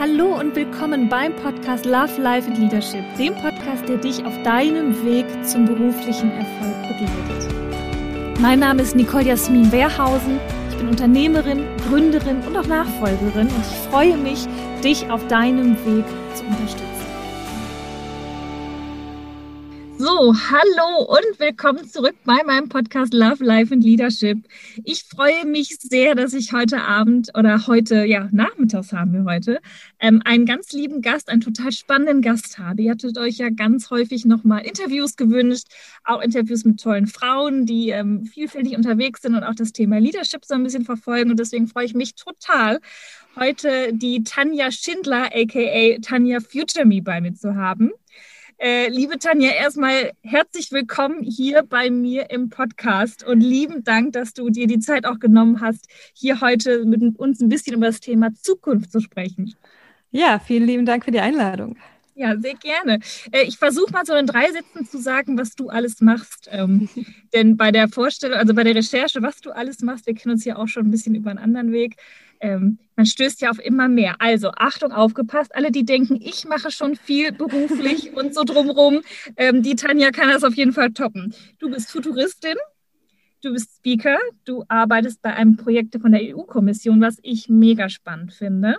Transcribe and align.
Hallo 0.00 0.40
und 0.40 0.56
willkommen 0.56 1.10
beim 1.10 1.36
Podcast 1.36 1.84
Love, 1.84 2.22
Life 2.22 2.48
and 2.48 2.56
Leadership, 2.56 3.04
dem 3.18 3.34
Podcast, 3.34 3.86
der 3.86 3.98
dich 3.98 4.24
auf 4.24 4.32
deinem 4.44 4.94
Weg 5.04 5.26
zum 5.44 5.66
beruflichen 5.66 6.30
Erfolg 6.30 6.88
begleitet. 6.88 8.40
Mein 8.40 8.60
Name 8.60 8.80
ist 8.80 8.96
Nicole 8.96 9.26
Jasmin 9.26 9.70
Wehrhausen. 9.70 10.40
Ich 10.70 10.78
bin 10.78 10.88
Unternehmerin, 10.88 11.66
Gründerin 11.86 12.40
und 12.46 12.56
auch 12.56 12.66
Nachfolgerin 12.66 13.48
und 13.48 13.60
ich 13.60 13.90
freue 13.90 14.16
mich, 14.16 14.46
dich 14.82 15.10
auf 15.10 15.26
deinem 15.26 15.72
Weg 15.84 16.06
zu 16.34 16.44
unterstützen. 16.44 16.89
So, 20.02 20.34
hallo 20.34 21.04
und 21.04 21.38
willkommen 21.38 21.86
zurück 21.86 22.14
bei 22.24 22.38
meinem 22.46 22.70
Podcast 22.70 23.12
Love, 23.12 23.44
Life 23.44 23.74
and 23.74 23.84
Leadership. 23.84 24.38
Ich 24.82 25.04
freue 25.04 25.44
mich 25.44 25.76
sehr, 25.78 26.14
dass 26.14 26.32
ich 26.32 26.54
heute 26.54 26.80
Abend 26.80 27.30
oder 27.36 27.66
heute, 27.66 28.06
ja, 28.06 28.26
nachmittags 28.32 28.94
haben 28.94 29.12
wir 29.12 29.30
heute, 29.30 29.60
ähm, 29.98 30.22
einen 30.24 30.46
ganz 30.46 30.72
lieben 30.72 31.02
Gast, 31.02 31.28
einen 31.28 31.42
total 31.42 31.70
spannenden 31.72 32.22
Gast 32.22 32.58
habe. 32.58 32.80
Ihr 32.80 32.92
hattet 32.92 33.18
euch 33.18 33.36
ja 33.36 33.50
ganz 33.50 33.90
häufig 33.90 34.24
nochmal 34.24 34.62
Interviews 34.62 35.16
gewünscht, 35.16 35.66
auch 36.04 36.22
Interviews 36.22 36.64
mit 36.64 36.80
tollen 36.80 37.06
Frauen, 37.06 37.66
die 37.66 37.90
ähm, 37.90 38.24
vielfältig 38.24 38.78
unterwegs 38.78 39.20
sind 39.20 39.34
und 39.34 39.44
auch 39.44 39.54
das 39.54 39.72
Thema 39.72 40.00
Leadership 40.00 40.46
so 40.46 40.54
ein 40.54 40.62
bisschen 40.62 40.86
verfolgen. 40.86 41.30
Und 41.30 41.38
deswegen 41.38 41.66
freue 41.66 41.84
ich 41.84 41.92
mich 41.92 42.14
total, 42.14 42.80
heute 43.36 43.92
die 43.92 44.24
Tanja 44.24 44.70
Schindler, 44.70 45.26
aka 45.26 45.98
Tanja 46.00 46.40
Future 46.40 46.86
Me, 46.86 47.02
bei 47.02 47.20
mir 47.20 47.34
zu 47.34 47.54
haben. 47.54 47.90
Äh, 48.62 48.88
liebe 48.88 49.18
Tanja, 49.18 49.52
erstmal 49.52 50.12
herzlich 50.20 50.70
willkommen 50.70 51.22
hier 51.22 51.62
bei 51.62 51.88
mir 51.88 52.28
im 52.28 52.50
Podcast 52.50 53.24
und 53.24 53.40
lieben 53.40 53.84
Dank, 53.84 54.12
dass 54.12 54.34
du 54.34 54.50
dir 54.50 54.66
die 54.66 54.80
Zeit 54.80 55.06
auch 55.06 55.18
genommen 55.18 55.62
hast, 55.62 55.88
hier 56.12 56.42
heute 56.42 56.84
mit 56.84 57.18
uns 57.18 57.40
ein 57.40 57.48
bisschen 57.48 57.72
über 57.72 57.86
das 57.86 58.00
Thema 58.00 58.34
Zukunft 58.34 58.92
zu 58.92 59.00
sprechen. 59.00 59.54
Ja, 60.10 60.38
vielen 60.38 60.66
lieben 60.66 60.84
Dank 60.84 61.06
für 61.06 61.10
die 61.10 61.20
Einladung. 61.20 61.78
Ja, 62.20 62.36
sehr 62.38 62.52
gerne. 62.52 62.98
Äh, 63.32 63.44
ich 63.44 63.56
versuche 63.56 63.92
mal 63.92 64.04
so 64.04 64.14
in 64.14 64.26
drei 64.26 64.52
Sätzen 64.52 64.84
zu 64.84 64.98
sagen, 64.98 65.38
was 65.38 65.54
du 65.54 65.70
alles 65.70 66.02
machst. 66.02 66.50
Ähm, 66.50 66.86
denn 67.32 67.56
bei 67.56 67.72
der 67.72 67.88
Vorstellung, 67.88 68.36
also 68.36 68.52
bei 68.52 68.62
der 68.62 68.74
Recherche, 68.74 69.22
was 69.22 69.40
du 69.40 69.52
alles 69.52 69.80
machst, 69.80 70.06
wir 70.06 70.14
kennen 70.14 70.34
uns 70.34 70.44
ja 70.44 70.56
auch 70.56 70.68
schon 70.68 70.86
ein 70.86 70.90
bisschen 70.90 71.14
über 71.14 71.30
einen 71.30 71.38
anderen 71.38 71.72
Weg, 71.72 71.96
ähm, 72.40 72.78
man 72.94 73.06
stößt 73.06 73.40
ja 73.40 73.48
auf 73.48 73.58
immer 73.58 73.88
mehr. 73.88 74.16
Also 74.18 74.50
Achtung, 74.50 74.92
aufgepasst, 74.92 75.54
alle, 75.54 75.70
die 75.70 75.86
denken, 75.86 76.20
ich 76.20 76.44
mache 76.44 76.70
schon 76.70 76.94
viel 76.94 77.32
beruflich 77.32 78.12
und 78.14 78.34
so 78.34 78.44
drumherum, 78.44 79.00
ähm, 79.38 79.62
die 79.62 79.74
Tanja 79.74 80.10
kann 80.10 80.28
das 80.28 80.44
auf 80.44 80.56
jeden 80.56 80.74
Fall 80.74 80.92
toppen. 80.92 81.34
Du 81.58 81.70
bist 81.70 81.90
Futuristin, 81.90 82.56
du 83.42 83.54
bist 83.54 83.78
Speaker, 83.78 84.18
du 84.44 84.62
arbeitest 84.68 85.22
bei 85.22 85.32
einem 85.32 85.56
Projekt 85.56 85.96
von 85.98 86.12
der 86.12 86.20
EU-Kommission, 86.36 87.00
was 87.00 87.16
ich 87.22 87.48
mega 87.48 87.88
spannend 87.88 88.34
finde. 88.34 88.76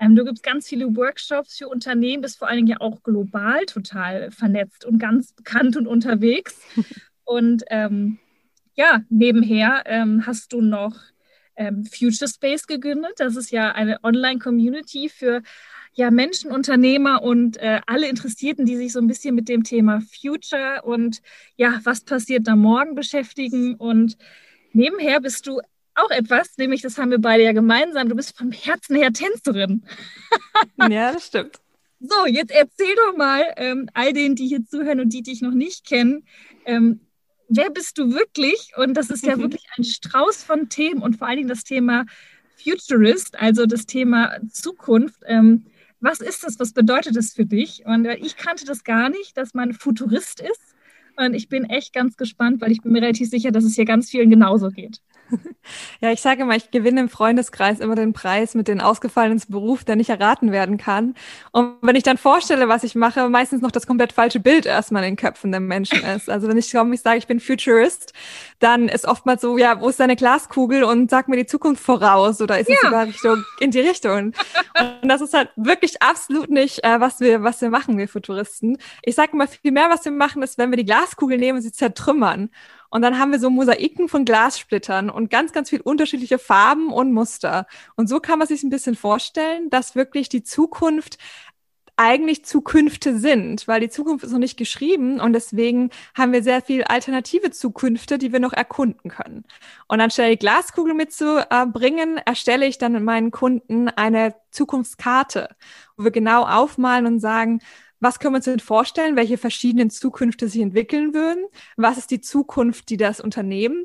Ähm, 0.00 0.16
du 0.16 0.24
gibst 0.24 0.42
ganz 0.42 0.66
viele 0.66 0.96
Workshops 0.96 1.58
für 1.58 1.68
Unternehmen, 1.68 2.22
bist 2.22 2.38
vor 2.38 2.48
allen 2.48 2.56
Dingen 2.56 2.68
ja 2.68 2.80
auch 2.80 3.02
global 3.02 3.66
total 3.66 4.30
vernetzt 4.30 4.84
und 4.84 4.98
ganz 4.98 5.32
bekannt 5.32 5.76
und 5.76 5.86
unterwegs. 5.86 6.60
Und 7.24 7.62
ähm, 7.68 8.18
ja, 8.74 9.04
nebenher 9.08 9.84
ähm, 9.86 10.26
hast 10.26 10.52
du 10.52 10.60
noch 10.60 10.96
ähm, 11.54 11.84
Future 11.84 12.28
Space 12.28 12.66
gegründet. 12.66 13.12
Das 13.18 13.36
ist 13.36 13.52
ja 13.52 13.70
eine 13.70 14.02
Online-Community 14.02 15.08
für 15.08 15.42
ja, 15.92 16.10
Menschen, 16.10 16.50
Unternehmer 16.50 17.22
und 17.22 17.56
äh, 17.58 17.80
alle 17.86 18.08
Interessierten, 18.08 18.66
die 18.66 18.76
sich 18.76 18.92
so 18.92 18.98
ein 18.98 19.06
bisschen 19.06 19.36
mit 19.36 19.48
dem 19.48 19.62
Thema 19.62 20.00
Future 20.00 20.82
und 20.82 21.20
ja, 21.56 21.78
was 21.84 22.00
passiert 22.00 22.48
da 22.48 22.56
morgen 22.56 22.96
beschäftigen. 22.96 23.76
Und 23.76 24.16
nebenher 24.72 25.20
bist 25.20 25.46
du 25.46 25.60
auch 26.02 26.10
etwas, 26.10 26.56
nämlich 26.56 26.82
das 26.82 26.98
haben 26.98 27.10
wir 27.10 27.18
beide 27.18 27.44
ja 27.44 27.52
gemeinsam, 27.52 28.08
du 28.08 28.14
bist 28.14 28.36
vom 28.36 28.52
Herzen 28.52 28.96
her 28.96 29.12
Tänzerin. 29.12 29.84
ja, 30.90 31.12
das 31.12 31.26
stimmt. 31.26 31.60
So, 32.00 32.26
jetzt 32.26 32.50
erzähl 32.50 32.94
doch 32.96 33.16
mal 33.16 33.44
ähm, 33.56 33.88
all 33.92 34.12
denen, 34.12 34.34
die 34.34 34.46
hier 34.46 34.64
zuhören 34.64 35.00
und 35.00 35.12
die 35.12 35.22
dich 35.22 35.42
noch 35.42 35.52
nicht 35.52 35.86
kennen, 35.86 36.24
ähm, 36.64 37.00
wer 37.48 37.70
bist 37.70 37.98
du 37.98 38.14
wirklich? 38.14 38.72
Und 38.76 38.94
das 38.94 39.10
ist 39.10 39.26
ja 39.26 39.36
mhm. 39.36 39.42
wirklich 39.42 39.66
ein 39.76 39.84
Strauß 39.84 40.42
von 40.42 40.68
Themen 40.68 41.02
und 41.02 41.16
vor 41.16 41.28
allen 41.28 41.36
Dingen 41.36 41.48
das 41.48 41.64
Thema 41.64 42.06
Futurist, 42.56 43.38
also 43.38 43.66
das 43.66 43.86
Thema 43.86 44.38
Zukunft. 44.50 45.20
Ähm, 45.26 45.66
was 46.00 46.20
ist 46.20 46.44
das? 46.44 46.58
Was 46.58 46.72
bedeutet 46.72 47.16
das 47.16 47.32
für 47.32 47.44
dich? 47.44 47.84
Und 47.84 48.06
äh, 48.06 48.16
ich 48.16 48.36
kannte 48.36 48.64
das 48.64 48.84
gar 48.84 49.10
nicht, 49.10 49.36
dass 49.36 49.52
man 49.52 49.74
Futurist 49.74 50.40
ist. 50.40 50.74
Und 51.16 51.34
ich 51.34 51.48
bin 51.48 51.64
echt 51.64 51.92
ganz 51.92 52.16
gespannt, 52.16 52.62
weil 52.62 52.72
ich 52.72 52.80
bin 52.80 52.92
mir 52.92 53.02
relativ 53.02 53.28
sicher, 53.28 53.50
dass 53.50 53.64
es 53.64 53.74
hier 53.74 53.84
ganz 53.84 54.08
vielen 54.08 54.30
genauso 54.30 54.70
geht. 54.70 55.02
Ja, 56.00 56.10
ich 56.10 56.20
sage 56.20 56.42
immer, 56.42 56.56
ich 56.56 56.70
gewinne 56.70 57.00
im 57.00 57.08
Freundeskreis 57.08 57.80
immer 57.80 57.94
den 57.94 58.12
Preis 58.12 58.54
mit 58.54 58.68
den 58.68 58.80
ausgefallenen 58.80 59.40
Beruf, 59.48 59.84
der 59.84 59.96
nicht 59.96 60.10
erraten 60.10 60.50
werden 60.50 60.78
kann. 60.78 61.14
Und 61.52 61.76
wenn 61.82 61.94
ich 61.94 62.02
dann 62.02 62.16
vorstelle, 62.16 62.68
was 62.68 62.84
ich 62.84 62.94
mache, 62.94 63.28
meistens 63.28 63.60
noch 63.60 63.70
das 63.70 63.86
komplett 63.86 64.12
falsche 64.12 64.40
Bild 64.40 64.66
erstmal 64.66 65.04
in 65.04 65.10
den 65.10 65.16
Köpfen 65.16 65.50
der 65.50 65.60
Menschen 65.60 66.02
ist. 66.04 66.30
Also 66.30 66.48
wenn 66.48 66.56
ich 66.56 66.72
komme, 66.72 66.94
ich 66.94 67.02
sage, 67.02 67.18
ich 67.18 67.26
bin 67.26 67.38
Futurist, 67.38 68.12
dann 68.58 68.88
ist 68.88 69.06
oftmals 69.06 69.42
so, 69.42 69.58
ja, 69.58 69.80
wo 69.80 69.88
ist 69.88 70.00
deine 70.00 70.16
Glaskugel 70.16 70.84
und 70.84 71.10
sag 71.10 71.28
mir 71.28 71.36
die 71.36 71.46
Zukunft 71.46 71.82
voraus 71.82 72.40
oder 72.40 72.58
ist 72.58 72.68
ja. 72.68 72.76
es 72.76 72.80
sogar 72.82 73.06
Richtung, 73.06 73.44
in 73.60 73.70
die 73.70 73.80
Richtung? 73.80 74.32
Und 75.02 75.08
das 75.08 75.20
ist 75.20 75.34
halt 75.34 75.50
wirklich 75.56 76.02
absolut 76.02 76.50
nicht, 76.50 76.82
äh, 76.84 77.00
was 77.00 77.20
wir, 77.20 77.42
was 77.42 77.60
wir 77.60 77.70
machen, 77.70 77.98
wir 77.98 78.08
Futuristen. 78.08 78.78
Ich 79.02 79.14
sage 79.14 79.32
immer, 79.32 79.46
viel 79.46 79.72
mehr, 79.72 79.90
was 79.90 80.04
wir 80.04 80.12
machen, 80.12 80.42
ist, 80.42 80.58
wenn 80.58 80.70
wir 80.70 80.76
die 80.76 80.84
Glaskugel 80.84 81.38
nehmen 81.38 81.58
und 81.58 81.62
sie 81.62 81.72
zertrümmern. 81.72 82.50
Und 82.90 83.02
dann 83.02 83.18
haben 83.18 83.32
wir 83.32 83.38
so 83.38 83.50
Mosaiken 83.50 84.08
von 84.08 84.24
Glassplittern 84.24 85.10
und 85.10 85.30
ganz, 85.30 85.52
ganz 85.52 85.70
viel 85.70 85.80
unterschiedliche 85.80 86.38
Farben 86.38 86.92
und 86.92 87.12
Muster. 87.12 87.66
Und 87.96 88.08
so 88.08 88.20
kann 88.20 88.38
man 88.38 88.48
sich 88.48 88.62
ein 88.62 88.70
bisschen 88.70 88.96
vorstellen, 88.96 89.70
dass 89.70 89.94
wirklich 89.94 90.28
die 90.28 90.42
Zukunft 90.42 91.16
eigentlich 92.00 92.46
Zukünfte 92.46 93.18
sind, 93.18 93.68
weil 93.68 93.80
die 93.80 93.90
Zukunft 93.90 94.24
ist 94.24 94.32
noch 94.32 94.38
nicht 94.38 94.56
geschrieben 94.56 95.20
und 95.20 95.34
deswegen 95.34 95.90
haben 96.16 96.32
wir 96.32 96.42
sehr 96.42 96.62
viel 96.62 96.82
alternative 96.82 97.50
Zukünfte, 97.50 98.16
die 98.16 98.32
wir 98.32 98.40
noch 98.40 98.54
erkunden 98.54 99.10
können. 99.10 99.44
Und 99.86 100.00
anstelle 100.00 100.30
die 100.30 100.38
Glaskugel 100.38 100.94
mitzubringen, 100.94 102.16
erstelle 102.16 102.66
ich 102.66 102.78
dann 102.78 102.92
mit 102.92 103.02
meinen 103.02 103.30
Kunden 103.32 103.88
eine 103.90 104.34
Zukunftskarte, 104.50 105.54
wo 105.98 106.04
wir 106.04 106.10
genau 106.10 106.46
aufmalen 106.46 107.04
und 107.04 107.20
sagen, 107.20 107.60
was 108.00 108.18
können 108.18 108.34
wir 108.34 108.38
uns 108.38 108.46
denn 108.46 108.60
vorstellen, 108.60 109.16
welche 109.16 109.38
verschiedenen 109.38 109.90
Zukünfte 109.90 110.48
sich 110.48 110.62
entwickeln 110.62 111.14
würden? 111.14 111.44
Was 111.76 111.98
ist 111.98 112.10
die 112.10 112.20
Zukunft, 112.20 112.88
die 112.88 112.96
das 112.96 113.20
Unternehmen 113.20 113.84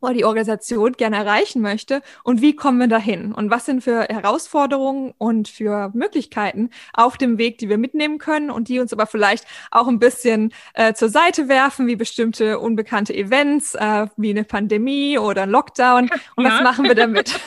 oder 0.00 0.14
die 0.14 0.24
Organisation 0.24 0.92
gerne 0.92 1.16
erreichen 1.16 1.62
möchte 1.62 2.02
und 2.24 2.40
wie 2.40 2.54
kommen 2.54 2.78
wir 2.78 2.88
dahin 2.88 3.32
und 3.32 3.50
was 3.50 3.66
sind 3.66 3.82
für 3.82 4.02
Herausforderungen 4.04 5.14
und 5.18 5.48
für 5.48 5.90
Möglichkeiten 5.94 6.70
auf 6.92 7.16
dem 7.16 7.38
Weg, 7.38 7.58
die 7.58 7.68
wir 7.68 7.78
mitnehmen 7.78 8.18
können 8.18 8.50
und 8.50 8.68
die 8.68 8.80
uns 8.80 8.92
aber 8.92 9.06
vielleicht 9.06 9.46
auch 9.70 9.88
ein 9.88 9.98
bisschen 9.98 10.52
äh, 10.74 10.94
zur 10.94 11.08
Seite 11.08 11.48
werfen, 11.48 11.86
wie 11.86 11.96
bestimmte 11.96 12.58
unbekannte 12.58 13.14
Events, 13.14 13.74
äh, 13.74 14.06
wie 14.16 14.30
eine 14.30 14.44
Pandemie 14.44 15.18
oder 15.18 15.42
ein 15.42 15.50
Lockdown 15.50 16.10
und 16.36 16.44
ja. 16.44 16.52
was 16.52 16.62
machen 16.62 16.84
wir 16.84 16.94
damit? 16.94 17.38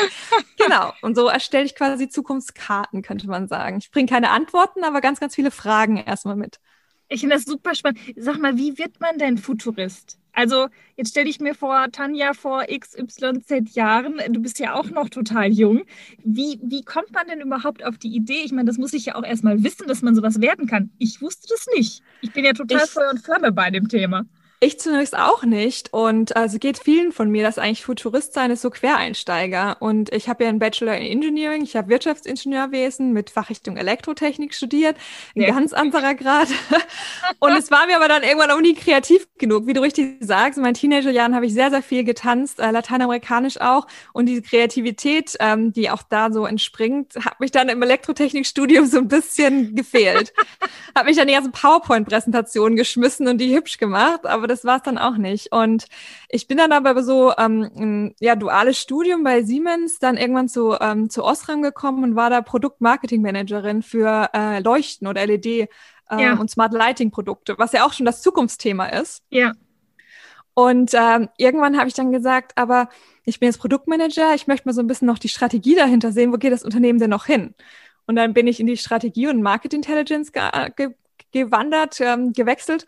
genau, 0.58 0.92
und 1.02 1.16
so 1.16 1.28
erstelle 1.28 1.64
ich 1.64 1.74
quasi 1.74 2.08
Zukunftskarten, 2.08 3.02
könnte 3.02 3.28
man 3.28 3.48
sagen. 3.48 3.78
Ich 3.78 3.90
bringe 3.90 4.08
keine 4.08 4.30
Antworten, 4.30 4.84
aber 4.84 5.00
ganz, 5.00 5.20
ganz 5.20 5.34
viele 5.34 5.50
Fragen 5.50 5.96
erstmal 5.96 6.36
mit. 6.36 6.58
Ich 7.08 7.20
finde 7.20 7.36
das 7.36 7.44
super 7.44 7.74
spannend. 7.74 8.00
Sag 8.16 8.38
mal, 8.38 8.56
wie 8.56 8.78
wird 8.78 9.00
man 9.00 9.18
denn 9.18 9.38
Futurist? 9.38 10.18
Also 10.32 10.66
jetzt 10.96 11.10
stelle 11.10 11.28
ich 11.28 11.38
mir 11.38 11.54
vor, 11.54 11.86
Tanja, 11.92 12.34
vor 12.34 12.64
XYZ 12.64 13.74
Jahren, 13.74 14.20
du 14.30 14.40
bist 14.40 14.58
ja 14.58 14.74
auch 14.74 14.90
noch 14.90 15.08
total 15.08 15.52
jung. 15.52 15.84
Wie, 16.24 16.58
wie 16.62 16.82
kommt 16.82 17.12
man 17.12 17.28
denn 17.28 17.40
überhaupt 17.40 17.84
auf 17.84 17.98
die 17.98 18.14
Idee? 18.14 18.42
Ich 18.44 18.50
meine, 18.50 18.66
das 18.66 18.78
muss 18.78 18.92
ich 18.94 19.06
ja 19.06 19.14
auch 19.14 19.22
erstmal 19.22 19.62
wissen, 19.62 19.86
dass 19.86 20.02
man 20.02 20.16
sowas 20.16 20.40
werden 20.40 20.66
kann. 20.66 20.90
Ich 20.98 21.22
wusste 21.22 21.46
das 21.48 21.66
nicht. 21.76 22.02
Ich 22.20 22.32
bin 22.32 22.44
ja 22.44 22.52
total 22.52 22.82
ich, 22.84 22.90
Feuer 22.90 23.10
und 23.10 23.20
Flamme 23.20 23.52
bei 23.52 23.70
dem 23.70 23.88
Thema. 23.88 24.26
Ich 24.64 24.80
zunächst 24.80 25.14
auch 25.14 25.42
nicht. 25.42 25.92
Und 25.92 26.36
also 26.36 26.58
geht 26.58 26.78
vielen 26.78 27.12
von 27.12 27.28
mir, 27.30 27.42
dass 27.42 27.58
eigentlich 27.58 27.84
Futurist 27.84 28.32
sein 28.32 28.50
ist 28.50 28.62
so 28.62 28.70
Quereinsteiger. 28.70 29.76
Und 29.80 30.10
ich 30.10 30.30
habe 30.30 30.44
ja 30.44 30.48
einen 30.48 30.58
Bachelor 30.58 30.96
in 30.96 31.04
Engineering, 31.04 31.62
ich 31.64 31.76
habe 31.76 31.90
Wirtschaftsingenieurwesen 31.90 33.12
mit 33.12 33.28
Fachrichtung 33.28 33.76
Elektrotechnik 33.76 34.54
studiert, 34.54 34.96
ein 35.36 35.42
ja. 35.42 35.50
ganz 35.50 35.74
anderer 35.74 36.14
Grad. 36.14 36.48
Und 37.40 37.52
es 37.52 37.70
war 37.70 37.86
mir 37.86 37.96
aber 37.96 38.08
dann 38.08 38.22
irgendwann 38.22 38.50
auch 38.52 38.60
nie 38.62 38.72
kreativ 38.72 39.28
genug. 39.36 39.66
Wie 39.66 39.74
du 39.74 39.82
richtig 39.82 40.16
sagst, 40.20 40.56
in 40.56 40.62
meinen 40.62 40.72
Teenagerjahren 40.72 41.34
habe 41.34 41.44
ich 41.44 41.52
sehr, 41.52 41.68
sehr 41.68 41.82
viel 41.82 42.02
getanzt, 42.02 42.58
äh, 42.58 42.70
lateinamerikanisch 42.70 43.60
auch. 43.60 43.86
Und 44.14 44.24
diese 44.30 44.40
Kreativität, 44.40 45.36
ähm, 45.40 45.74
die 45.74 45.90
auch 45.90 46.02
da 46.02 46.32
so 46.32 46.46
entspringt, 46.46 47.16
hat 47.22 47.38
mich 47.38 47.50
dann 47.50 47.68
im 47.68 47.82
Elektrotechnikstudium 47.82 48.86
so 48.86 48.96
ein 48.96 49.08
bisschen 49.08 49.74
gefehlt. 49.74 50.32
habe 50.96 51.08
mich 51.10 51.18
dann 51.18 51.28
die 51.28 51.34
ganzen 51.34 51.52
PowerPoint-Präsentationen 51.52 52.76
geschmissen 52.76 53.28
und 53.28 53.36
die 53.36 53.54
hübsch 53.54 53.76
gemacht. 53.76 54.24
Aber 54.24 54.53
das 54.54 54.64
war 54.64 54.76
es 54.76 54.82
dann 54.82 54.98
auch 54.98 55.16
nicht. 55.16 55.52
Und 55.52 55.86
ich 56.28 56.46
bin 56.46 56.58
dann 56.58 56.72
aber 56.72 57.02
so 57.02 57.32
ähm, 57.36 57.70
ein 57.76 58.14
ja, 58.20 58.36
duales 58.36 58.78
Studium 58.78 59.24
bei 59.24 59.42
Siemens, 59.42 59.98
dann 59.98 60.16
irgendwann 60.16 60.48
zu, 60.48 60.76
ähm, 60.80 61.10
zu 61.10 61.24
Osram 61.24 61.62
gekommen 61.62 62.04
und 62.04 62.16
war 62.16 62.30
da 62.30 62.40
Produktmarketing-Managerin 62.40 63.82
für 63.82 64.30
äh, 64.32 64.60
Leuchten 64.60 65.06
oder 65.06 65.26
LED 65.26 65.46
äh, 65.46 65.68
ja. 66.10 66.34
und 66.34 66.50
Smart 66.50 66.72
Lighting-Produkte, 66.72 67.56
was 67.58 67.72
ja 67.72 67.84
auch 67.84 67.92
schon 67.92 68.06
das 68.06 68.22
Zukunftsthema 68.22 68.86
ist. 68.86 69.22
Ja. 69.30 69.52
Und 70.54 70.92
ähm, 70.94 71.28
irgendwann 71.36 71.76
habe 71.76 71.88
ich 71.88 71.94
dann 71.94 72.12
gesagt, 72.12 72.52
aber 72.56 72.88
ich 73.24 73.40
bin 73.40 73.48
jetzt 73.48 73.58
Produktmanager, 73.58 74.34
ich 74.34 74.46
möchte 74.46 74.68
mal 74.68 74.72
so 74.72 74.82
ein 74.82 74.86
bisschen 74.86 75.06
noch 75.06 75.18
die 75.18 75.28
Strategie 75.28 75.74
dahinter 75.74 76.12
sehen, 76.12 76.32
wo 76.32 76.36
geht 76.36 76.52
das 76.52 76.62
Unternehmen 76.62 77.00
denn 77.00 77.10
noch 77.10 77.26
hin? 77.26 77.54
Und 78.06 78.16
dann 78.16 78.34
bin 78.34 78.46
ich 78.46 78.60
in 78.60 78.66
die 78.66 78.76
Strategie 78.76 79.26
und 79.26 79.42
Market 79.42 79.74
Intelligence 79.74 80.30
ge 80.32 80.42
ge 80.76 80.94
gewandert, 81.32 82.00
ähm, 82.00 82.32
gewechselt. 82.32 82.86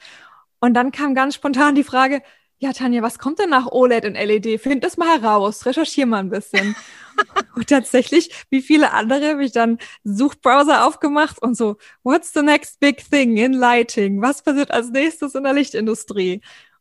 Und 0.61 0.75
dann 0.75 0.93
kam 0.93 1.15
ganz 1.15 1.35
spontan 1.35 1.75
die 1.75 1.85
Frage, 1.85 2.23
ja, 2.59 2.73
Tanja, 2.73 3.03
was 3.03 3.19
kommt 3.19 3.39
denn 3.39 3.51
nach 3.51 3.67
OLED 3.67 4.07
und 4.07 4.15
LED? 4.15 4.61
Find 4.61 4.83
das 4.83 4.97
mal 4.97 5.21
heraus, 5.21 5.67
recherchier 5.67 6.07
mal 6.07 6.21
ein 6.21 6.31
bisschen. 6.31 6.75
und 7.55 7.69
tatsächlich, 7.69 8.31
wie 8.49 8.63
viele 8.63 8.93
andere, 8.93 9.33
habe 9.33 9.45
ich 9.45 9.53
dann 9.53 9.79
Suchbrowser 10.05 10.87
aufgemacht 10.87 11.41
und 11.43 11.55
so, 11.55 11.77
what's 12.03 12.33
the 12.33 12.43
next 12.43 12.81
big 12.81 13.05
thing 13.11 13.37
in 13.37 13.53
lighting? 13.53 14.23
Was 14.23 14.43
passiert 14.43 14.71
als 14.71 14.91
nächstes 14.91 15.35
in 15.35 15.45
der 15.45 15.53
Lichtindustrie? 15.53 16.41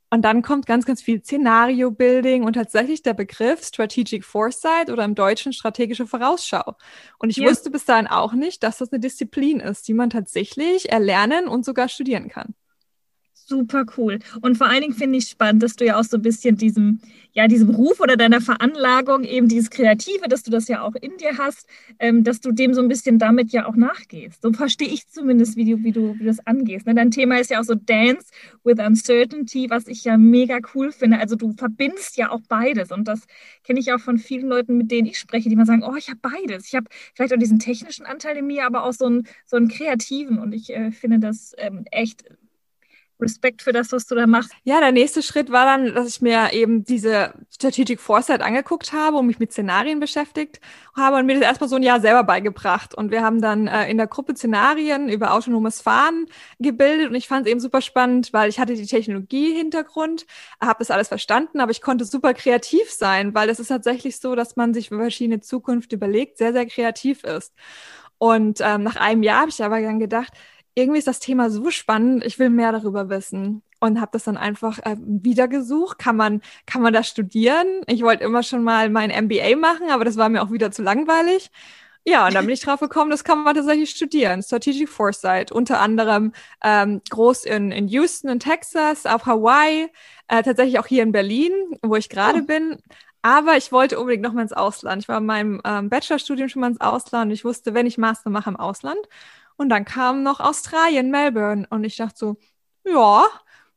Und 0.09 0.21
dann 0.21 0.43
kommt 0.43 0.65
ganz, 0.65 0.85
ganz 0.85 1.01
viel 1.01 1.21
Szenario-Building 1.21 2.43
und 2.43 2.53
tatsächlich 2.53 3.01
der 3.01 3.13
Begriff 3.13 3.65
Strategic 3.65 4.23
Foresight 4.23 4.89
oder 4.89 5.03
im 5.03 5.15
Deutschen 5.15 5.51
strategische 5.51 6.07
Vorausschau. 6.07 6.75
Und 7.17 7.31
ich 7.31 7.37
ja. 7.37 7.49
wusste 7.49 7.69
bis 7.69 7.83
dahin 7.83 8.07
auch 8.07 8.31
nicht, 8.31 8.63
dass 8.63 8.77
das 8.77 8.93
eine 8.93 9.01
Disziplin 9.01 9.59
ist, 9.59 9.89
die 9.89 9.93
man 9.93 10.09
tatsächlich 10.09 10.89
erlernen 10.89 11.49
und 11.49 11.65
sogar 11.65 11.89
studieren 11.89 12.29
kann 12.29 12.55
super 13.47 13.85
cool. 13.97 14.19
Und 14.41 14.57
vor 14.57 14.67
allen 14.67 14.81
Dingen 14.81 14.93
finde 14.93 15.17
ich 15.17 15.27
spannend, 15.27 15.63
dass 15.63 15.75
du 15.75 15.85
ja 15.85 15.99
auch 15.99 16.03
so 16.03 16.17
ein 16.17 16.21
bisschen 16.21 16.57
diesem, 16.57 16.99
ja, 17.33 17.47
diesem 17.47 17.69
Ruf 17.69 17.99
oder 17.99 18.17
deiner 18.17 18.41
Veranlagung, 18.41 19.23
eben 19.23 19.47
dieses 19.47 19.69
Kreative, 19.69 20.27
dass 20.27 20.43
du 20.43 20.51
das 20.51 20.67
ja 20.67 20.81
auch 20.81 20.95
in 20.95 21.17
dir 21.17 21.37
hast, 21.37 21.67
ähm, 21.99 22.23
dass 22.23 22.41
du 22.41 22.51
dem 22.51 22.73
so 22.73 22.81
ein 22.81 22.87
bisschen 22.87 23.19
damit 23.19 23.51
ja 23.51 23.67
auch 23.67 23.75
nachgehst. 23.75 24.41
So 24.41 24.51
verstehe 24.53 24.87
ich 24.87 25.07
zumindest, 25.07 25.57
wie 25.57 25.65
du, 25.65 25.83
wie 25.83 25.91
du, 25.91 26.15
wie 26.15 26.19
du 26.19 26.25
das 26.25 26.45
angehst. 26.45 26.87
Ne? 26.87 26.95
Dein 26.95 27.11
Thema 27.11 27.39
ist 27.39 27.49
ja 27.51 27.59
auch 27.59 27.63
so 27.63 27.75
Dance 27.75 28.27
with 28.63 28.79
Uncertainty, 28.79 29.69
was 29.69 29.87
ich 29.87 30.03
ja 30.03 30.17
mega 30.17 30.59
cool 30.73 30.91
finde. 30.91 31.19
Also 31.19 31.35
du 31.35 31.53
verbindest 31.53 32.17
ja 32.17 32.31
auch 32.31 32.41
beides. 32.47 32.91
Und 32.91 33.07
das 33.07 33.21
kenne 33.63 33.79
ich 33.79 33.93
auch 33.93 33.99
von 33.99 34.17
vielen 34.17 34.47
Leuten, 34.47 34.77
mit 34.77 34.91
denen 34.91 35.07
ich 35.07 35.19
spreche, 35.19 35.49
die 35.49 35.55
mal 35.55 35.65
sagen, 35.65 35.83
oh, 35.83 35.95
ich 35.95 36.09
habe 36.09 36.19
beides. 36.21 36.67
Ich 36.67 36.75
habe 36.75 36.87
vielleicht 37.13 37.33
auch 37.33 37.39
diesen 37.39 37.59
technischen 37.59 38.05
Anteil 38.05 38.37
in 38.37 38.47
mir, 38.47 38.65
aber 38.65 38.83
auch 38.83 38.93
so 38.93 39.05
einen, 39.05 39.27
so 39.45 39.57
einen 39.57 39.67
kreativen. 39.67 40.39
Und 40.39 40.53
ich 40.53 40.69
äh, 40.71 40.91
finde 40.91 41.19
das 41.19 41.53
ähm, 41.57 41.85
echt 41.91 42.23
Respekt 43.19 43.61
für 43.61 43.71
das, 43.71 43.91
was 43.91 44.05
du 44.05 44.15
da 44.15 44.27
machst. 44.27 44.51
Ja, 44.63 44.79
der 44.79 44.91
nächste 44.91 45.23
Schritt 45.23 45.51
war 45.51 45.65
dann, 45.65 45.93
dass 45.93 46.07
ich 46.07 46.21
mir 46.21 46.51
eben 46.53 46.83
diese 46.83 47.33
Strategic 47.53 47.99
Foresight 47.99 48.41
angeguckt 48.41 48.93
habe 48.93 49.17
und 49.17 49.27
mich 49.27 49.39
mit 49.39 49.51
Szenarien 49.51 49.99
beschäftigt 49.99 50.59
habe 50.95 51.17
und 51.17 51.25
mir 51.25 51.35
das 51.35 51.43
erstmal 51.43 51.69
so 51.69 51.77
ein 51.77 51.83
Jahr 51.83 52.01
selber 52.01 52.23
beigebracht. 52.23 52.93
Und 52.93 53.11
wir 53.11 53.23
haben 53.23 53.41
dann 53.41 53.67
äh, 53.67 53.89
in 53.89 53.97
der 53.97 54.07
Gruppe 54.07 54.35
Szenarien 54.35 55.09
über 55.09 55.33
autonomes 55.33 55.81
Fahren 55.81 56.25
gebildet 56.59 57.09
und 57.09 57.15
ich 57.15 57.27
fand 57.27 57.45
es 57.45 57.51
eben 57.51 57.59
super 57.59 57.81
spannend, 57.81 58.33
weil 58.33 58.49
ich 58.49 58.59
hatte 58.59 58.75
die 58.75 58.85
Technologie-Hintergrund, 58.85 60.25
habe 60.61 60.79
das 60.79 60.91
alles 60.91 61.07
verstanden, 61.07 61.59
aber 61.59 61.71
ich 61.71 61.81
konnte 61.81 62.05
super 62.05 62.33
kreativ 62.33 62.91
sein, 62.91 63.33
weil 63.33 63.49
es 63.49 63.59
ist 63.59 63.67
tatsächlich 63.67 64.19
so, 64.19 64.35
dass 64.35 64.55
man 64.55 64.73
sich 64.73 64.89
verschiedene 64.89 65.39
Zukunft 65.39 65.93
überlegt, 65.93 66.37
sehr, 66.37 66.53
sehr 66.53 66.65
kreativ 66.65 67.23
ist. 67.23 67.53
Und 68.17 68.59
ähm, 68.61 68.83
nach 68.83 68.95
einem 68.95 69.23
Jahr 69.23 69.41
habe 69.41 69.49
ich 69.49 69.63
aber 69.63 69.81
dann 69.81 69.99
gedacht, 69.99 70.33
irgendwie 70.75 70.99
ist 70.99 71.07
das 71.07 71.19
Thema 71.19 71.49
so 71.49 71.71
spannend, 71.71 72.23
ich 72.25 72.37
will 72.37 72.49
mehr 72.49 72.71
darüber 72.71 73.09
wissen 73.09 73.63
und 73.79 73.99
habe 74.01 74.11
das 74.13 74.25
dann 74.25 74.37
einfach 74.37 74.79
äh, 74.79 74.97
wieder 74.99 75.47
gesucht. 75.47 75.97
Kann 75.99 76.17
man, 76.17 76.41
kann 76.65 76.81
man 76.81 76.93
das 76.93 77.07
studieren? 77.07 77.67
Ich 77.87 78.03
wollte 78.03 78.23
immer 78.23 78.43
schon 78.43 78.63
mal 78.63 78.89
mein 78.89 79.09
MBA 79.09 79.55
machen, 79.55 79.89
aber 79.89 80.05
das 80.05 80.17
war 80.17 80.29
mir 80.29 80.43
auch 80.43 80.51
wieder 80.51 80.71
zu 80.71 80.83
langweilig. 80.83 81.49
Ja, 82.07 82.27
und 82.27 82.35
dann 82.35 82.45
bin 82.45 82.53
ich 82.53 82.61
drauf 82.61 82.79
gekommen, 82.79 83.09
das 83.09 83.23
kann 83.23 83.43
man 83.43 83.55
tatsächlich 83.55 83.89
studieren. 83.89 84.43
Strategic 84.43 84.89
Foresight, 84.89 85.51
unter 85.51 85.79
anderem 85.79 86.33
ähm, 86.63 87.01
groß 87.09 87.45
in, 87.45 87.71
in 87.71 87.87
Houston, 87.87 88.29
in 88.29 88.39
Texas, 88.39 89.07
auf 89.07 89.25
Hawaii, 89.25 89.89
äh, 90.27 90.43
tatsächlich 90.43 90.77
auch 90.77 90.85
hier 90.85 91.01
in 91.01 91.11
Berlin, 91.11 91.51
wo 91.81 91.95
ich 91.95 92.09
gerade 92.09 92.41
oh. 92.43 92.45
bin. 92.45 92.77
Aber 93.23 93.57
ich 93.57 93.71
wollte 93.71 93.99
unbedingt 93.99 94.21
noch 94.21 94.33
mal 94.33 94.43
ins 94.43 94.53
Ausland. 94.53 95.01
Ich 95.01 95.07
war 95.07 95.17
in 95.17 95.25
meinem 95.25 95.61
ähm, 95.65 95.89
Bachelorstudium 95.89 96.47
schon 96.47 96.59
mal 96.59 96.67
ins 96.67 96.79
Ausland. 96.79 97.31
Ich 97.31 97.43
wusste, 97.43 97.73
wenn 97.73 97.87
ich 97.87 97.97
Master 97.97 98.29
mache 98.29 98.51
im 98.51 98.55
Ausland. 98.55 98.99
Und 99.57 99.69
dann 99.69 99.85
kam 99.85 100.23
noch 100.23 100.39
Australien, 100.39 101.11
Melbourne. 101.11 101.65
Und 101.69 101.83
ich 101.83 101.95
dachte 101.97 102.17
so, 102.17 102.37
ja, 102.85 103.25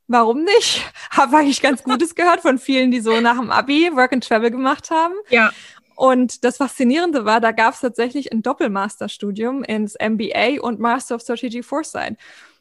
warum 0.06 0.42
nicht? 0.44 0.84
Habe 1.10 1.36
eigentlich 1.36 1.62
ganz 1.62 1.82
Gutes 1.84 2.14
gehört 2.14 2.40
von 2.40 2.58
vielen, 2.58 2.90
die 2.90 3.00
so 3.00 3.20
nach 3.20 3.38
dem 3.38 3.50
Abi 3.50 3.90
Work 3.94 4.12
and 4.12 4.26
Travel 4.26 4.50
gemacht 4.50 4.90
haben. 4.90 5.14
Ja. 5.30 5.52
Und 5.94 6.44
das 6.44 6.58
Faszinierende 6.58 7.24
war, 7.24 7.40
da 7.40 7.50
gab 7.50 7.74
es 7.74 7.80
tatsächlich 7.80 8.30
ein 8.30 8.42
Doppelmasterstudium 8.42 9.64
ins 9.64 9.94
MBA 9.94 10.60
und 10.60 10.78
Master 10.78 11.16
of 11.16 11.22
Strategic 11.22 11.64
Foresight. 11.64 12.16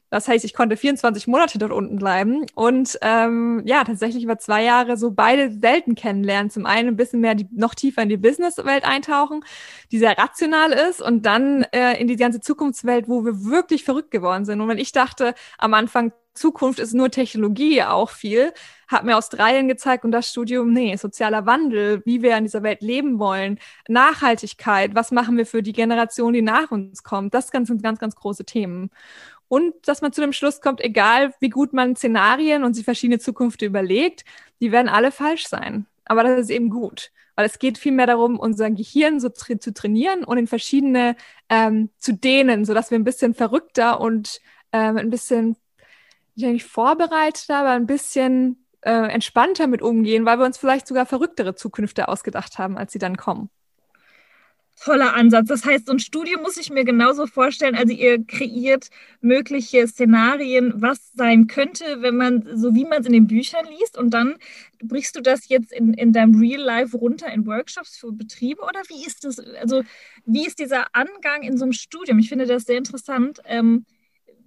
Das 0.09 0.27
heißt, 0.27 0.45
ich 0.45 0.54
konnte 0.54 0.77
24 0.77 1.27
Monate 1.27 1.57
dort 1.57 1.71
unten 1.71 1.98
bleiben 1.98 2.45
und 2.56 2.98
ähm, 3.01 3.62
ja, 3.65 3.83
tatsächlich 3.83 4.24
über 4.24 4.38
zwei 4.38 4.63
Jahre 4.63 4.98
so 4.98 5.12
beide 5.12 5.51
selten 5.51 5.95
kennenlernen. 5.95 6.50
Zum 6.50 6.65
einen 6.65 6.89
ein 6.89 6.95
bisschen 6.95 7.19
mehr 7.19 7.36
die, 7.36 7.48
noch 7.51 7.75
tiefer 7.75 8.04
in 8.04 8.09
die 8.09 8.18
Businesswelt 8.18 8.86
eintauchen, 8.86 9.44
die 9.92 10.00
sehr 10.00 10.18
rational 10.18 10.71
ist 10.71 11.01
und 11.01 11.25
dann 11.25 11.63
äh, 11.71 12.00
in 12.00 12.07
die 12.07 12.15
ganze 12.15 12.39
Zukunftswelt, 12.39 13.09
wo 13.09 13.25
wir 13.25 13.45
wirklich 13.45 13.83
verrückt 13.83 14.12
geworden 14.12 14.45
sind. 14.45 14.62
Und 14.62 14.69
wenn 14.69 14.77
ich 14.77 14.94
dachte 14.94 15.33
am 15.57 15.74
Anfang, 15.74 16.13
Zukunft 16.38 16.80
ist 16.80 16.94
nur 16.94 17.10
Technologie 17.10 17.83
auch 17.83 18.12
viel, 18.12 18.53
hat 18.88 19.03
mir 19.03 19.18
Australien 19.18 19.68
gezeigt 19.68 20.06
und 20.06 20.12
das 20.12 20.30
Studium, 20.30 20.71
nee, 20.71 20.95
sozialer 20.95 21.45
Wandel, 21.45 22.01
wie 22.06 22.21
wir 22.21 22.38
in 22.38 22.45
dieser 22.45 22.63
Welt 22.63 22.81
leben 22.81 23.19
wollen, 23.19 23.60
Nachhaltigkeit, 23.88 24.95
was 24.95 25.12
machen 25.12 25.36
wir 25.36 25.45
für 25.45 25.63
die 25.63 25.74
Generation, 25.74 26.33
die 26.33 26.42
nach 26.42 26.71
uns 26.71 27.03
kommt, 27.03 27.33
das 27.33 27.48
sind 27.50 27.83
ganz, 27.83 28.00
ganz 28.00 28.15
große 28.15 28.45
Themen 28.45 28.92
und 29.49 29.73
dass 29.88 30.01
man 30.01 30.11
zu 30.13 30.21
dem 30.21 30.33
Schluss 30.33 30.61
kommt, 30.61 30.81
egal 30.81 31.33
wie 31.39 31.49
gut 31.49 31.73
man 31.73 31.95
Szenarien 31.95 32.63
und 32.63 32.73
sich 32.73 32.85
verschiedene 32.85 33.19
Zukunft 33.19 33.61
überlegt, 33.61 34.25
die 34.59 34.71
werden 34.71 34.89
alle 34.89 35.11
falsch 35.11 35.47
sein. 35.47 35.85
Aber 36.05 36.23
das 36.23 36.41
ist 36.41 36.49
eben 36.49 36.69
gut, 36.69 37.11
weil 37.35 37.45
es 37.45 37.59
geht 37.59 37.77
vielmehr 37.77 38.07
darum, 38.07 38.39
unser 38.39 38.69
Gehirn 38.71 39.19
so 39.19 39.29
tra 39.29 39.59
zu 39.59 39.73
trainieren 39.73 40.23
und 40.23 40.38
in 40.38 40.47
verschiedene 40.47 41.15
ähm, 41.49 41.89
zu 41.97 42.13
dehnen, 42.13 42.65
sodass 42.65 42.91
wir 42.91 42.97
ein 42.97 43.03
bisschen 43.03 43.33
verrückter 43.33 44.01
und 44.01 44.41
ähm, 44.71 44.97
ein 44.97 45.09
bisschen 45.09 45.55
nicht 46.35 46.65
vorbereiteter, 46.65 47.57
aber 47.57 47.71
ein 47.71 47.88
bisschen 47.88 48.65
äh, 48.81 48.91
entspannter 48.91 49.67
mit 49.67 49.81
umgehen, 49.81 50.25
weil 50.25 50.38
wir 50.38 50.45
uns 50.45 50.57
vielleicht 50.57 50.88
sogar 50.88 51.05
verrücktere 51.05 51.55
Zukünfte 51.55 52.07
ausgedacht 52.07 52.57
haben, 52.57 52.77
als 52.77 52.93
sie 52.93 53.00
dann 53.00 53.17
kommen. 53.17 53.50
Toller 54.83 55.15
Ansatz. 55.15 55.47
Das 55.47 55.65
heißt, 55.65 55.88
so 55.88 55.91
ein 55.91 56.00
Studium 56.00 56.41
muss 56.41 56.57
ich 56.57 56.69
mir 56.69 56.85
genauso 56.85 57.25
vorstellen. 57.25 57.75
Also 57.75 57.94
ihr 57.94 58.24
kreiert 58.24 58.89
mögliche 59.21 59.88
Szenarien, 59.88 60.74
was 60.75 61.12
sein 61.15 61.47
könnte, 61.47 62.01
wenn 62.01 62.15
man, 62.15 62.47
so 62.56 62.75
wie 62.75 62.85
man 62.85 63.01
es 63.01 63.07
in 63.07 63.13
den 63.13 63.27
Büchern 63.27 63.65
liest. 63.65 63.97
Und 63.97 64.12
dann 64.12 64.35
brichst 64.83 65.15
du 65.15 65.21
das 65.21 65.50
jetzt 65.50 65.71
in, 65.71 65.94
in 65.94 66.13
deinem 66.13 66.39
Real 66.39 66.62
Life 66.62 66.95
runter 66.95 67.31
in 67.31 67.47
Workshops 67.47 67.97
für 67.97 68.12
Betriebe 68.12 68.62
oder 68.62 68.81
wie 68.88 69.06
ist 69.06 69.25
das? 69.25 69.39
Also 69.39 69.84
wie 70.25 70.46
ist 70.46 70.60
dieser 70.60 70.86
Angang 70.93 71.41
in 71.41 71.57
so 71.57 71.65
einem 71.65 71.74
Studium? 71.74 72.19
Ich 72.19 72.29
finde 72.29 72.46
das 72.46 72.63
sehr 72.63 72.77
interessant. 72.77 73.39
Ähm, 73.46 73.86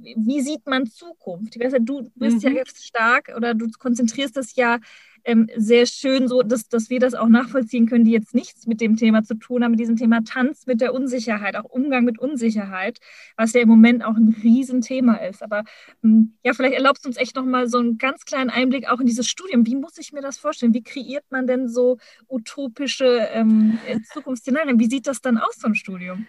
wie 0.02 0.40
sieht 0.40 0.66
man 0.66 0.86
Zukunft? 0.86 1.56
Ich 1.56 1.62
weiß 1.62 1.72
ja, 1.72 1.78
du 1.78 2.10
bist 2.14 2.36
mhm. 2.36 2.42
ja 2.42 2.50
jetzt 2.50 2.86
stark 2.86 3.32
oder 3.36 3.54
du 3.54 3.68
konzentrierst 3.78 4.36
das 4.36 4.54
ja 4.56 4.78
ähm, 5.24 5.48
sehr 5.56 5.86
schön, 5.86 6.28
so 6.28 6.42
dass, 6.42 6.68
dass 6.68 6.90
wir 6.90 6.98
das 6.98 7.14
auch 7.14 7.28
nachvollziehen 7.28 7.86
können, 7.86 8.04
die 8.04 8.10
jetzt 8.10 8.34
nichts 8.34 8.66
mit 8.66 8.80
dem 8.80 8.96
Thema 8.96 9.22
zu 9.22 9.34
tun 9.34 9.62
haben, 9.62 9.72
mit 9.72 9.80
diesem 9.80 9.96
Thema 9.96 10.22
Tanz 10.24 10.66
mit 10.66 10.80
der 10.80 10.94
Unsicherheit, 10.94 11.56
auch 11.56 11.64
Umgang 11.64 12.04
mit 12.04 12.18
Unsicherheit, 12.18 13.00
was 13.36 13.52
ja 13.52 13.60
im 13.60 13.68
Moment 13.68 14.04
auch 14.04 14.16
ein 14.16 14.34
Riesenthema 14.42 15.16
ist. 15.16 15.42
Aber 15.42 15.64
ähm, 16.02 16.34
ja, 16.42 16.52
vielleicht 16.54 16.74
erlaubst 16.74 17.04
du 17.04 17.08
uns 17.08 17.16
echt 17.16 17.36
nochmal 17.36 17.68
so 17.68 17.78
einen 17.78 17.98
ganz 17.98 18.24
kleinen 18.24 18.50
Einblick 18.50 18.88
auch 18.88 19.00
in 19.00 19.06
dieses 19.06 19.28
Studium. 19.28 19.66
Wie 19.66 19.76
muss 19.76 19.98
ich 19.98 20.12
mir 20.12 20.22
das 20.22 20.38
vorstellen? 20.38 20.74
Wie 20.74 20.82
kreiert 20.82 21.24
man 21.30 21.46
denn 21.46 21.68
so 21.68 21.98
utopische 22.28 23.28
ähm, 23.32 23.78
Zukunftsszenarien? 24.12 24.78
Wie 24.78 24.88
sieht 24.88 25.06
das 25.06 25.20
dann 25.20 25.38
aus, 25.38 25.56
so 25.56 25.66
ein 25.66 25.74
Studium? 25.74 26.26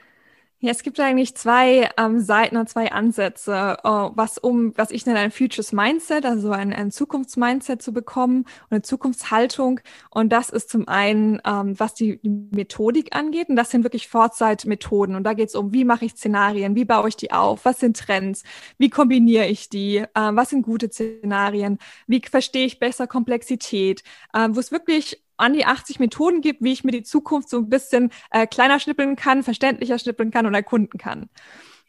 Ja, 0.64 0.70
es 0.70 0.84
gibt 0.84 1.00
eigentlich 1.00 1.34
zwei 1.36 1.90
ähm, 1.98 2.20
Seiten 2.20 2.56
und 2.56 2.70
zwei 2.70 2.92
Ansätze, 2.92 3.78
äh, 3.84 3.84
was 3.84 4.38
um, 4.38 4.78
was 4.78 4.92
ich 4.92 5.08
nenne 5.08 5.18
ein 5.18 5.32
Futures 5.32 5.72
Mindset, 5.72 6.24
also 6.24 6.52
ein, 6.52 6.72
ein 6.72 6.92
Zukunftsmindset 6.92 7.82
zu 7.82 7.92
bekommen 7.92 8.42
und 8.42 8.72
eine 8.72 8.84
Zukunftshaltung. 8.84 9.80
Und 10.12 10.32
das 10.32 10.52
ist 10.52 10.70
zum 10.70 10.88
einen, 10.88 11.42
ähm, 11.46 11.80
was 11.80 11.96
die, 11.96 12.20
Methodik 12.22 13.16
angeht. 13.16 13.50
Und 13.50 13.56
das 13.56 13.72
sind 13.72 13.84
wirklich 13.84 14.08
Fortseitmethoden. 14.08 15.16
Und 15.16 15.24
da 15.24 15.34
geht 15.34 15.50
es 15.50 15.56
um, 15.56 15.74
wie 15.74 15.84
mache 15.84 16.06
ich 16.06 16.12
Szenarien, 16.12 16.76
wie 16.76 16.86
baue 16.86 17.10
ich 17.10 17.18
die 17.18 17.32
auf, 17.32 17.66
was 17.66 17.80
sind 17.80 17.98
Trends, 17.98 18.44
wie 18.78 18.92
kombiniere 18.92 19.48
ich 19.48 19.68
die, 19.68 19.98
äh, 19.98 20.06
was 20.14 20.52
sind 20.52 20.62
gute 20.62 20.92
Szenarien, 20.92 21.80
wie 22.06 22.22
verstehe 22.22 22.68
ich 22.68 22.78
besser 22.78 23.08
Komplexität, 23.08 24.04
äh, 24.34 24.48
wo 24.52 24.60
es 24.60 24.72
wirklich 24.72 25.24
an 25.42 25.54
die 25.54 25.66
80 25.66 26.00
Methoden 26.00 26.42
gibt, 26.42 26.64
wie 26.64 26.72
ich 26.72 26.84
mir 26.84 26.92
die 26.92 27.04
Zukunft 27.04 27.50
so 27.50 27.58
ein 27.58 27.70
bisschen 27.70 28.12
äh, 28.30 28.48
kleiner 28.48 28.80
schnippeln 28.80 29.16
kann, 29.16 29.44
verständlicher 29.44 30.00
schnippeln 30.00 30.32
kann 30.32 30.46
und 30.46 30.54
erkunden 30.54 31.00
kann. 31.00 31.30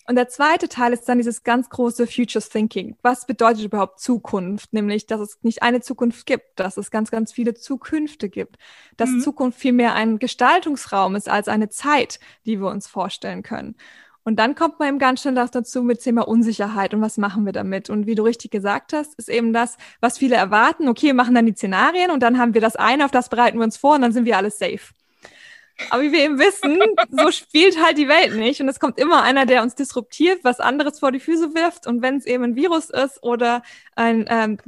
Und 0.09 0.17
der 0.17 0.29
zweite 0.29 0.69
Teil 0.69 0.93
ist 0.93 1.09
dann 1.09 1.19
dieses 1.19 1.45
ganz 1.45 1.71
große 1.71 2.09
Futures 2.09 2.49
Thinking. 2.49 2.97
Was 3.03 3.25
bedeutet 3.25 3.65
überhaupt 3.65 4.01
Zukunft? 4.01 4.73
Nämlich, 4.73 5.07
dass 5.07 5.21
es 5.21 5.39
nicht 5.43 5.63
eine 5.63 5.81
Zukunft 5.81 6.27
gibt, 6.27 6.59
dass 6.59 6.77
es 6.77 6.91
ganz, 6.91 7.11
ganz 7.13 7.33
viele 7.33 7.55
Zukünfte 7.55 8.29
gibt, 8.29 8.57
dass 8.97 9.11
mhm. 9.11 9.21
Zukunft 9.21 9.61
vielmehr 9.61 9.95
ein 9.95 10.19
Gestaltungsraum 10.19 11.15
ist 11.15 11.29
als 11.29 11.47
eine 11.47 11.69
Zeit, 11.69 12.19
die 12.47 12.61
wir 12.61 12.69
uns 12.69 12.89
vorstellen 12.89 13.45
können. 13.45 13.77
Und 14.25 14.39
dann 14.39 14.55
kommt 14.55 14.79
man 14.79 14.89
eben 14.89 14.99
ganz 14.99 15.23
schnell 15.23 15.35
dazu 15.35 15.83
mit 15.83 16.01
Thema 16.01 16.29
Unsicherheit 16.29 16.95
und 16.95 17.01
was 17.01 17.19
machen 17.19 17.45
wir 17.45 17.53
damit? 17.53 17.91
Und 17.91 18.07
wie 18.07 18.15
du 18.15 18.23
richtig 18.23 18.53
gesagt 18.53 18.93
hast, 18.93 19.15
ist 19.17 19.29
eben 19.29 19.53
das, 19.53 19.77
was 20.01 20.19
viele 20.19 20.37
erwarten. 20.37 20.89
Okay, 20.89 21.09
wir 21.09 21.15
machen 21.15 21.35
dann 21.35 21.47
die 21.47 21.55
Szenarien 21.55 22.11
und 22.11 22.23
dann 22.23 22.39
haben 22.39 22.55
wir 22.55 22.61
das 22.61 22.77
eine, 22.77 23.05
auf 23.05 23.11
das 23.11 23.29
bereiten 23.29 23.59
wir 23.59 23.65
uns 23.65 23.77
vor 23.77 23.95
und 23.95 24.03
dann 24.03 24.13
sind 24.13 24.25
wir 24.25 24.37
alles 24.37 24.59
safe. 24.59 24.93
Aber 25.91 26.03
wie 26.03 26.13
wir 26.13 26.21
eben 26.21 26.39
wissen, 26.39 26.79
so 27.11 27.31
spielt 27.31 27.83
halt 27.83 27.99
die 27.99 28.09
Welt 28.09 28.37
nicht. 28.37 28.61
Und 28.61 28.69
es 28.69 28.79
kommt 28.79 28.99
immer 28.99 29.23
einer, 29.23 29.47
der 29.47 29.63
uns 29.63 29.75
disruptiert, 29.75 30.45
was 30.45 30.61
anderes 30.61 31.01
vor 31.01 31.13
die 31.13 31.21
Füße 31.21 31.55
wirft. 31.55 31.87
Und 31.87 32.03
wenn 32.03 32.17
es 32.17 32.27
eben 32.27 32.45
ein 32.45 32.57
Virus 32.57 32.91
ist 32.91 33.23
oder 33.23 33.63
ein 33.97 34.27
ähm, 34.29 34.59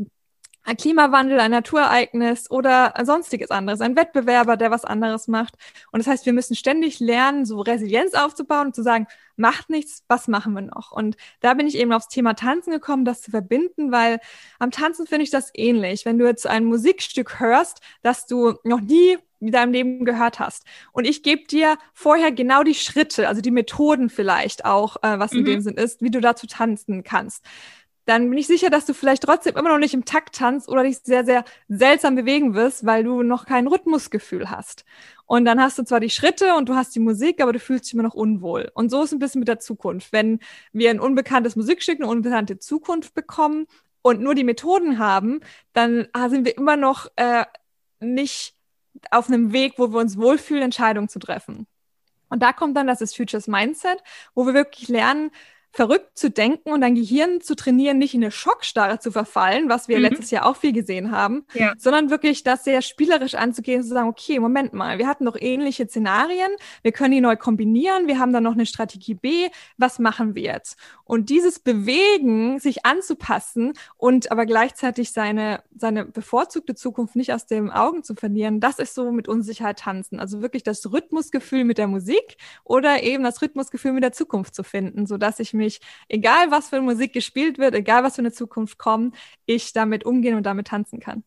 ein 0.64 0.76
Klimawandel, 0.76 1.38
ein 1.40 1.50
Naturereignis 1.50 2.50
oder 2.50 2.96
ein 2.96 3.06
sonstiges 3.06 3.50
anderes, 3.50 3.80
ein 3.80 3.96
Wettbewerber, 3.96 4.56
der 4.56 4.70
was 4.70 4.84
anderes 4.84 5.28
macht. 5.28 5.54
Und 5.92 5.98
das 5.98 6.06
heißt, 6.06 6.26
wir 6.26 6.32
müssen 6.32 6.56
ständig 6.56 7.00
lernen, 7.00 7.44
so 7.44 7.60
Resilienz 7.60 8.14
aufzubauen 8.14 8.68
und 8.68 8.74
zu 8.74 8.82
sagen, 8.82 9.06
macht 9.36 9.68
nichts, 9.68 10.04
was 10.08 10.26
machen 10.26 10.54
wir 10.54 10.62
noch? 10.62 10.92
Und 10.92 11.16
da 11.40 11.54
bin 11.54 11.66
ich 11.66 11.76
eben 11.76 11.92
aufs 11.92 12.08
Thema 12.08 12.34
Tanzen 12.34 12.70
gekommen, 12.70 13.04
das 13.04 13.20
zu 13.20 13.30
verbinden, 13.30 13.92
weil 13.92 14.20
am 14.58 14.70
Tanzen 14.70 15.06
finde 15.06 15.24
ich 15.24 15.30
das 15.30 15.50
ähnlich. 15.54 16.04
Wenn 16.06 16.18
du 16.18 16.26
jetzt 16.26 16.46
ein 16.46 16.64
Musikstück 16.64 17.40
hörst, 17.40 17.80
das 18.02 18.26
du 18.26 18.54
noch 18.64 18.80
nie 18.80 19.18
in 19.40 19.52
deinem 19.52 19.72
Leben 19.72 20.04
gehört 20.06 20.38
hast. 20.38 20.64
Und 20.92 21.04
ich 21.04 21.22
gebe 21.22 21.44
dir 21.44 21.76
vorher 21.92 22.32
genau 22.32 22.62
die 22.62 22.74
Schritte, 22.74 23.28
also 23.28 23.42
die 23.42 23.50
Methoden 23.50 24.08
vielleicht 24.08 24.64
auch, 24.64 24.96
äh, 25.02 25.18
was 25.18 25.32
mhm. 25.32 25.40
in 25.40 25.44
dem 25.44 25.60
Sinn 25.60 25.74
ist, 25.74 26.00
wie 26.00 26.10
du 26.10 26.20
dazu 26.20 26.46
tanzen 26.46 27.02
kannst 27.04 27.44
dann 28.06 28.28
bin 28.28 28.38
ich 28.38 28.46
sicher, 28.46 28.70
dass 28.70 28.86
du 28.86 28.94
vielleicht 28.94 29.22
trotzdem 29.22 29.56
immer 29.56 29.70
noch 29.70 29.78
nicht 29.78 29.94
im 29.94 30.04
Takt 30.04 30.36
tanzt 30.36 30.68
oder 30.68 30.82
dich 30.82 30.98
sehr, 30.98 31.24
sehr 31.24 31.44
seltsam 31.68 32.14
bewegen 32.14 32.54
wirst, 32.54 32.84
weil 32.84 33.04
du 33.04 33.22
noch 33.22 33.46
kein 33.46 33.66
Rhythmusgefühl 33.66 34.50
hast. 34.50 34.84
Und 35.26 35.46
dann 35.46 35.60
hast 35.60 35.78
du 35.78 35.84
zwar 35.84 36.00
die 36.00 36.10
Schritte 36.10 36.54
und 36.54 36.68
du 36.68 36.74
hast 36.74 36.94
die 36.94 37.00
Musik, 37.00 37.40
aber 37.40 37.52
du 37.52 37.58
fühlst 37.58 37.86
dich 37.86 37.94
immer 37.94 38.02
noch 38.02 38.14
unwohl. 38.14 38.70
Und 38.74 38.90
so 38.90 39.02
ist 39.02 39.12
ein 39.12 39.18
bisschen 39.18 39.38
mit 39.38 39.48
der 39.48 39.58
Zukunft. 39.58 40.12
Wenn 40.12 40.40
wir 40.72 40.90
ein 40.90 41.00
unbekanntes 41.00 41.56
Musikstück, 41.56 41.98
eine 41.98 42.08
unbekannte 42.08 42.58
Zukunft 42.58 43.14
bekommen 43.14 43.66
und 44.02 44.20
nur 44.20 44.34
die 44.34 44.44
Methoden 44.44 44.98
haben, 44.98 45.40
dann 45.72 46.08
sind 46.28 46.44
wir 46.44 46.56
immer 46.58 46.76
noch 46.76 47.10
äh, 47.16 47.46
nicht 48.00 48.54
auf 49.10 49.28
einem 49.28 49.52
Weg, 49.52 49.74
wo 49.78 49.92
wir 49.92 50.00
uns 50.00 50.18
wohlfühlen, 50.18 50.62
Entscheidungen 50.62 51.08
zu 51.08 51.18
treffen. 51.18 51.66
Und 52.28 52.42
da 52.42 52.52
kommt 52.52 52.76
dann 52.76 52.86
das 52.86 53.14
Futures 53.14 53.46
Mindset, 53.46 54.02
wo 54.34 54.46
wir 54.46 54.54
wirklich 54.54 54.88
lernen, 54.88 55.30
verrückt 55.74 56.16
zu 56.16 56.30
denken 56.30 56.70
und 56.70 56.82
dein 56.82 56.94
Gehirn 56.94 57.40
zu 57.40 57.56
trainieren, 57.56 57.98
nicht 57.98 58.14
in 58.14 58.22
eine 58.22 58.30
Schockstarre 58.30 59.00
zu 59.00 59.10
verfallen, 59.10 59.68
was 59.68 59.88
wir 59.88 59.96
mhm. 59.96 60.04
letztes 60.04 60.30
Jahr 60.30 60.46
auch 60.46 60.56
viel 60.56 60.72
gesehen 60.72 61.10
haben, 61.10 61.44
ja. 61.52 61.72
sondern 61.76 62.10
wirklich 62.10 62.44
das 62.44 62.62
sehr 62.62 62.80
spielerisch 62.80 63.34
anzugehen 63.34 63.80
und 63.80 63.88
zu 63.88 63.92
sagen, 63.92 64.08
okay, 64.08 64.38
Moment 64.38 64.72
mal, 64.72 64.98
wir 64.98 65.08
hatten 65.08 65.24
doch 65.24 65.36
ähnliche 65.36 65.88
Szenarien, 65.88 66.50
wir 66.82 66.92
können 66.92 67.10
die 67.10 67.20
neu 67.20 67.34
kombinieren, 67.36 68.06
wir 68.06 68.20
haben 68.20 68.32
dann 68.32 68.44
noch 68.44 68.52
eine 68.52 68.66
Strategie 68.66 69.14
B, 69.14 69.48
was 69.76 69.98
machen 69.98 70.36
wir 70.36 70.42
jetzt? 70.42 70.78
Und 71.02 71.28
dieses 71.28 71.58
Bewegen, 71.58 72.60
sich 72.60 72.86
anzupassen 72.86 73.72
und 73.96 74.30
aber 74.30 74.46
gleichzeitig 74.46 75.10
seine, 75.10 75.60
seine 75.76 76.04
bevorzugte 76.04 76.76
Zukunft 76.76 77.16
nicht 77.16 77.32
aus 77.32 77.46
den 77.46 77.70
Augen 77.70 78.04
zu 78.04 78.14
verlieren, 78.14 78.60
das 78.60 78.78
ist 78.78 78.94
so 78.94 79.10
mit 79.10 79.26
Unsicherheit 79.26 79.80
tanzen. 79.80 80.20
Also 80.20 80.40
wirklich 80.40 80.62
das 80.62 80.92
Rhythmusgefühl 80.92 81.64
mit 81.64 81.78
der 81.78 81.88
Musik 81.88 82.36
oder 82.62 83.02
eben 83.02 83.24
das 83.24 83.42
Rhythmusgefühl 83.42 83.92
mit 83.92 84.04
der 84.04 84.12
Zukunft 84.12 84.54
zu 84.54 84.62
finden, 84.62 85.06
so 85.06 85.16
dass 85.18 85.40
ich 85.40 85.52
mir 85.52 85.63
mich, 85.64 85.80
egal 86.08 86.50
was 86.50 86.68
für 86.68 86.80
Musik 86.80 87.12
gespielt 87.12 87.58
wird, 87.58 87.74
egal 87.74 88.04
was 88.04 88.16
für 88.16 88.22
eine 88.22 88.32
Zukunft 88.32 88.78
kommt, 88.78 89.16
ich 89.46 89.72
damit 89.72 90.04
umgehen 90.04 90.36
und 90.36 90.44
damit 90.44 90.68
tanzen 90.68 91.00
kann. 91.00 91.24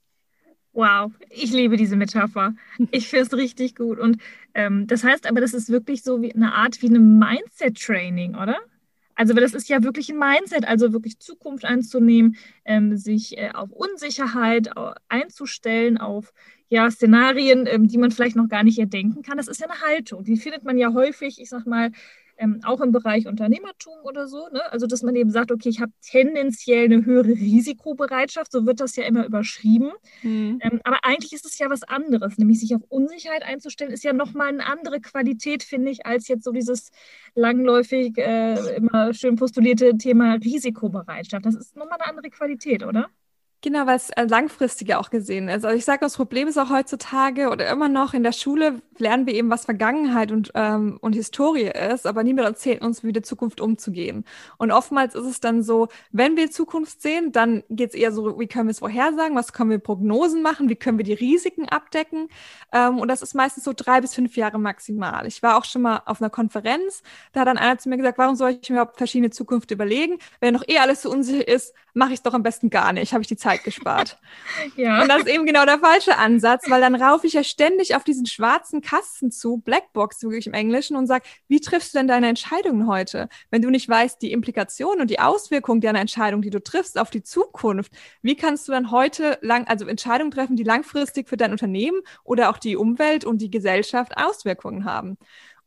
Wow, 0.74 1.12
ich 1.30 1.52
liebe 1.52 1.76
diese 1.76 1.96
Metapher. 1.96 2.54
Ich 2.92 3.08
finde 3.10 3.26
es 3.26 3.34
richtig 3.34 3.76
gut. 3.76 3.98
Und 4.00 4.22
ähm, 4.54 4.86
das 4.86 5.04
heißt 5.04 5.28
aber, 5.28 5.42
das 5.42 5.54
ist 5.54 5.70
wirklich 5.70 6.04
so 6.04 6.22
wie 6.22 6.34
eine 6.34 6.54
Art 6.54 6.82
wie 6.82 6.90
eine 6.90 7.00
Mindset-Training, 7.00 8.36
oder? 8.36 8.58
Also 9.16 9.34
das 9.34 9.56
ist 9.56 9.68
ja 9.68 9.82
wirklich 9.82 10.10
ein 10.10 10.20
Mindset, 10.20 10.68
also 10.68 10.94
wirklich 10.94 11.18
Zukunft 11.18 11.66
einzunehmen, 11.66 12.38
ähm, 12.66 12.96
sich 12.96 13.36
äh, 13.40 13.50
auf 13.52 13.72
Unsicherheit 13.72 14.70
einzustellen, 15.10 15.98
auf 15.98 16.32
ja, 16.70 16.92
Szenarien, 16.92 17.66
ähm, 17.66 17.88
die 17.88 17.98
man 17.98 18.12
vielleicht 18.12 18.36
noch 18.36 18.48
gar 18.48 18.64
nicht 18.64 18.78
erdenken 18.78 19.24
kann. 19.24 19.38
Das 19.38 19.48
ist 19.48 19.60
ja 19.60 19.68
eine 19.68 19.82
Haltung. 19.82 20.24
Die 20.24 20.38
findet 20.38 20.64
man 20.64 20.78
ja 20.78 20.94
häufig, 20.94 21.42
ich 21.42 21.50
sag 21.50 21.66
mal, 21.66 21.92
ähm, 22.38 22.62
auch 22.64 22.82
im 22.82 22.92
Bereich 22.92 23.28
Unternehmertum 23.28 24.00
oder 24.04 24.28
so. 24.28 24.48
Ne? 24.50 24.62
Also, 24.72 24.88
dass 24.88 25.04
man 25.04 25.16
eben 25.16 25.30
sagt, 25.30 25.52
okay, 25.52 25.70
ich 25.70 25.82
habe 25.82 25.92
tendenziell 26.02 26.86
eine 26.86 27.06
höhere 27.06 27.30
Risikobereitschaft, 27.30 28.52
so 28.52 28.66
wird 28.66 28.80
das 28.80 28.96
ja 28.96 29.04
immer 29.04 29.26
überschrieben. 29.26 29.92
Mhm. 30.24 30.60
Ähm, 30.62 30.82
aber 30.84 31.00
eigentlich 31.04 31.34
ist 31.34 31.46
es 31.46 31.58
ja 31.58 31.70
was 31.70 31.84
anderes, 31.84 32.38
nämlich 32.38 32.60
sich 32.60 32.76
auf 32.76 32.82
Unsicherheit 32.90 33.44
einzustellen, 33.44 33.92
ist 33.92 34.04
ja 34.04 34.14
nochmal 34.14 34.50
eine 34.50 34.66
andere 34.66 35.00
Qualität, 35.02 35.64
finde 35.64 35.92
ich, 35.92 36.06
als 36.06 36.28
jetzt 36.28 36.44
so 36.44 36.52
dieses 36.52 36.92
langläufig 37.36 38.18
äh, 38.18 38.76
immer 38.76 39.14
schön 39.14 39.36
postulierte 39.36 39.98
Thema 39.98 40.36
Risikobereitschaft. 40.36 41.46
Das 41.46 41.56
ist 41.56 41.76
nochmal 41.76 42.00
eine 42.00 42.10
andere 42.10 42.30
Qualität, 42.30 42.84
oder? 42.84 43.10
Genau, 43.62 43.88
weil 43.88 43.96
es 43.96 44.12
äh, 44.12 44.24
langfristiger 44.26 45.00
auch 45.00 45.10
gesehen 45.10 45.50
ist. 45.50 45.66
Also 45.66 45.76
ich 45.76 45.84
sage, 45.84 46.02
das 46.02 46.16
Problem 46.16 46.48
ist 46.48 46.60
auch 46.60 46.70
heutzutage 46.70 47.50
oder 47.50 47.68
immer 47.72 47.90
noch 47.90 48.14
in 48.14 48.22
der 48.22 48.32
Schule 48.32 48.84
lernen 49.00 49.26
wir 49.26 49.34
eben, 49.34 49.50
was 49.50 49.66
Vergangenheit 49.66 50.32
und, 50.32 50.52
ähm, 50.54 50.98
und 51.02 51.14
Historie 51.14 51.72
ist, 51.72 52.06
aber 52.06 52.24
niemand 52.24 52.48
erzählt 52.48 52.84
uns, 52.84 53.04
wie 53.04 53.12
die 53.12 53.24
Zukunft 53.24 53.60
umzugehen. 53.60 54.26
Und 54.58 54.72
oftmals 54.72 55.16
ist 55.16 55.26
es 55.26 55.40
dann 55.40 55.64
so, 55.64 55.88
wenn 56.12 56.38
wir 56.38 56.52
Zukunft 56.52 57.02
sehen, 57.02 57.32
dann 57.32 57.64
geht 57.70 57.90
es 57.90 57.96
eher 57.96 58.12
so, 58.12 58.40
wie 58.40 58.48
können 58.48 58.68
wir 58.68 58.72
es 58.72 58.80
vorhersagen, 58.80 59.36
was 59.36 59.54
können 59.54 59.72
wir 59.72 59.80
Prognosen 59.80 60.44
machen, 60.44 60.70
wie 60.70 60.76
können 60.76 61.00
wir 61.00 61.06
die 61.06 61.14
Risiken 61.14 61.68
abdecken. 61.68 62.30
Ähm, 62.72 63.00
und 63.00 63.08
das 63.08 63.24
ist 63.24 63.34
meistens 63.34 63.64
so 63.64 63.74
drei 63.76 64.02
bis 64.02 64.14
fünf 64.14 64.38
Jahre 64.38 64.60
maximal. 64.60 65.26
Ich 65.26 65.42
war 65.42 65.58
auch 65.58 65.66
schon 65.66 65.82
mal 65.82 66.04
auf 66.06 66.22
einer 66.22 66.30
Konferenz, 66.30 67.02
da 67.34 67.42
hat 67.42 67.48
dann 67.48 67.58
einer 67.58 67.80
zu 67.80 67.90
mir 67.90 67.98
gesagt, 67.98 68.20
warum 68.20 68.36
soll 68.36 68.52
ich 68.62 68.70
mir 68.70 68.76
überhaupt 68.78 68.98
verschiedene 68.98 69.32
Zukunft 69.32 69.72
überlegen? 69.72 70.20
Wenn 70.42 70.54
noch 70.54 70.64
eh 70.68 70.78
alles 70.78 71.02
so 71.02 71.12
unsicher 71.12 71.48
ist, 71.48 71.74
mache 71.94 72.10
ich 72.10 72.20
es 72.20 72.24
doch 72.24 72.34
am 72.36 72.44
besten 72.44 72.70
gar 72.70 72.94
nicht, 72.94 73.14
habe 73.14 73.24
ich 73.24 73.28
die 73.28 73.36
Zeit 73.38 73.47
Zeit 73.48 73.64
gespart. 73.64 74.18
ja. 74.76 75.02
Und 75.02 75.10
das 75.10 75.20
ist 75.20 75.30
eben 75.30 75.46
genau 75.46 75.66
der 75.66 75.80
falsche 75.80 76.18
Ansatz, 76.18 76.70
weil 76.70 76.82
dann 76.82 76.96
raufe 76.96 77.28
ich 77.28 77.34
ja 77.34 77.44
ständig 77.44 77.96
auf 77.96 78.04
diesen 78.04 78.26
schwarzen 78.26 78.82
Kasten 78.82 79.32
zu, 79.32 79.58
Blackbox 79.58 80.24
wirklich 80.24 80.48
im 80.48 80.54
Englischen, 80.54 80.98
und 80.98 81.08
sage, 81.08 81.24
wie 81.48 81.62
triffst 81.62 81.94
du 81.94 82.00
denn 82.00 82.08
deine 82.08 82.28
Entscheidungen 82.28 82.88
heute? 82.88 83.30
Wenn 83.50 83.62
du 83.62 83.70
nicht 83.70 83.88
weißt, 83.88 84.22
die 84.22 84.32
Implikationen 84.32 85.02
und 85.02 85.10
die 85.10 85.20
Auswirkungen 85.20 85.80
deiner 85.80 86.02
Entscheidung, 86.02 86.42
die 86.42 86.50
du 86.50 86.62
triffst 86.62 87.00
auf 87.00 87.10
die 87.10 87.24
Zukunft, 87.24 87.94
wie 88.22 88.36
kannst 88.36 88.68
du 88.68 88.74
dann 88.74 88.92
heute 88.92 89.38
lang, 89.42 89.66
also 89.68 89.86
Entscheidungen 89.86 90.32
treffen, 90.32 90.56
die 90.56 90.64
langfristig 90.64 91.30
für 91.30 91.38
dein 91.38 91.52
Unternehmen 91.52 92.02
oder 92.24 92.50
auch 92.50 92.58
die 92.58 92.76
Umwelt 92.76 93.24
und 93.24 93.42
die 93.42 93.50
Gesellschaft 93.50 94.18
Auswirkungen 94.18 94.86
haben? 94.86 95.18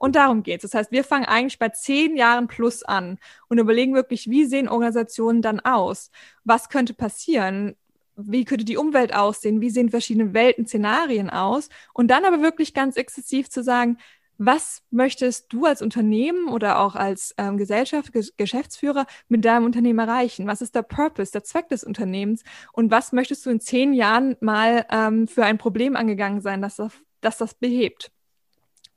Und 0.00 0.16
darum 0.16 0.42
geht's. 0.42 0.62
Das 0.62 0.72
heißt, 0.72 0.92
wir 0.92 1.04
fangen 1.04 1.26
eigentlich 1.26 1.58
bei 1.58 1.68
zehn 1.68 2.16
Jahren 2.16 2.48
plus 2.48 2.82
an 2.82 3.18
und 3.48 3.58
überlegen 3.58 3.94
wirklich, 3.94 4.30
wie 4.30 4.46
sehen 4.46 4.66
Organisationen 4.66 5.42
dann 5.42 5.60
aus? 5.60 6.10
Was 6.42 6.70
könnte 6.70 6.94
passieren? 6.94 7.76
Wie 8.16 8.46
könnte 8.46 8.64
die 8.64 8.78
Umwelt 8.78 9.14
aussehen? 9.14 9.60
Wie 9.60 9.68
sehen 9.68 9.90
verschiedene 9.90 10.32
Welten, 10.32 10.66
Szenarien 10.66 11.28
aus? 11.28 11.68
Und 11.92 12.08
dann 12.08 12.24
aber 12.24 12.40
wirklich 12.40 12.72
ganz 12.72 12.96
exzessiv 12.96 13.50
zu 13.50 13.62
sagen, 13.62 13.98
was 14.38 14.82
möchtest 14.90 15.52
du 15.52 15.66
als 15.66 15.82
Unternehmen 15.82 16.48
oder 16.48 16.78
auch 16.78 16.94
als 16.94 17.34
ähm, 17.36 17.58
Gesellschaft, 17.58 18.14
Ge 18.14 18.24
Geschäftsführer 18.38 19.04
mit 19.28 19.44
deinem 19.44 19.66
Unternehmen 19.66 19.98
erreichen? 19.98 20.46
Was 20.46 20.62
ist 20.62 20.74
der 20.74 20.82
Purpose, 20.82 21.30
der 21.30 21.44
Zweck 21.44 21.68
des 21.68 21.84
Unternehmens? 21.84 22.42
Und 22.72 22.90
was 22.90 23.12
möchtest 23.12 23.44
du 23.44 23.50
in 23.50 23.60
zehn 23.60 23.92
Jahren 23.92 24.34
mal 24.40 24.86
ähm, 24.90 25.28
für 25.28 25.44
ein 25.44 25.58
Problem 25.58 25.94
angegangen 25.94 26.40
sein, 26.40 26.62
dass 26.62 26.76
das, 26.76 26.94
dass 27.20 27.36
das 27.36 27.52
behebt? 27.52 28.10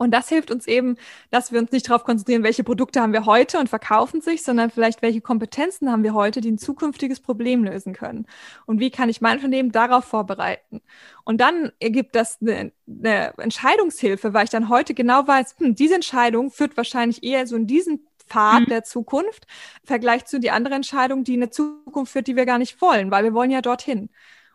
Und 0.04 0.12
das 0.12 0.30
hilft 0.30 0.52
uns 0.52 0.68
eben, 0.68 0.98
dass 1.32 1.52
wir 1.52 1.60
uns 1.60 1.72
nicht 1.72 1.90
darauf 1.90 2.04
konzentrieren, 2.04 2.44
welche 2.44 2.64
Produkte 2.64 3.02
haben 3.02 3.14
wir 3.14 3.26
heute 3.26 3.60
und 3.60 3.70
verkaufen 3.70 4.22
sich, 4.22 4.44
sondern 4.44 4.70
vielleicht 4.70 5.02
welche 5.02 5.22
Kompetenzen 5.22 5.92
haben 5.92 6.04
wir 6.04 6.14
heute, 6.14 6.42
die 6.42 6.52
ein 6.52 6.58
zukünftiges 6.58 7.22
Problem 7.22 7.64
lösen 7.64 7.94
können. 7.94 8.28
Und 8.66 8.80
wie 8.80 8.92
kann 8.92 9.10
ich 9.10 9.22
mein 9.22 9.38
Unternehmen 9.38 9.72
darauf 9.72 10.06
vorbereiten? 10.06 10.82
Und 11.24 11.40
dann 11.40 11.72
ergibt 11.80 12.16
das 12.16 12.40
eine, 12.42 12.72
eine 12.88 13.34
Entscheidungshilfe, 13.38 14.34
weil 14.34 14.44
ich 14.44 14.50
dann 14.50 14.70
heute 14.70 14.94
genau 14.94 15.26
weiß, 15.28 15.56
hm, 15.58 15.76
diese 15.76 15.96
Entscheidung 15.96 16.52
führt 16.52 16.76
wahrscheinlich 16.76 17.24
eher 17.24 17.48
so 17.48 17.56
in 17.56 17.66
diesen 17.66 18.06
Pfad 18.28 18.62
mhm. 18.62 18.66
der 18.66 18.84
Zukunft, 18.84 19.48
im 19.82 19.88
Vergleich 19.88 20.26
zu 20.26 20.40
die 20.40 20.52
andere 20.52 20.76
Entscheidung, 20.76 21.24
die 21.24 21.34
eine 21.34 21.50
Zukunft 21.50 22.12
führt, 22.12 22.28
die 22.28 22.36
wir 22.36 22.46
gar 22.46 22.58
nicht 22.58 22.82
wollen, 22.82 23.12
weil 23.12 23.24
wir 23.24 23.34
wollen 23.34 23.52
ja 23.52 23.62
dorthin. 23.62 24.10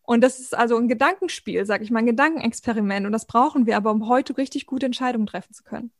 Und 0.09 0.23
das 0.23 0.41
ist 0.41 0.57
also 0.57 0.79
ein 0.79 0.89
Gedankenspiel, 0.89 1.67
sag 1.67 1.83
ich 1.83 1.91
mal, 1.91 1.99
ein 1.99 2.07
Gedankenexperiment. 2.07 3.05
Und 3.05 3.13
das 3.13 3.27
brauchen 3.27 3.67
wir 3.67 3.77
aber, 3.77 3.91
um 3.91 4.09
heute 4.09 4.39
richtig 4.39 4.65
gute 4.65 4.87
Entscheidungen 4.87 5.27
treffen 5.27 5.53
zu 5.53 5.63
können. 5.65 5.91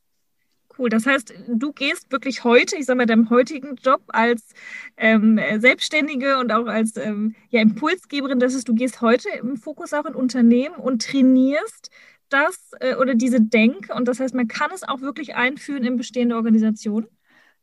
Cool. 0.79 0.89
Das 0.89 1.05
heißt, 1.05 1.35
du 1.47 1.75
gehst 1.75 2.11
wirklich 2.11 2.43
heute, 2.43 2.77
ich 2.77 2.87
sage 2.87 2.97
mal, 2.97 3.05
deinem 3.05 3.29
heutigen 3.29 3.77
Job 3.77 4.01
als 4.07 4.55
ähm, 4.97 5.39
Selbstständige 5.59 6.39
und 6.39 6.51
auch 6.53 6.65
als 6.65 6.97
ähm, 6.97 7.35
ja, 7.51 7.61
Impulsgeberin, 7.61 8.41
das 8.41 8.55
ist, 8.55 8.67
du 8.67 8.75
gehst 8.75 9.03
heute 9.03 9.29
im 9.29 9.59
Fokus 9.59 9.93
auch 9.93 10.07
in 10.07 10.15
Unternehmen 10.15 10.77
und 10.77 11.03
trainierst 11.03 11.91
das 12.31 12.71
äh, 12.81 12.95
oder 12.95 13.15
diese 13.15 13.43
Denke. 13.43 13.93
Und 13.93 14.09
das 14.09 14.21
heißt, 14.21 14.35
man 14.35 14.49
kann 14.49 14.71
es 14.75 14.85
auch 14.85 15.03
wirklich 15.03 15.35
einführen 15.35 15.85
in 15.85 15.99
bestehende 15.99 16.37
Organisationen. 16.37 17.09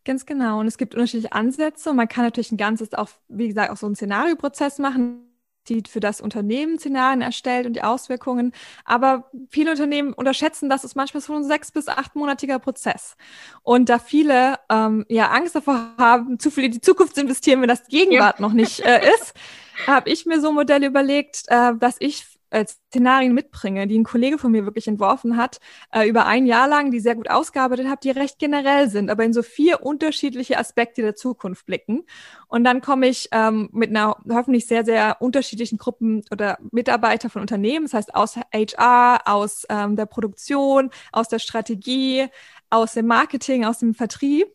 Ganz 0.04 0.28
genau. 0.28 0.60
Und 0.60 0.68
es 0.68 0.78
gibt 0.78 0.94
unterschiedliche 0.94 1.34
Ansätze. 1.34 1.90
Und 1.90 1.96
man 1.96 2.08
kann 2.08 2.24
natürlich 2.24 2.52
ein 2.52 2.58
ganzes, 2.58 2.94
auch, 2.94 3.10
wie 3.30 3.48
gesagt, 3.48 3.72
auch 3.72 3.78
so 3.78 3.88
einen 3.88 3.96
Szenarioprozess 3.96 4.78
machen 4.78 5.26
die 5.70 5.84
für 5.88 6.00
das 6.00 6.22
Unternehmen 6.22 6.80
Szenarien 6.80 7.22
erstellt 7.22 7.66
und 7.66 7.74
die 7.74 7.84
Auswirkungen. 7.84 8.54
Aber 8.84 9.30
viele 9.50 9.72
Unternehmen 9.72 10.14
unterschätzen, 10.14 10.70
dass 10.70 10.84
es 10.84 10.96
manchmal 10.96 11.22
so 11.22 11.34
ein 11.34 11.44
sechs- 11.44 11.72
bis 11.72 11.88
achtmonatiger 11.88 12.60
Prozess. 12.60 13.18
Und 13.64 13.90
da 13.90 14.00
viele 14.00 14.60
ähm, 14.70 15.06
ja 15.10 15.30
Angst 15.30 15.56
davor 15.56 15.94
haben, 15.98 16.40
zu 16.40 16.52
viel 16.52 16.66
in 16.66 16.72
die 16.72 16.82
Zukunft 16.82 17.16
zu 17.16 17.22
investieren, 17.22 17.62
wenn 17.62 17.70
das 17.70 17.88
Gegenwart 17.88 18.40
ja. 18.40 18.42
noch 18.42 18.54
nicht 18.54 18.80
äh, 18.82 19.02
ist, 19.16 19.34
habe 19.88 20.10
ich 20.10 20.26
mir 20.26 20.40
so 20.42 20.52
Modelle 20.52 20.88
überlegt, 20.88 21.44
äh, 21.48 21.74
dass 21.76 21.96
ich 22.00 22.35
äh, 22.50 22.66
Szenarien 22.66 23.34
mitbringe, 23.34 23.88
die 23.88 23.98
ein 23.98 24.04
Kollege 24.04 24.38
von 24.38 24.52
mir 24.52 24.66
wirklich 24.66 24.88
entworfen 24.88 25.38
hat, 25.38 25.60
äh, 25.92 26.08
über 26.08 26.26
ein 26.26 26.46
Jahr 26.46 26.68
lang, 26.68 26.92
die 26.92 27.00
sehr 27.00 27.16
gut 27.16 27.30
ausgearbeitet 27.30 27.88
habe, 27.88 28.00
die 28.02 28.12
recht 28.12 28.40
generell 28.40 28.90
sind, 28.90 29.10
aber 29.10 29.24
in 29.24 29.34
so 29.34 29.44
vier 29.44 29.84
unterschiedliche 29.84 30.58
Aspekte 30.58 31.02
der 31.02 31.16
Zukunft 31.16 31.66
blicken. 31.66 32.04
Und 32.48 32.64
dann 32.64 32.82
komme 32.82 33.08
ich 33.08 33.30
ähm, 33.32 33.70
mit 33.72 33.90
einer 33.90 34.18
hoffentlich 34.30 34.68
sehr, 34.68 34.86
sehr 34.86 35.18
unterschiedlichen 35.20 35.78
Gruppen 35.78 36.24
oder 36.32 36.58
Mitarbeiter 36.72 37.30
von 37.30 37.42
Unternehmen, 37.42 37.86
das 37.86 37.94
heißt 37.94 38.16
aus 38.16 38.38
HR, 38.54 39.22
aus 39.26 39.66
ähm, 39.70 39.96
der 39.96 40.06
Produktion, 40.06 40.90
aus 41.12 41.28
der 41.28 41.40
Strategie, 41.40 42.28
aus 42.70 42.94
dem 42.94 43.08
Marketing, 43.08 43.66
aus 43.66 43.80
dem 43.80 43.94
Vertrieb. 43.94 44.48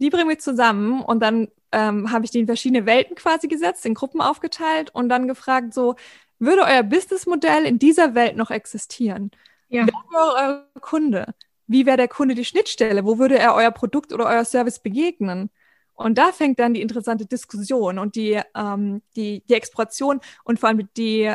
Die 0.00 0.10
bringen 0.10 0.28
wir 0.28 0.38
zusammen 0.38 1.02
und 1.02 1.20
dann 1.20 1.48
ähm, 1.72 2.10
habe 2.12 2.24
ich 2.24 2.30
die 2.30 2.40
in 2.40 2.46
verschiedene 2.46 2.86
Welten 2.86 3.16
quasi 3.16 3.48
gesetzt, 3.48 3.84
in 3.84 3.94
Gruppen 3.94 4.20
aufgeteilt 4.20 4.90
und 4.94 5.08
dann 5.08 5.28
gefragt, 5.28 5.74
so, 5.74 5.96
würde 6.38 6.62
euer 6.62 6.82
Businessmodell 6.82 7.64
in 7.64 7.78
dieser 7.78 8.14
Welt 8.14 8.36
noch 8.36 8.50
existieren? 8.50 9.30
Ja. 9.68 9.86
Wer 9.86 9.94
wäre 10.10 10.66
euer 10.74 10.80
Kunde? 10.80 11.34
Wie 11.66 11.84
wäre 11.84 11.96
der 11.96 12.08
Kunde 12.08 12.34
die 12.34 12.44
Schnittstelle? 12.44 13.04
Wo 13.04 13.18
würde 13.18 13.38
er 13.38 13.54
euer 13.54 13.70
Produkt 13.70 14.12
oder 14.12 14.26
euer 14.26 14.44
Service 14.44 14.78
begegnen? 14.78 15.50
Und 15.94 16.16
da 16.16 16.32
fängt 16.32 16.60
dann 16.60 16.74
die 16.74 16.80
interessante 16.80 17.26
Diskussion 17.26 17.98
und 17.98 18.14
die, 18.14 18.40
ähm, 18.54 19.02
die, 19.16 19.42
die 19.48 19.54
Exploration 19.54 20.20
und 20.44 20.60
vor 20.60 20.68
allem 20.68 20.88
die, 20.96 21.34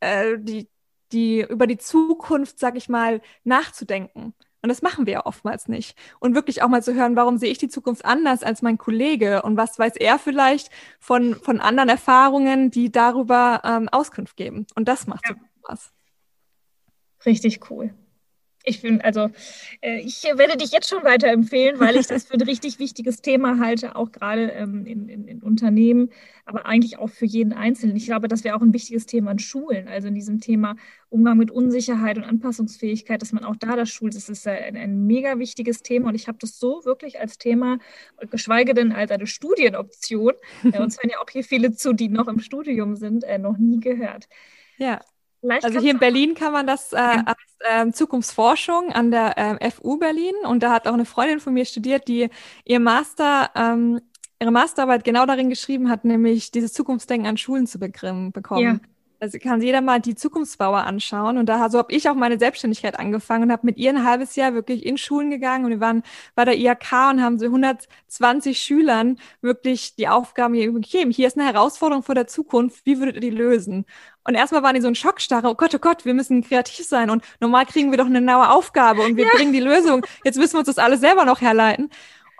äh, 0.00 0.38
die, 0.38 0.68
die 1.12 1.40
über 1.42 1.66
die 1.66 1.78
Zukunft, 1.78 2.58
sag 2.58 2.76
ich 2.76 2.88
mal, 2.88 3.22
nachzudenken. 3.44 4.34
Und 4.62 4.68
das 4.68 4.80
machen 4.80 5.06
wir 5.06 5.12
ja 5.12 5.26
oftmals 5.26 5.68
nicht. 5.68 5.96
Und 6.20 6.34
wirklich 6.34 6.62
auch 6.62 6.68
mal 6.68 6.82
zu 6.82 6.94
hören, 6.94 7.16
warum 7.16 7.36
sehe 7.36 7.50
ich 7.50 7.58
die 7.58 7.68
Zukunft 7.68 8.04
anders 8.04 8.42
als 8.44 8.62
mein 8.62 8.78
Kollege 8.78 9.42
und 9.42 9.56
was 9.56 9.78
weiß 9.78 9.96
er 9.96 10.18
vielleicht 10.18 10.70
von, 11.00 11.34
von 11.34 11.60
anderen 11.60 11.88
Erfahrungen, 11.88 12.70
die 12.70 12.90
darüber 12.92 13.60
ähm, 13.64 13.88
Auskunft 13.88 14.36
geben. 14.36 14.66
Und 14.76 14.86
das 14.86 15.06
macht 15.06 15.28
ja. 15.28 15.34
so 15.34 15.40
Spaß. 15.64 15.92
Richtig 17.26 17.70
cool. 17.70 17.92
Ich 18.64 18.80
finde, 18.80 19.04
also 19.04 19.28
äh, 19.80 20.00
ich 20.00 20.22
werde 20.22 20.56
dich 20.56 20.70
jetzt 20.70 20.88
schon 20.88 21.02
weiterempfehlen, 21.02 21.80
weil 21.80 21.96
ich 21.96 22.06
das 22.06 22.24
für 22.24 22.34
ein 22.34 22.42
richtig 22.42 22.78
wichtiges 22.78 23.20
Thema 23.20 23.58
halte, 23.58 23.96
auch 23.96 24.12
gerade 24.12 24.50
ähm, 24.52 24.86
in, 24.86 25.08
in, 25.08 25.26
in, 25.26 25.42
Unternehmen, 25.42 26.10
aber 26.44 26.66
eigentlich 26.66 26.98
auch 26.98 27.10
für 27.10 27.26
jeden 27.26 27.52
Einzelnen. 27.52 27.96
Ich 27.96 28.06
glaube, 28.06 28.28
das 28.28 28.44
wäre 28.44 28.56
auch 28.56 28.62
ein 28.62 28.72
wichtiges 28.72 29.06
Thema 29.06 29.32
in 29.32 29.38
Schulen, 29.40 29.88
also 29.88 30.08
in 30.08 30.14
diesem 30.14 30.40
Thema 30.40 30.76
Umgang 31.08 31.38
mit 31.38 31.50
Unsicherheit 31.50 32.16
und 32.16 32.24
Anpassungsfähigkeit, 32.24 33.20
dass 33.20 33.32
man 33.32 33.44
auch 33.44 33.56
da 33.56 33.74
das 33.74 33.90
schult. 33.90 34.14
Das 34.14 34.28
ist 34.28 34.46
ein, 34.46 34.76
ein 34.76 35.06
mega 35.06 35.38
wichtiges 35.38 35.82
Thema 35.82 36.08
und 36.08 36.14
ich 36.14 36.28
habe 36.28 36.38
das 36.38 36.58
so 36.58 36.84
wirklich 36.84 37.20
als 37.20 37.38
Thema, 37.38 37.78
geschweige 38.30 38.74
denn 38.74 38.92
als 38.92 39.10
eine 39.10 39.26
Studienoption, 39.26 40.34
äh, 40.72 40.78
uns 40.80 40.98
hören 40.98 41.10
ja 41.10 41.18
auch 41.20 41.30
hier 41.30 41.44
viele 41.44 41.72
zu, 41.72 41.92
die 41.92 42.08
noch 42.08 42.28
im 42.28 42.38
Studium 42.38 42.94
sind, 42.94 43.24
äh, 43.24 43.38
noch 43.38 43.58
nie 43.58 43.80
gehört. 43.80 44.28
Ja, 44.78 45.00
Vielleicht 45.42 45.64
also 45.64 45.80
hier 45.80 45.90
in 45.90 45.98
Berlin 45.98 46.34
kann 46.34 46.52
man 46.52 46.68
das 46.68 46.92
äh, 46.92 46.96
als 46.96 47.40
ähm, 47.68 47.92
Zukunftsforschung 47.92 48.92
an 48.92 49.10
der 49.10 49.34
ähm, 49.36 49.58
FU 49.72 49.98
Berlin 49.98 50.34
und 50.44 50.62
da 50.62 50.70
hat 50.70 50.86
auch 50.86 50.94
eine 50.94 51.04
Freundin 51.04 51.40
von 51.40 51.52
mir 51.52 51.64
studiert, 51.64 52.06
die 52.06 52.30
ihr 52.64 52.78
Master, 52.78 53.50
ähm, 53.56 54.00
ihre 54.40 54.52
Masterarbeit 54.52 55.02
genau 55.02 55.26
darin 55.26 55.50
geschrieben 55.50 55.90
hat, 55.90 56.04
nämlich 56.04 56.52
dieses 56.52 56.72
Zukunftsdenken 56.72 57.28
an 57.28 57.36
Schulen 57.36 57.66
zu 57.66 57.80
bekommen. 57.80 58.30
Ja. 58.62 58.78
Also 59.22 59.38
kann 59.38 59.62
jeder 59.62 59.80
mal 59.82 60.00
die 60.00 60.16
Zukunftsbauer 60.16 60.84
anschauen. 60.84 61.38
Und 61.38 61.46
da 61.46 61.70
so 61.70 61.78
habe 61.78 61.92
ich 61.92 62.08
auch 62.08 62.16
meine 62.16 62.40
Selbstständigkeit 62.40 62.98
angefangen 62.98 63.44
und 63.44 63.52
habe 63.52 63.64
mit 63.64 63.78
ihr 63.78 63.90
ein 63.90 64.04
halbes 64.04 64.34
Jahr 64.34 64.52
wirklich 64.52 64.84
in 64.84 64.98
Schulen 64.98 65.30
gegangen. 65.30 65.64
Und 65.64 65.70
wir 65.70 65.78
waren 65.78 66.02
bei 66.34 66.44
der 66.44 66.58
IHK 66.58 66.92
und 67.12 67.22
haben 67.22 67.38
so 67.38 67.44
120 67.44 68.58
Schülern 68.58 69.20
wirklich 69.40 69.94
die 69.94 70.08
Aufgaben 70.08 70.54
hier 70.54 70.72
gegeben. 70.72 71.12
Hier 71.12 71.28
ist 71.28 71.38
eine 71.38 71.46
Herausforderung 71.46 72.02
vor 72.02 72.16
der 72.16 72.26
Zukunft. 72.26 72.84
Wie 72.84 72.98
würdet 72.98 73.14
ihr 73.14 73.20
die 73.20 73.30
lösen? 73.30 73.86
Und 74.24 74.34
erstmal 74.34 74.62
waren 74.62 74.74
die 74.74 74.80
so 74.80 74.88
ein 74.88 74.94
Schockstarre. 74.94 75.48
Oh 75.48 75.54
Gott, 75.54 75.74
oh 75.74 75.78
Gott, 75.78 76.04
wir 76.04 76.14
müssen 76.14 76.42
kreativ 76.42 76.86
sein. 76.86 77.10
Und 77.10 77.24
normal 77.40 77.66
kriegen 77.66 77.90
wir 77.90 77.98
doch 77.98 78.06
eine 78.06 78.20
genaue 78.20 78.50
Aufgabe 78.50 79.02
und 79.02 79.16
wir 79.16 79.24
ja. 79.24 79.30
bringen 79.34 79.52
die 79.52 79.60
Lösung. 79.60 80.06
Jetzt 80.24 80.38
müssen 80.38 80.54
wir 80.54 80.60
uns 80.60 80.68
das 80.68 80.78
alles 80.78 81.00
selber 81.00 81.24
noch 81.24 81.40
herleiten. 81.40 81.90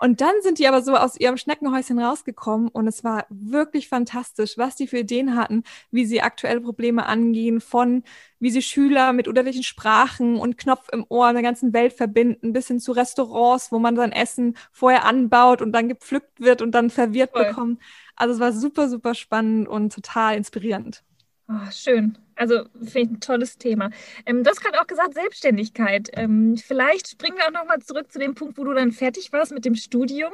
Und 0.03 0.19
dann 0.19 0.33
sind 0.41 0.59
die 0.59 0.67
aber 0.67 0.81
so 0.81 0.97
aus 0.97 1.17
ihrem 1.17 1.37
Schneckenhäuschen 1.37 1.97
rausgekommen 1.97 2.67
und 2.67 2.87
es 2.87 3.05
war 3.05 3.25
wirklich 3.29 3.87
fantastisch, 3.87 4.57
was 4.57 4.75
die 4.75 4.87
für 4.87 4.97
Ideen 4.97 5.37
hatten, 5.37 5.63
wie 5.91 6.05
sie 6.05 6.21
aktuelle 6.21 6.59
Probleme 6.59 7.05
angehen, 7.05 7.61
von 7.61 8.03
wie 8.37 8.49
sie 8.49 8.61
Schüler 8.61 9.13
mit 9.13 9.29
unterschiedlichen 9.29 9.63
Sprachen 9.63 10.37
und 10.41 10.57
Knopf 10.57 10.89
im 10.91 11.05
Ohr 11.07 11.29
in 11.29 11.35
der 11.35 11.43
ganzen 11.43 11.71
Welt 11.71 11.93
verbinden, 11.93 12.51
bis 12.51 12.67
hin 12.67 12.81
zu 12.81 12.91
Restaurants, 12.91 13.71
wo 13.71 13.79
man 13.79 13.95
sein 13.95 14.11
Essen 14.11 14.57
vorher 14.73 15.05
anbaut 15.05 15.61
und 15.61 15.71
dann 15.71 15.87
gepflückt 15.87 16.41
wird 16.41 16.61
und 16.61 16.71
dann 16.71 16.89
serviert 16.89 17.31
Voll. 17.31 17.45
bekommt. 17.45 17.81
Also 18.17 18.33
es 18.33 18.39
war 18.41 18.51
super, 18.51 18.89
super 18.89 19.15
spannend 19.15 19.69
und 19.69 19.93
total 19.93 20.35
inspirierend. 20.35 21.03
Oh, 21.49 21.71
schön. 21.71 22.17
Also 22.35 22.63
finde 22.75 22.99
ich 22.99 23.09
ein 23.09 23.19
tolles 23.19 23.57
Thema. 23.57 23.89
Ähm, 24.25 24.43
du 24.43 24.49
hast 24.49 24.61
gerade 24.61 24.79
auch 24.79 24.87
gesagt, 24.87 25.13
Selbstständigkeit. 25.13 26.09
Ähm, 26.13 26.57
vielleicht 26.57 27.09
springen 27.09 27.37
wir 27.37 27.45
auch 27.47 27.51
nochmal 27.61 27.79
zurück 27.79 28.11
zu 28.11 28.17
dem 28.19 28.33
Punkt, 28.33 28.57
wo 28.57 28.63
du 28.63 28.73
dann 28.73 28.91
fertig 28.91 29.31
warst 29.33 29.51
mit 29.51 29.65
dem 29.65 29.75
Studium. 29.75 30.31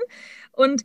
Und 0.51 0.83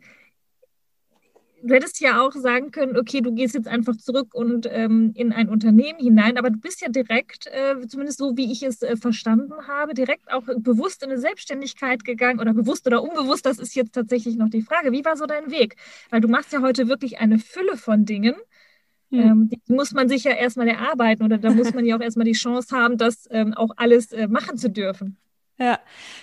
du 1.63 1.73
hättest 1.73 1.99
ja 2.01 2.21
auch 2.21 2.31
sagen 2.33 2.71
können, 2.71 2.97
okay, 2.97 3.21
du 3.21 3.33
gehst 3.33 3.55
jetzt 3.55 3.67
einfach 3.67 3.95
zurück 3.97 4.33
und 4.33 4.67
ähm, 4.69 5.11
in 5.15 5.31
ein 5.31 5.47
Unternehmen 5.49 5.99
hinein, 5.99 6.37
aber 6.37 6.49
du 6.49 6.57
bist 6.59 6.81
ja 6.81 6.89
direkt, 6.89 7.47
äh, 7.47 7.87
zumindest 7.87 8.19
so 8.19 8.35
wie 8.35 8.51
ich 8.51 8.63
es 8.63 8.81
äh, 8.81 8.97
verstanden 8.97 9.53
habe, 9.67 9.93
direkt 9.93 10.31
auch 10.31 10.43
bewusst 10.57 11.03
in 11.03 11.11
eine 11.11 11.19
Selbstständigkeit 11.19 12.03
gegangen 12.03 12.39
oder 12.39 12.53
bewusst 12.53 12.85
oder 12.87 13.01
unbewusst, 13.01 13.45
das 13.45 13.59
ist 13.59 13.75
jetzt 13.75 13.93
tatsächlich 13.93 14.35
noch 14.37 14.49
die 14.49 14.61
Frage. 14.61 14.91
Wie 14.91 15.05
war 15.05 15.17
so 15.17 15.25
dein 15.25 15.49
Weg? 15.51 15.75
Weil 16.09 16.21
du 16.21 16.27
machst 16.27 16.51
ja 16.53 16.61
heute 16.61 16.87
wirklich 16.87 17.19
eine 17.19 17.39
Fülle 17.39 17.77
von 17.77 18.05
Dingen 18.05 18.35
hm. 19.15 19.31
Ähm, 19.31 19.49
die 19.49 19.73
muss 19.73 19.93
man 19.93 20.09
sich 20.09 20.23
ja 20.23 20.31
erstmal 20.31 20.67
erarbeiten 20.67 21.23
oder 21.23 21.37
da 21.37 21.51
muss 21.51 21.73
man 21.73 21.85
ja 21.85 21.95
auch 21.95 22.01
erstmal 22.01 22.25
die 22.25 22.33
Chance 22.33 22.75
haben, 22.75 22.97
das 22.97 23.27
ähm, 23.31 23.53
auch 23.53 23.71
alles 23.77 24.11
äh, 24.11 24.27
machen 24.27 24.57
zu 24.57 24.69
dürfen. 24.69 25.17
Ja, 25.57 25.79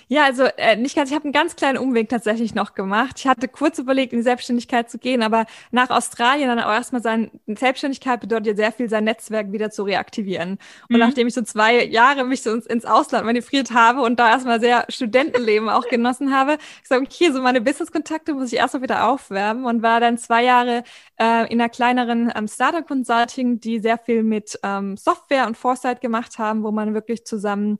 ja, 0.09 0.25
also 0.25 0.45
äh, 0.59 0.77
nicht 0.77 0.95
ganz. 0.95 1.09
Ich 1.09 1.15
habe 1.15 1.25
einen 1.25 1.33
ganz 1.33 1.57
kleinen 1.57 1.79
Umweg 1.79 2.11
tatsächlich 2.11 2.55
noch 2.55 2.75
gemacht. 2.75 3.15
Ich 3.17 3.27
hatte 3.27 3.49
kurz 3.49 3.79
überlegt, 3.79 4.13
in 4.13 4.19
die 4.19 4.23
Selbstständigkeit 4.23 4.91
zu 4.91 4.99
gehen, 4.99 5.23
aber 5.23 5.47
nach 5.71 5.89
Australien 5.89 6.49
dann 6.49 6.59
auch 6.61 6.71
erstmal 6.71 7.01
seine 7.03 7.31
Selbstständigkeit 7.47 8.21
bedeutet 8.21 8.47
ja 8.49 8.55
sehr 8.57 8.73
viel, 8.73 8.91
sein 8.91 9.05
Netzwerk 9.05 9.51
wieder 9.51 9.71
zu 9.71 9.85
reaktivieren. 9.85 10.59
Und 10.91 10.97
mhm. 10.97 10.99
nachdem 10.99 11.29
ich 11.29 11.35
so 11.35 11.41
zwei 11.41 11.83
Jahre 11.87 12.25
mich 12.25 12.43
so 12.43 12.53
ins, 12.53 12.67
ins 12.67 12.85
Ausland 12.85 13.25
manövriert 13.25 13.71
habe 13.71 14.03
und 14.03 14.21
da 14.21 14.29
erstmal 14.29 14.61
sehr 14.61 14.85
Studentenleben 14.91 15.71
auch 15.71 15.89
genossen 15.89 16.37
habe, 16.37 16.59
ich 16.83 16.89
sage, 16.89 17.07
okay, 17.07 17.31
so 17.33 17.41
meine 17.41 17.63
Business-Kontakte 17.63 18.35
muss 18.35 18.53
ich 18.53 18.59
erstmal 18.59 18.83
wieder 18.83 19.09
aufwärmen 19.09 19.65
und 19.65 19.83
war 19.83 20.01
dann 20.01 20.19
zwei 20.19 20.45
Jahre 20.45 20.85
äh, 21.19 21.51
in 21.51 21.59
einer 21.59 21.71
kleineren 21.71 22.31
ähm, 22.37 22.49
Startup 22.49 22.87
Consulting, 22.87 23.61
die 23.61 23.81
sehr 23.81 23.97
viel 23.97 24.25
mit 24.25 24.59
ähm, 24.63 24.99
Software 24.99 25.47
und 25.47 25.57
Foresight 25.57 26.03
gemacht 26.03 26.37
haben, 26.37 26.65
wo 26.65 26.71
man 26.71 26.93
wirklich 26.93 27.25
zusammen 27.25 27.79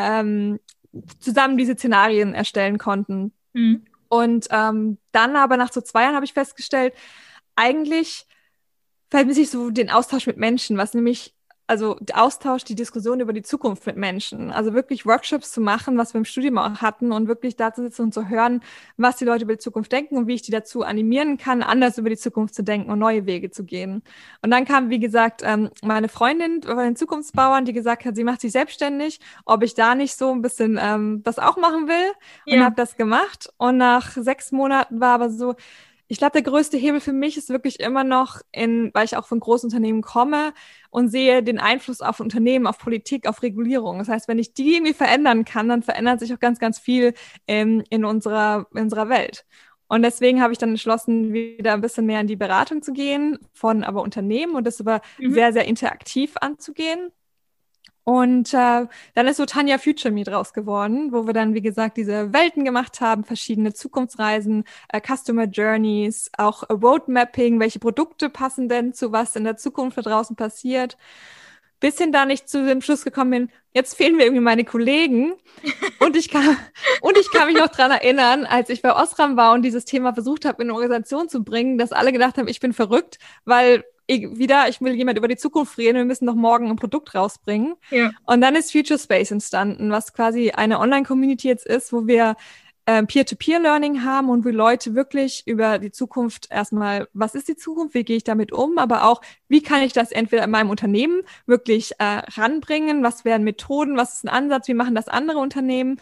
ähm, 0.00 0.60
zusammen 1.20 1.56
diese 1.56 1.74
Szenarien 1.74 2.34
erstellen 2.34 2.78
konnten. 2.78 3.32
Mhm. 3.52 3.84
Und 4.08 4.48
ähm, 4.50 4.98
dann 5.12 5.36
aber 5.36 5.56
nach 5.56 5.72
so 5.72 5.80
zwei 5.80 6.02
Jahren 6.02 6.16
habe 6.16 6.24
ich 6.24 6.32
festgestellt, 6.32 6.94
eigentlich 7.54 8.26
vermisse 9.08 9.42
ich 9.42 9.50
so 9.50 9.70
den 9.70 9.90
Austausch 9.90 10.26
mit 10.26 10.36
Menschen, 10.36 10.76
was 10.76 10.94
nämlich 10.94 11.34
also 11.70 11.96
Austausch, 12.14 12.64
die 12.64 12.74
Diskussion 12.74 13.20
über 13.20 13.32
die 13.32 13.42
Zukunft 13.42 13.86
mit 13.86 13.96
Menschen. 13.96 14.50
Also 14.50 14.74
wirklich 14.74 15.06
Workshops 15.06 15.52
zu 15.52 15.60
machen, 15.60 15.96
was 15.96 16.12
wir 16.12 16.18
im 16.18 16.24
Studium 16.24 16.58
auch 16.58 16.82
hatten 16.82 17.12
und 17.12 17.28
wirklich 17.28 17.54
da 17.54 17.72
zu 17.72 17.82
sitzen 17.82 18.02
und 18.02 18.12
zu 18.12 18.28
hören, 18.28 18.60
was 18.96 19.18
die 19.18 19.24
Leute 19.24 19.44
über 19.44 19.52
die 19.52 19.60
Zukunft 19.60 19.92
denken 19.92 20.16
und 20.16 20.26
wie 20.26 20.34
ich 20.34 20.42
die 20.42 20.50
dazu 20.50 20.82
animieren 20.82 21.38
kann, 21.38 21.62
anders 21.62 21.96
über 21.96 22.10
die 22.10 22.16
Zukunft 22.16 22.56
zu 22.56 22.64
denken 22.64 22.90
und 22.90 22.98
neue 22.98 23.24
Wege 23.24 23.52
zu 23.52 23.62
gehen. 23.62 24.02
Und 24.42 24.50
dann 24.50 24.64
kam, 24.64 24.90
wie 24.90 24.98
gesagt, 24.98 25.42
ähm, 25.44 25.70
meine 25.84 26.08
Freundin 26.08 26.60
von 26.60 26.76
den 26.76 26.96
Zukunftsbauern, 26.96 27.64
die 27.64 27.72
gesagt 27.72 28.04
hat, 28.04 28.16
sie 28.16 28.24
macht 28.24 28.40
sich 28.40 28.50
selbstständig, 28.50 29.20
ob 29.44 29.62
ich 29.62 29.74
da 29.74 29.94
nicht 29.94 30.16
so 30.16 30.32
ein 30.32 30.42
bisschen 30.42 30.76
ähm, 30.82 31.22
das 31.22 31.38
auch 31.38 31.56
machen 31.56 31.86
will 31.86 32.10
und 32.46 32.58
ja. 32.58 32.64
habe 32.64 32.74
das 32.74 32.96
gemacht. 32.96 33.48
Und 33.58 33.76
nach 33.76 34.10
sechs 34.10 34.50
Monaten 34.50 35.00
war 35.00 35.14
aber 35.14 35.30
so, 35.30 35.54
ich 36.10 36.18
glaube, 36.18 36.32
der 36.32 36.42
größte 36.42 36.76
Hebel 36.76 36.98
für 36.98 37.12
mich 37.12 37.36
ist 37.36 37.50
wirklich 37.50 37.78
immer 37.78 38.02
noch, 38.02 38.40
in, 38.50 38.90
weil 38.94 39.04
ich 39.04 39.16
auch 39.16 39.28
von 39.28 39.38
Großunternehmen 39.38 40.02
komme 40.02 40.52
und 40.90 41.08
sehe 41.08 41.40
den 41.40 41.60
Einfluss 41.60 42.00
auf 42.00 42.18
Unternehmen, 42.18 42.66
auf 42.66 42.78
Politik, 42.78 43.28
auf 43.28 43.44
Regulierung. 43.44 44.00
Das 44.00 44.08
heißt, 44.08 44.26
wenn 44.26 44.40
ich 44.40 44.52
die 44.52 44.74
irgendwie 44.74 44.92
verändern 44.92 45.44
kann, 45.44 45.68
dann 45.68 45.84
verändert 45.84 46.18
sich 46.18 46.34
auch 46.34 46.40
ganz, 46.40 46.58
ganz 46.58 46.80
viel 46.80 47.14
in, 47.46 47.84
in, 47.90 48.04
unserer, 48.04 48.66
in 48.74 48.80
unserer 48.80 49.08
Welt. 49.08 49.44
Und 49.86 50.02
deswegen 50.02 50.42
habe 50.42 50.52
ich 50.52 50.58
dann 50.58 50.70
entschlossen, 50.70 51.32
wieder 51.32 51.74
ein 51.74 51.80
bisschen 51.80 52.06
mehr 52.06 52.20
in 52.20 52.26
die 52.26 52.34
Beratung 52.34 52.82
zu 52.82 52.92
gehen 52.92 53.38
von 53.52 53.84
aber 53.84 54.02
Unternehmen 54.02 54.56
und 54.56 54.66
das 54.66 54.80
aber 54.80 55.02
mhm. 55.20 55.32
sehr, 55.32 55.52
sehr 55.52 55.66
interaktiv 55.66 56.34
anzugehen. 56.40 57.12
Und 58.10 58.52
äh, 58.54 58.88
dann 59.14 59.28
ist 59.28 59.36
so 59.36 59.46
Tanja 59.46 59.78
Future 59.78 60.12
Me 60.12 60.24
draus 60.24 60.52
geworden, 60.52 61.12
wo 61.12 61.28
wir 61.28 61.32
dann, 61.32 61.54
wie 61.54 61.60
gesagt, 61.60 61.96
diese 61.96 62.32
Welten 62.32 62.64
gemacht 62.64 63.00
haben, 63.00 63.22
verschiedene 63.22 63.72
Zukunftsreisen, 63.72 64.64
äh, 64.88 65.00
Customer 65.00 65.44
Journeys, 65.44 66.28
auch 66.36 66.68
Roadmapping, 66.68 67.60
welche 67.60 67.78
Produkte 67.78 68.28
passen 68.28 68.68
denn 68.68 68.92
zu 68.94 69.12
was 69.12 69.36
in 69.36 69.44
der 69.44 69.56
Zukunft 69.58 69.96
da 69.96 70.02
draußen 70.02 70.34
passiert. 70.34 70.98
Bisschen 71.78 72.10
da 72.10 72.26
nicht 72.26 72.48
zu 72.48 72.66
dem 72.66 72.80
Schluss 72.80 73.04
gekommen 73.04 73.30
bin, 73.30 73.50
jetzt 73.74 73.96
fehlen 73.96 74.16
mir 74.16 74.24
irgendwie 74.24 74.42
meine 74.42 74.64
Kollegen. 74.64 75.34
Und 76.00 76.16
ich 76.16 76.30
kann, 76.30 76.56
und 77.02 77.16
ich 77.16 77.30
kann 77.30 77.46
mich 77.46 77.58
noch 77.58 77.68
dran 77.68 77.92
erinnern, 77.92 78.44
als 78.44 78.70
ich 78.70 78.82
bei 78.82 78.92
Osram 78.92 79.36
war 79.36 79.52
und 79.54 79.62
dieses 79.62 79.84
Thema 79.84 80.14
versucht 80.14 80.46
habe, 80.46 80.60
in 80.64 80.68
eine 80.68 80.74
Organisation 80.74 81.28
zu 81.28 81.44
bringen, 81.44 81.78
dass 81.78 81.92
alle 81.92 82.10
gedacht 82.10 82.38
haben, 82.38 82.48
ich 82.48 82.58
bin 82.58 82.72
verrückt, 82.72 83.20
weil 83.44 83.84
wieder, 84.10 84.68
ich 84.68 84.80
will 84.80 84.94
jemand 84.94 85.18
über 85.18 85.28
die 85.28 85.36
Zukunft 85.36 85.78
reden, 85.78 85.96
wir 85.96 86.04
müssen 86.04 86.26
doch 86.26 86.34
morgen 86.34 86.68
ein 86.68 86.76
Produkt 86.76 87.14
rausbringen. 87.14 87.74
Ja. 87.90 88.10
Und 88.24 88.40
dann 88.40 88.56
ist 88.56 88.72
Future 88.72 88.98
Space 88.98 89.30
entstanden, 89.30 89.90
was 89.90 90.12
quasi 90.12 90.50
eine 90.50 90.78
Online-Community 90.78 91.48
jetzt 91.48 91.66
ist, 91.66 91.92
wo 91.92 92.06
wir 92.06 92.36
äh, 92.86 93.04
Peer-to-Peer-Learning 93.04 94.04
haben 94.04 94.30
und 94.30 94.44
wie 94.44 94.50
Leute 94.50 94.94
wirklich 94.94 95.46
über 95.46 95.78
die 95.78 95.92
Zukunft 95.92 96.48
erstmal, 96.50 97.08
was 97.12 97.34
ist 97.34 97.48
die 97.48 97.56
Zukunft, 97.56 97.94
wie 97.94 98.04
gehe 98.04 98.16
ich 98.16 98.24
damit 98.24 98.52
um, 98.52 98.78
aber 98.78 99.04
auch, 99.04 99.20
wie 99.48 99.62
kann 99.62 99.82
ich 99.82 99.92
das 99.92 100.10
entweder 100.10 100.44
in 100.44 100.50
meinem 100.50 100.70
Unternehmen 100.70 101.22
wirklich 101.46 101.92
äh, 101.98 102.22
ranbringen, 102.34 103.02
was 103.02 103.24
wären 103.24 103.44
Methoden, 103.44 103.96
was 103.96 104.14
ist 104.14 104.24
ein 104.24 104.28
Ansatz, 104.28 104.66
wie 104.68 104.74
machen 104.74 104.94
das 104.94 105.08
andere 105.08 105.38
Unternehmen 105.38 106.00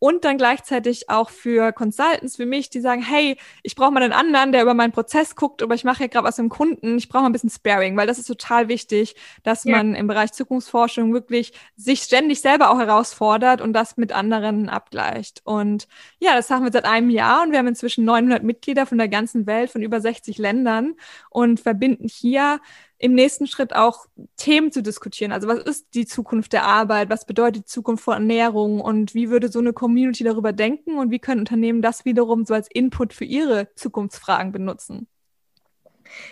und 0.00 0.24
dann 0.24 0.38
gleichzeitig 0.38 1.08
auch 1.08 1.30
für 1.30 1.72
Consultants, 1.72 2.36
für 2.36 2.46
mich, 2.46 2.70
die 2.70 2.80
sagen, 2.80 3.02
hey, 3.02 3.36
ich 3.62 3.76
brauche 3.76 3.92
mal 3.92 4.02
einen 4.02 4.14
anderen, 4.14 4.50
der 4.50 4.62
über 4.62 4.74
meinen 4.74 4.92
Prozess 4.92 5.36
guckt, 5.36 5.62
aber 5.62 5.74
ich 5.74 5.84
mache 5.84 6.02
ja 6.02 6.06
gerade 6.08 6.26
was 6.26 6.38
im 6.38 6.48
Kunden, 6.48 6.96
ich 6.96 7.08
brauche 7.08 7.22
mal 7.22 7.28
ein 7.28 7.32
bisschen 7.32 7.50
Sparing, 7.50 7.96
weil 7.96 8.06
das 8.06 8.18
ist 8.18 8.26
total 8.26 8.68
wichtig, 8.68 9.14
dass 9.42 9.64
ja. 9.64 9.76
man 9.76 9.94
im 9.94 10.06
Bereich 10.06 10.32
Zukunftsforschung 10.32 11.12
wirklich 11.12 11.52
sich 11.76 12.00
ständig 12.00 12.40
selber 12.40 12.70
auch 12.70 12.78
herausfordert 12.78 13.60
und 13.60 13.74
das 13.74 13.98
mit 13.98 14.12
anderen 14.12 14.70
abgleicht. 14.70 15.42
Und 15.44 15.86
ja, 16.18 16.34
das 16.34 16.50
haben 16.50 16.64
wir 16.64 16.72
seit 16.72 16.86
einem 16.86 17.10
Jahr 17.10 17.42
und 17.42 17.52
wir 17.52 17.58
haben 17.58 17.68
inzwischen 17.68 18.06
900 18.06 18.42
Mitglieder 18.42 18.86
von 18.86 18.96
der 18.96 19.08
ganzen 19.08 19.46
Welt, 19.46 19.70
von 19.70 19.82
über 19.82 20.00
60 20.00 20.38
Ländern 20.38 20.94
und 21.28 21.60
verbinden 21.60 22.08
hier 22.08 22.58
im 23.00 23.14
nächsten 23.14 23.46
Schritt 23.46 23.74
auch 23.74 24.06
Themen 24.36 24.72
zu 24.72 24.82
diskutieren. 24.82 25.32
Also 25.32 25.48
was 25.48 25.58
ist 25.60 25.94
die 25.94 26.04
Zukunft 26.04 26.52
der 26.52 26.64
Arbeit? 26.64 27.08
Was 27.08 27.24
bedeutet 27.24 27.62
die 27.62 27.64
Zukunft 27.64 28.04
von 28.04 28.14
Ernährung? 28.14 28.82
Und 28.82 29.14
wie 29.14 29.30
würde 29.30 29.50
so 29.50 29.58
eine 29.58 29.72
Community 29.72 30.22
darüber 30.22 30.52
denken? 30.52 30.98
Und 30.98 31.10
wie 31.10 31.18
können 31.18 31.40
Unternehmen 31.40 31.80
das 31.80 32.04
wiederum 32.04 32.44
so 32.44 32.52
als 32.52 32.68
Input 32.70 33.14
für 33.14 33.24
ihre 33.24 33.74
Zukunftsfragen 33.74 34.52
benutzen? 34.52 35.08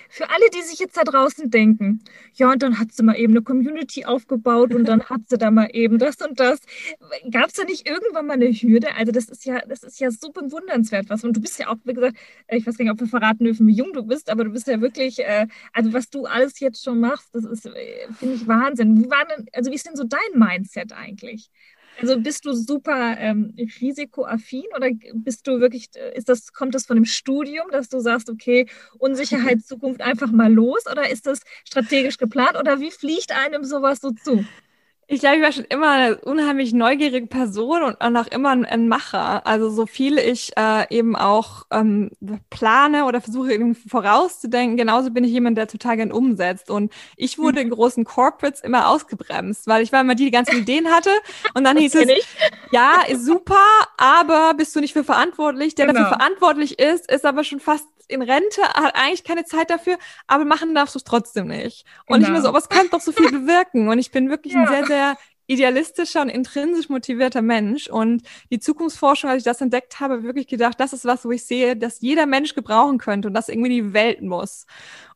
Für 0.08 0.30
alle, 0.30 0.48
die 0.54 0.62
sich 0.62 0.78
jetzt 0.78 0.96
da 0.96 1.02
draußen 1.04 1.50
denken, 1.50 2.02
ja, 2.34 2.50
und 2.50 2.62
dann 2.62 2.78
hat 2.78 2.92
sie 2.92 3.02
mal 3.02 3.16
eben 3.16 3.32
eine 3.32 3.42
Community 3.42 4.04
aufgebaut 4.04 4.74
und 4.74 4.86
dann 4.86 5.04
hat 5.04 5.22
sie 5.28 5.38
da 5.38 5.50
mal 5.50 5.68
eben 5.72 5.98
das 5.98 6.16
und 6.16 6.40
das. 6.40 6.60
Gab 7.30 7.48
es 7.48 7.54
da 7.54 7.64
nicht 7.64 7.88
irgendwann 7.88 8.26
mal 8.26 8.34
eine 8.34 8.50
Hürde? 8.52 8.94
Also 8.94 9.12
das 9.12 9.28
ist 9.28 9.44
ja, 9.44 9.60
das 9.66 9.82
ist 9.82 10.00
ja 10.00 10.10
so 10.10 10.30
bewundernswert 10.30 11.10
was. 11.10 11.24
Und 11.24 11.36
du 11.36 11.40
bist 11.40 11.58
ja 11.58 11.68
auch, 11.68 11.76
wie 11.84 11.94
gesagt, 11.94 12.16
ich 12.48 12.66
weiß 12.66 12.76
gar 12.76 12.84
nicht, 12.84 12.92
ob 12.92 13.00
wir 13.00 13.06
verraten 13.06 13.44
dürfen, 13.44 13.66
wie 13.66 13.74
jung 13.74 13.92
du 13.92 14.02
bist, 14.02 14.30
aber 14.30 14.44
du 14.44 14.50
bist 14.50 14.66
ja 14.66 14.80
wirklich, 14.80 15.20
äh, 15.20 15.46
also 15.72 15.92
was 15.92 16.10
du 16.10 16.26
alles 16.26 16.58
jetzt 16.60 16.82
schon 16.84 17.00
machst, 17.00 17.34
das 17.34 17.44
ist, 17.44 17.66
äh, 17.66 18.08
finde 18.18 18.34
ich 18.36 18.46
Wahnsinn. 18.46 19.04
Wie 19.04 19.10
war 19.10 19.26
denn, 19.26 19.46
also 19.52 19.70
wie 19.70 19.74
ist 19.74 19.86
denn 19.86 19.96
so 19.96 20.04
dein 20.04 20.38
Mindset 20.38 20.92
eigentlich? 20.92 21.50
Also 22.00 22.20
bist 22.20 22.44
du 22.44 22.52
super 22.52 23.16
ähm, 23.18 23.54
risikoaffin 23.80 24.64
oder 24.76 24.90
bist 25.14 25.46
du 25.46 25.60
wirklich, 25.60 25.88
ist 26.14 26.28
das, 26.28 26.52
kommt 26.52 26.74
das 26.74 26.86
von 26.86 26.96
dem 26.96 27.04
Studium, 27.04 27.66
dass 27.72 27.88
du 27.88 27.98
sagst, 27.98 28.30
okay, 28.30 28.66
Unsicherheit, 28.98 29.62
Zukunft 29.62 30.00
einfach 30.02 30.30
mal 30.30 30.52
los 30.52 30.86
oder 30.90 31.10
ist 31.10 31.26
das 31.26 31.40
strategisch 31.64 32.18
geplant 32.18 32.56
oder 32.56 32.80
wie 32.80 32.92
fliegt 32.92 33.32
einem 33.32 33.64
sowas 33.64 34.00
so 34.00 34.12
zu? 34.12 34.44
Ich 35.10 35.20
glaube, 35.20 35.36
ich 35.36 35.42
war 35.42 35.52
schon 35.52 35.64
immer 35.64 35.90
eine 35.90 36.16
unheimlich 36.18 36.74
neugierige 36.74 37.26
Person 37.26 37.82
und 37.82 38.16
auch 38.16 38.26
immer 38.26 38.50
ein, 38.50 38.88
Macher. 38.88 39.46
Also 39.46 39.70
so 39.70 39.86
viel 39.86 40.18
ich 40.18 40.52
äh, 40.58 40.84
eben 40.94 41.16
auch 41.16 41.64
ähm, 41.70 42.10
plane 42.50 43.06
oder 43.06 43.22
versuche 43.22 43.74
vorauszudenken, 43.88 44.76
genauso 44.76 45.10
bin 45.10 45.24
ich 45.24 45.30
jemand, 45.30 45.56
der 45.56 45.66
total 45.66 45.96
gern 45.96 46.12
umsetzt. 46.12 46.70
Und 46.70 46.92
ich 47.16 47.38
wurde 47.38 47.60
in 47.60 47.70
großen 47.70 48.04
Corporates 48.04 48.60
immer 48.60 48.90
ausgebremst, 48.90 49.66
weil 49.66 49.82
ich 49.82 49.92
war 49.92 50.02
immer 50.02 50.14
die, 50.14 50.26
die 50.26 50.30
ganzen 50.30 50.58
Ideen 50.58 50.88
hatte. 50.88 51.10
Und 51.54 51.64
dann 51.64 51.78
hieß 51.78 51.94
es, 51.94 52.06
ja, 52.70 53.00
ist 53.08 53.24
super, 53.24 53.64
aber 53.96 54.52
bist 54.58 54.76
du 54.76 54.80
nicht 54.80 54.92
für 54.92 55.04
verantwortlich? 55.04 55.74
Der 55.74 55.86
genau. 55.86 56.00
dafür 56.00 56.18
verantwortlich 56.18 56.78
ist, 56.78 57.10
ist 57.10 57.24
aber 57.24 57.44
schon 57.44 57.60
fast 57.60 57.86
in 58.08 58.22
Rente, 58.22 58.62
hat 58.62 58.96
eigentlich 58.96 59.22
keine 59.22 59.44
Zeit 59.44 59.70
dafür, 59.70 59.98
aber 60.26 60.44
machen 60.44 60.74
darfst 60.74 60.94
du 60.94 60.98
es 60.98 61.04
trotzdem 61.04 61.48
nicht. 61.48 61.84
Und 62.06 62.20
genau. 62.20 62.28
ich 62.28 62.32
mir 62.32 62.42
so, 62.42 62.48
aber 62.48 62.58
es 62.58 62.68
könnte 62.68 62.90
doch 62.90 63.00
so 63.00 63.12
viel 63.12 63.30
bewirken. 63.30 63.88
Und 63.88 63.98
ich 63.98 64.10
bin 64.10 64.30
wirklich 64.30 64.54
ja. 64.54 64.62
ein 64.62 64.68
sehr, 64.68 64.86
sehr 64.98 65.16
idealistischer 65.48 66.20
und 66.20 66.28
intrinsisch 66.28 66.90
motivierter 66.90 67.40
Mensch. 67.40 67.88
Und 67.88 68.22
die 68.50 68.60
Zukunftsforschung, 68.60 69.30
als 69.30 69.38
ich 69.38 69.44
das 69.44 69.60
entdeckt 69.60 69.98
habe, 69.98 70.22
wirklich 70.22 70.46
gedacht, 70.46 70.78
das 70.78 70.92
ist 70.92 71.06
was, 71.06 71.24
wo 71.24 71.30
ich 71.30 71.44
sehe, 71.44 71.74
dass 71.74 72.00
jeder 72.00 72.26
Mensch 72.26 72.54
gebrauchen 72.54 72.98
könnte 72.98 73.28
und 73.28 73.34
das 73.34 73.48
irgendwie 73.48 73.70
die 73.70 73.92
Welt 73.94 74.20
muss. 74.20 74.66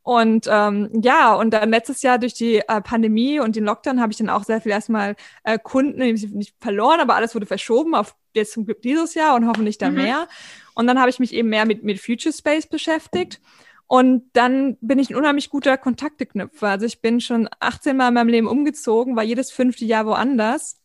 Und 0.02 0.48
ähm, 0.50 0.88
ja, 1.02 1.34
und 1.34 1.50
dann 1.50 1.70
letztes 1.70 2.02
Jahr 2.02 2.18
durch 2.18 2.34
die 2.34 2.56
äh, 2.56 2.80
Pandemie 2.80 3.40
und 3.40 3.54
den 3.54 3.64
Lockdown 3.64 4.00
habe 4.00 4.10
ich 4.10 4.18
dann 4.18 4.30
auch 4.30 4.42
sehr 4.42 4.60
viel 4.60 4.72
erstmal 4.72 5.16
äh, 5.44 5.58
Kunden 5.58 5.98
nicht 6.00 6.54
verloren, 6.58 6.98
aber 6.98 7.14
alles 7.14 7.34
wurde 7.34 7.46
verschoben 7.46 7.94
auf 7.94 8.16
jetzt 8.34 8.52
zum 8.52 8.64
Glück 8.64 8.80
dieses 8.82 9.14
Jahr 9.14 9.36
und 9.36 9.46
hoffentlich 9.46 9.78
dann 9.78 9.92
mhm. 9.92 10.02
mehr. 10.02 10.28
Und 10.74 10.86
dann 10.86 10.98
habe 10.98 11.10
ich 11.10 11.20
mich 11.20 11.34
eben 11.34 11.50
mehr 11.50 11.66
mit, 11.66 11.84
mit 11.84 12.00
Future 12.00 12.32
Space 12.32 12.66
beschäftigt. 12.66 13.40
Und 13.86 14.30
dann 14.32 14.78
bin 14.80 14.98
ich 14.98 15.10
ein 15.10 15.16
unheimlich 15.16 15.50
guter 15.50 15.76
Kontakteknüpfer. 15.76 16.68
Also 16.68 16.86
ich 16.86 17.00
bin 17.00 17.20
schon 17.20 17.48
18 17.60 17.96
Mal 17.96 18.08
in 18.08 18.14
meinem 18.14 18.28
Leben 18.28 18.46
umgezogen, 18.46 19.16
war 19.16 19.22
jedes 19.22 19.50
fünfte 19.50 19.84
Jahr 19.84 20.06
woanders. 20.06 20.80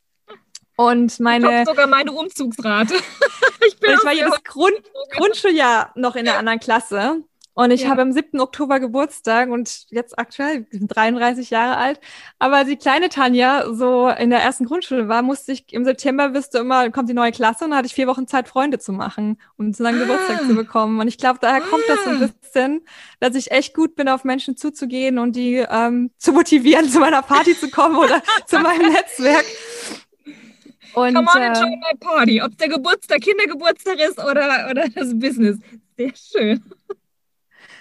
Und 0.76 1.20
meine. 1.20 1.62
Ich 1.62 1.68
sogar 1.68 1.88
meine 1.88 2.12
Umzugsrate. 2.12 2.94
ich, 3.68 3.80
bin 3.80 3.94
ich 3.94 4.06
war 4.06 4.14
jedes 4.14 4.44
Grund, 4.44 4.76
Grundschuljahr 5.12 5.92
noch 5.96 6.16
in 6.16 6.28
einer 6.28 6.38
anderen 6.40 6.60
Klasse. 6.60 7.24
Und 7.58 7.72
ich 7.72 7.82
ja. 7.82 7.90
habe 7.90 8.04
am 8.04 8.12
7. 8.12 8.40
Oktober 8.40 8.80
Geburtstag 8.80 9.50
und 9.50 9.88
jetzt 9.90 10.20
aktuell 10.20 10.68
33 10.72 11.50
Jahre 11.50 11.78
alt. 11.78 12.00
Aber 12.38 12.66
die 12.66 12.76
kleine 12.76 13.10
Tanja 13.10 13.74
so 13.74 14.10
in 14.10 14.30
der 14.30 14.44
ersten 14.44 14.66
Grundschule 14.66 15.08
war, 15.08 15.24
musste 15.24 15.54
ich 15.54 15.74
im 15.74 15.84
September 15.84 16.36
wirst 16.36 16.54
du 16.54 16.60
immer, 16.60 16.92
kommt 16.92 17.10
die 17.10 17.16
neue 17.16 17.32
Klasse 17.32 17.66
und 17.66 17.72
da 17.72 17.78
hatte 17.78 17.88
ich 17.88 17.96
vier 17.96 18.06
Wochen 18.06 18.28
Zeit, 18.28 18.48
Freunde 18.48 18.78
zu 18.78 18.92
machen, 18.92 19.42
um 19.58 19.74
so 19.74 19.84
ah. 19.84 19.90
Geburtstag 19.90 20.42
zu 20.46 20.54
bekommen. 20.54 21.00
Und 21.00 21.08
ich 21.08 21.18
glaube, 21.18 21.40
daher 21.42 21.62
kommt 21.62 21.82
das 21.88 22.04
so 22.04 22.12
ein 22.12 22.22
ah. 22.22 22.28
bisschen, 22.28 22.86
dass 23.20 23.34
ich 23.34 23.50
echt 23.50 23.74
gut 23.74 23.96
bin, 23.96 24.08
auf 24.08 24.24
Menschen 24.24 24.56
zuzugehen 24.56 25.18
und 25.18 25.36
die 25.36 25.56
ähm, 25.68 26.12
zu 26.20 26.34
motivieren, 26.34 26.88
zu 26.92 27.00
meiner 27.00 27.24
Party 27.24 27.60
zu 27.60 27.72
kommen 27.72 27.96
oder 27.96 28.22
zu 28.46 28.60
meinem 28.60 28.92
Netzwerk. 28.94 29.46
Und, 30.94 31.16
Come 31.16 31.28
on 31.36 31.42
and 31.42 31.58
äh, 31.58 31.60
join 31.60 31.80
my 31.80 31.98
party. 32.00 32.40
Ob 32.40 32.56
der 32.60 32.70
Geburtstag 32.70 33.22
Kindergeburtstag 33.22 33.98
ist 34.00 34.20
oder, 34.20 34.68
oder 34.70 34.88
das 34.90 35.18
Business. 35.18 35.58
Sehr 35.98 36.14
schön. 36.16 36.64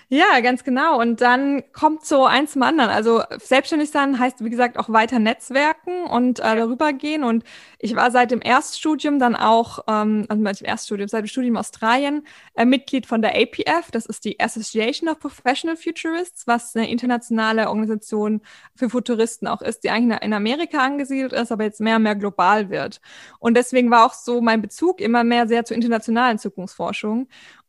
Ja, 0.08 0.38
ganz 0.38 0.62
genau. 0.62 1.00
Und 1.00 1.20
dann 1.20 1.64
kommt 1.72 2.06
so 2.06 2.26
eins 2.26 2.52
zum 2.52 2.62
anderen. 2.62 2.90
Also 2.90 3.24
selbstständig 3.38 3.90
sein 3.90 4.20
heißt, 4.20 4.44
wie 4.44 4.50
gesagt, 4.50 4.78
auch 4.78 4.88
weiter 4.88 5.18
netzwerken 5.18 6.04
und 6.04 6.38
äh, 6.38 6.54
darüber 6.54 6.92
gehen. 6.92 7.24
Und 7.24 7.42
ich 7.80 7.96
war 7.96 8.12
seit 8.12 8.30
dem 8.30 8.40
Erststudium 8.40 9.18
dann 9.18 9.34
auch, 9.34 9.80
ähm, 9.88 10.24
also 10.28 10.44
seit 10.44 10.60
dem 10.60 10.66
Erststudium, 10.66 11.08
seit 11.08 11.24
dem 11.24 11.26
Studium 11.26 11.54
in 11.54 11.58
Australien, 11.58 12.24
äh, 12.54 12.64
Mitglied 12.64 13.06
von 13.06 13.20
der 13.20 13.34
APF. 13.34 13.90
Das 13.90 14.06
ist 14.06 14.24
die 14.24 14.38
Association 14.38 15.08
of 15.08 15.18
Professional 15.18 15.76
Futurists, 15.76 16.46
was 16.46 16.76
eine 16.76 16.88
internationale 16.88 17.68
Organisation 17.68 18.42
für 18.76 18.88
Futuristen 18.88 19.48
auch 19.48 19.60
ist, 19.60 19.82
die 19.82 19.90
eigentlich 19.90 20.22
in 20.22 20.32
Amerika 20.34 20.78
angesiedelt 20.78 21.32
ist, 21.32 21.50
aber 21.50 21.64
jetzt 21.64 21.80
mehr 21.80 21.96
und 21.96 22.04
mehr 22.04 22.14
global 22.14 22.70
wird. 22.70 23.00
Und 23.40 23.56
deswegen 23.56 23.90
war 23.90 24.06
auch 24.06 24.14
so 24.14 24.40
mein 24.40 24.62
Bezug 24.62 25.00
immer 25.00 25.24
mehr 25.24 25.48
sehr 25.48 25.64
zur 25.64 25.74
internationalen 25.74 26.38
Zukunftsforschung. 26.38 27.26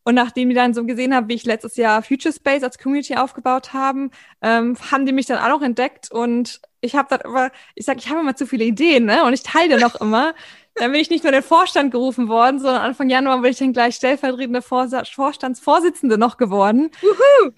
Und 0.07 0.15
nachdem 0.15 0.47
die 0.47 0.55
dann 0.55 0.73
so 0.73 0.85
gesehen 0.85 1.13
haben, 1.13 1.27
wie 1.27 1.33
ich 1.33 1.43
letztes 1.43 1.75
Jahr 1.75 2.01
Future 2.01 2.33
Space 2.33 2.63
als 2.63 2.77
Community 2.77 3.17
aufgebaut 3.17 3.73
haben, 3.73 4.11
ähm, 4.41 4.77
haben 4.89 5.05
die 5.05 5.11
mich 5.11 5.25
dann 5.25 5.37
auch 5.37 5.49
noch 5.49 5.61
entdeckt 5.61 6.09
und 6.09 6.61
ich 6.79 6.95
habe 6.95 7.09
dann 7.09 7.19
immer, 7.29 7.51
ich 7.75 7.83
sage, 7.83 7.99
ich 7.99 8.07
habe 8.07 8.21
immer 8.21 8.33
zu 8.33 8.47
viele 8.47 8.63
Ideen, 8.63 9.03
ne? 9.03 9.25
Und 9.25 9.33
ich 9.33 9.43
teile 9.43 9.77
noch 9.77 9.95
immer. 10.01 10.33
Dann 10.75 10.93
bin 10.93 11.01
ich 11.01 11.09
nicht 11.09 11.25
nur 11.25 11.33
in 11.33 11.39
den 11.41 11.43
Vorstand 11.43 11.91
gerufen 11.91 12.29
worden, 12.29 12.59
sondern 12.61 12.83
Anfang 12.83 13.09
Januar 13.09 13.41
bin 13.41 13.51
ich 13.51 13.57
dann 13.57 13.73
gleich 13.73 13.95
stellvertretende 13.95 14.61
Vorstandsvorsitzende 14.61 16.17
noch 16.17 16.37
geworden. 16.37 16.89
Wuhu! 17.01 17.51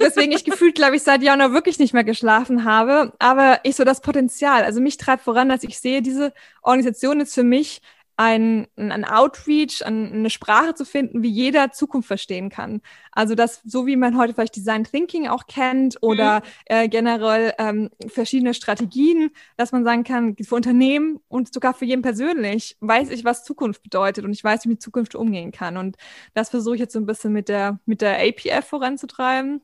Deswegen 0.00 0.32
ich 0.32 0.46
gefühlt, 0.46 0.76
glaube 0.76 0.96
ich, 0.96 1.02
seit 1.02 1.22
Januar 1.22 1.52
wirklich 1.52 1.78
nicht 1.78 1.92
mehr 1.92 2.02
geschlafen 2.02 2.64
habe. 2.64 3.12
Aber 3.18 3.60
ich 3.62 3.76
so 3.76 3.84
das 3.84 4.00
Potenzial. 4.00 4.64
Also 4.64 4.80
mich 4.80 4.96
treibt 4.96 5.22
voran, 5.22 5.50
dass 5.50 5.62
ich 5.62 5.78
sehe, 5.78 6.00
diese 6.00 6.32
Organisation 6.62 7.20
ist 7.20 7.34
für 7.34 7.44
mich 7.44 7.82
ein, 8.16 8.66
ein 8.76 9.04
Outreach, 9.04 9.84
eine 9.84 10.30
Sprache 10.30 10.74
zu 10.74 10.84
finden, 10.84 11.22
wie 11.22 11.30
jeder 11.30 11.72
Zukunft 11.72 12.06
verstehen 12.06 12.48
kann. 12.48 12.80
Also 13.10 13.34
das, 13.34 13.60
so 13.64 13.86
wie 13.86 13.96
man 13.96 14.16
heute 14.16 14.34
vielleicht 14.34 14.56
Design 14.56 14.84
Thinking 14.84 15.26
auch 15.26 15.46
kennt 15.46 15.98
oder 16.00 16.40
mhm. 16.40 16.42
äh, 16.66 16.88
generell 16.88 17.54
ähm, 17.58 17.90
verschiedene 18.06 18.54
Strategien, 18.54 19.30
dass 19.56 19.72
man 19.72 19.84
sagen 19.84 20.04
kann, 20.04 20.36
für 20.36 20.54
Unternehmen 20.54 21.20
und 21.28 21.52
sogar 21.52 21.74
für 21.74 21.84
jeden 21.84 22.02
persönlich 22.02 22.76
weiß 22.80 23.10
ich, 23.10 23.24
was 23.24 23.44
Zukunft 23.44 23.82
bedeutet 23.82 24.24
und 24.24 24.32
ich 24.32 24.44
weiß, 24.44 24.64
wie 24.64 24.68
ich 24.68 24.74
mit 24.74 24.82
Zukunft 24.82 25.14
umgehen 25.14 25.50
kann. 25.50 25.76
Und 25.76 25.96
das 26.34 26.50
versuche 26.50 26.76
ich 26.76 26.80
jetzt 26.80 26.92
so 26.92 27.00
ein 27.00 27.06
bisschen 27.06 27.32
mit 27.32 27.48
der, 27.48 27.80
mit 27.84 28.00
der 28.00 28.18
APF 28.20 28.66
voranzutreiben. 28.66 29.60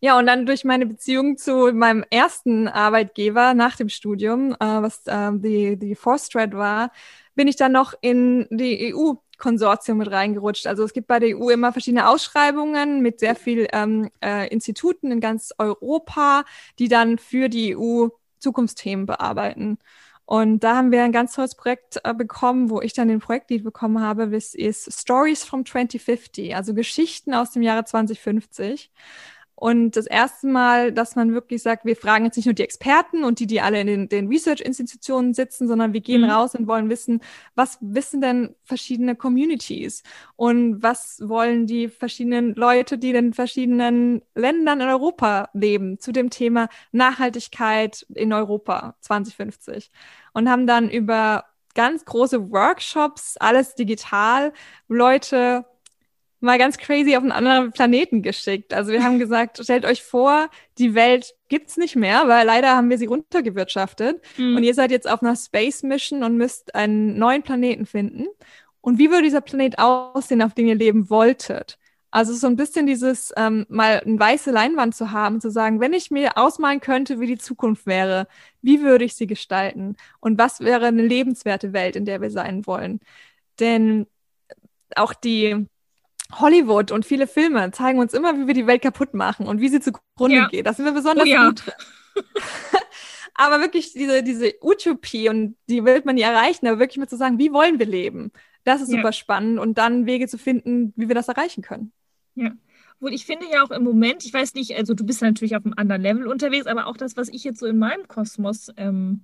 Ja, 0.00 0.18
und 0.18 0.26
dann 0.26 0.46
durch 0.46 0.64
meine 0.64 0.86
Beziehung 0.86 1.36
zu 1.36 1.72
meinem 1.72 2.04
ersten 2.10 2.68
Arbeitgeber 2.68 3.54
nach 3.54 3.76
dem 3.76 3.88
Studium, 3.88 4.52
äh, 4.52 4.56
was 4.60 5.06
äh, 5.06 5.30
die, 5.34 5.76
die 5.76 5.94
Forstred 5.94 6.54
war, 6.54 6.92
bin 7.34 7.48
ich 7.48 7.56
dann 7.56 7.72
noch 7.72 7.94
in 8.00 8.46
die 8.50 8.94
EU 8.94 9.14
Konsortium 9.38 9.98
mit 9.98 10.10
reingerutscht. 10.10 10.66
Also 10.66 10.84
es 10.84 10.92
gibt 10.92 11.06
bei 11.06 11.20
der 11.20 11.38
EU 11.38 11.48
immer 11.50 11.72
verschiedene 11.72 12.08
Ausschreibungen 12.08 13.00
mit 13.00 13.20
sehr 13.20 13.36
viel 13.36 13.68
ähm, 13.72 14.10
äh, 14.20 14.48
Instituten 14.48 15.10
in 15.12 15.20
ganz 15.20 15.52
Europa, 15.58 16.44
die 16.78 16.88
dann 16.88 17.18
für 17.18 17.48
die 17.48 17.76
EU 17.76 18.08
Zukunftsthemen 18.40 19.06
bearbeiten. 19.06 19.78
Und 20.24 20.60
da 20.62 20.76
haben 20.76 20.92
wir 20.92 21.02
ein 21.04 21.12
ganz 21.12 21.34
tolles 21.34 21.54
Projekt 21.54 22.00
äh, 22.04 22.12
bekommen, 22.12 22.68
wo 22.68 22.82
ich 22.82 22.92
dann 22.92 23.08
den 23.08 23.20
Projektlead 23.20 23.64
bekommen 23.64 24.02
habe. 24.02 24.28
Das 24.28 24.54
ist 24.54 24.92
Stories 24.92 25.42
from 25.42 25.64
2050, 25.64 26.54
also 26.54 26.74
Geschichten 26.74 27.32
aus 27.32 27.52
dem 27.52 27.62
Jahre 27.62 27.84
2050. 27.84 28.90
Und 29.60 29.96
das 29.96 30.06
erste 30.06 30.46
Mal, 30.46 30.92
dass 30.92 31.16
man 31.16 31.34
wirklich 31.34 31.64
sagt, 31.64 31.84
wir 31.84 31.96
fragen 31.96 32.24
jetzt 32.24 32.36
nicht 32.36 32.46
nur 32.46 32.54
die 32.54 32.62
Experten 32.62 33.24
und 33.24 33.40
die, 33.40 33.48
die 33.48 33.60
alle 33.60 33.80
in 33.80 33.88
den, 33.88 34.08
den 34.08 34.28
Research-Institutionen 34.28 35.34
sitzen, 35.34 35.66
sondern 35.66 35.92
wir 35.92 36.00
gehen 36.00 36.20
mhm. 36.20 36.30
raus 36.30 36.54
und 36.54 36.68
wollen 36.68 36.88
wissen, 36.90 37.20
was 37.56 37.76
wissen 37.80 38.20
denn 38.20 38.54
verschiedene 38.62 39.16
Communities 39.16 40.04
und 40.36 40.80
was 40.80 41.20
wollen 41.24 41.66
die 41.66 41.88
verschiedenen 41.88 42.54
Leute, 42.54 42.98
die 42.98 43.10
in 43.10 43.32
verschiedenen 43.34 44.22
Ländern 44.36 44.80
in 44.80 44.86
Europa 44.86 45.48
leben, 45.54 45.98
zu 45.98 46.12
dem 46.12 46.30
Thema 46.30 46.68
Nachhaltigkeit 46.92 48.06
in 48.14 48.32
Europa 48.32 48.94
2050. 49.00 49.90
Und 50.34 50.48
haben 50.48 50.68
dann 50.68 50.88
über 50.88 51.46
ganz 51.74 52.04
große 52.04 52.52
Workshops, 52.52 53.36
alles 53.38 53.74
digital, 53.74 54.52
Leute 54.86 55.64
mal 56.40 56.58
ganz 56.58 56.78
crazy 56.78 57.16
auf 57.16 57.22
einen 57.22 57.32
anderen 57.32 57.72
Planeten 57.72 58.22
geschickt. 58.22 58.72
Also 58.72 58.92
wir 58.92 59.02
haben 59.02 59.18
gesagt, 59.18 59.58
stellt 59.62 59.84
euch 59.84 60.02
vor, 60.02 60.48
die 60.78 60.94
Welt 60.94 61.34
gibt's 61.48 61.76
nicht 61.76 61.96
mehr, 61.96 62.28
weil 62.28 62.46
leider 62.46 62.76
haben 62.76 62.90
wir 62.90 62.98
sie 62.98 63.06
runtergewirtschaftet. 63.06 64.22
Mhm. 64.36 64.56
Und 64.56 64.62
ihr 64.62 64.74
seid 64.74 64.90
jetzt 64.90 65.08
auf 65.10 65.22
einer 65.22 65.36
Space 65.36 65.82
Mission 65.82 66.22
und 66.22 66.36
müsst 66.36 66.74
einen 66.74 67.18
neuen 67.18 67.42
Planeten 67.42 67.86
finden. 67.86 68.26
Und 68.80 68.98
wie 68.98 69.10
würde 69.10 69.24
dieser 69.24 69.40
Planet 69.40 69.78
aussehen, 69.78 70.42
auf 70.42 70.54
dem 70.54 70.66
ihr 70.66 70.76
leben 70.76 71.10
wolltet? 71.10 71.78
Also 72.10 72.32
so 72.32 72.46
ein 72.46 72.56
bisschen 72.56 72.86
dieses, 72.86 73.34
ähm, 73.36 73.66
mal 73.68 74.00
eine 74.00 74.18
weiße 74.18 74.50
Leinwand 74.50 74.94
zu 74.94 75.10
haben, 75.10 75.42
zu 75.42 75.50
sagen, 75.50 75.80
wenn 75.80 75.92
ich 75.92 76.10
mir 76.10 76.38
ausmalen 76.38 76.80
könnte, 76.80 77.20
wie 77.20 77.26
die 77.26 77.36
Zukunft 77.36 77.84
wäre, 77.86 78.28
wie 78.62 78.80
würde 78.80 79.04
ich 79.04 79.14
sie 79.14 79.26
gestalten? 79.26 79.96
Und 80.20 80.38
was 80.38 80.60
wäre 80.60 80.86
eine 80.86 81.02
lebenswerte 81.02 81.74
Welt, 81.74 81.96
in 81.96 82.06
der 82.06 82.22
wir 82.22 82.30
sein 82.30 82.66
wollen? 82.66 83.00
Denn 83.60 84.06
auch 84.96 85.12
die, 85.12 85.66
Hollywood 86.32 86.92
und 86.92 87.06
viele 87.06 87.26
Filme 87.26 87.70
zeigen 87.70 87.98
uns 87.98 88.12
immer, 88.12 88.36
wie 88.36 88.46
wir 88.46 88.54
die 88.54 88.66
Welt 88.66 88.82
kaputt 88.82 89.14
machen 89.14 89.46
und 89.46 89.60
wie 89.60 89.68
sie 89.68 89.80
zugrunde 89.80 90.36
ja. 90.36 90.48
geht. 90.48 90.66
Das 90.66 90.76
sind 90.76 90.84
wir 90.84 90.92
besonders 90.92 91.24
oh, 91.24 91.28
ja. 91.28 91.48
gut 91.48 91.66
drin. 91.66 92.24
aber 93.34 93.60
wirklich 93.60 93.92
diese, 93.92 94.22
diese 94.22 94.54
Utopie 94.60 95.28
und 95.28 95.56
die 95.68 95.84
will 95.84 96.02
man 96.04 96.16
nie 96.16 96.22
erreichen, 96.22 96.66
aber 96.66 96.78
wirklich 96.78 96.98
mit 96.98 97.08
zu 97.08 97.16
sagen, 97.16 97.38
wie 97.38 97.52
wollen 97.52 97.78
wir 97.78 97.86
leben? 97.86 98.32
Das 98.64 98.82
ist 98.82 98.90
ja. 98.90 98.98
super 98.98 99.12
spannend 99.12 99.58
und 99.58 99.78
dann 99.78 100.06
Wege 100.06 100.28
zu 100.28 100.36
finden, 100.36 100.92
wie 100.96 101.08
wir 101.08 101.14
das 101.14 101.28
erreichen 101.28 101.62
können. 101.62 101.92
Ja. 102.34 102.50
Wohl, 103.00 103.14
ich 103.14 103.26
finde 103.26 103.46
ja 103.50 103.62
auch 103.62 103.70
im 103.70 103.84
Moment, 103.84 104.24
ich 104.24 104.34
weiß 104.34 104.54
nicht, 104.54 104.76
also 104.76 104.92
du 104.92 105.06
bist 105.06 105.22
natürlich 105.22 105.56
auf 105.56 105.64
einem 105.64 105.74
anderen 105.76 106.02
Level 106.02 106.26
unterwegs, 106.26 106.66
aber 106.66 106.88
auch 106.88 106.96
das, 106.96 107.16
was 107.16 107.28
ich 107.28 107.44
jetzt 107.44 107.60
so 107.60 107.66
in 107.66 107.78
meinem 107.78 108.08
Kosmos 108.08 108.72
ähm, 108.76 109.22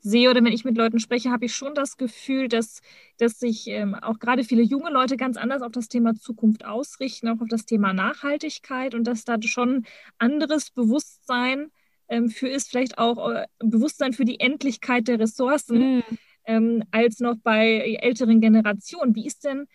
sehe 0.00 0.30
oder 0.30 0.42
wenn 0.42 0.52
ich 0.52 0.64
mit 0.64 0.76
Leuten 0.76 0.98
spreche, 0.98 1.30
habe 1.30 1.46
ich 1.46 1.54
schon 1.54 1.74
das 1.74 1.96
Gefühl, 1.96 2.48
dass, 2.48 2.80
dass 3.18 3.38
sich 3.38 3.66
ähm, 3.68 3.94
auch 3.94 4.18
gerade 4.18 4.44
viele 4.44 4.62
junge 4.62 4.90
Leute 4.90 5.16
ganz 5.16 5.36
anders 5.36 5.62
auf 5.62 5.72
das 5.72 5.88
Thema 5.88 6.14
Zukunft 6.14 6.64
ausrichten, 6.64 7.28
auch 7.28 7.40
auf 7.40 7.48
das 7.48 7.66
Thema 7.66 7.92
Nachhaltigkeit 7.92 8.94
und 8.94 9.04
dass 9.04 9.24
da 9.24 9.36
schon 9.42 9.84
anderes 10.18 10.70
Bewusstsein 10.70 11.70
ähm, 12.08 12.28
für 12.30 12.48
ist, 12.48 12.70
vielleicht 12.70 12.98
auch 12.98 13.30
äh, 13.30 13.46
Bewusstsein 13.58 14.12
für 14.12 14.24
die 14.24 14.40
Endlichkeit 14.40 15.08
der 15.08 15.18
Ressourcen, 15.18 15.96
mhm. 15.96 16.02
ähm, 16.46 16.84
als 16.90 17.20
noch 17.20 17.36
bei 17.42 17.98
älteren 18.00 18.40
Generationen. 18.40 19.14
Wie 19.14 19.26
ist 19.26 19.44
denn 19.44 19.66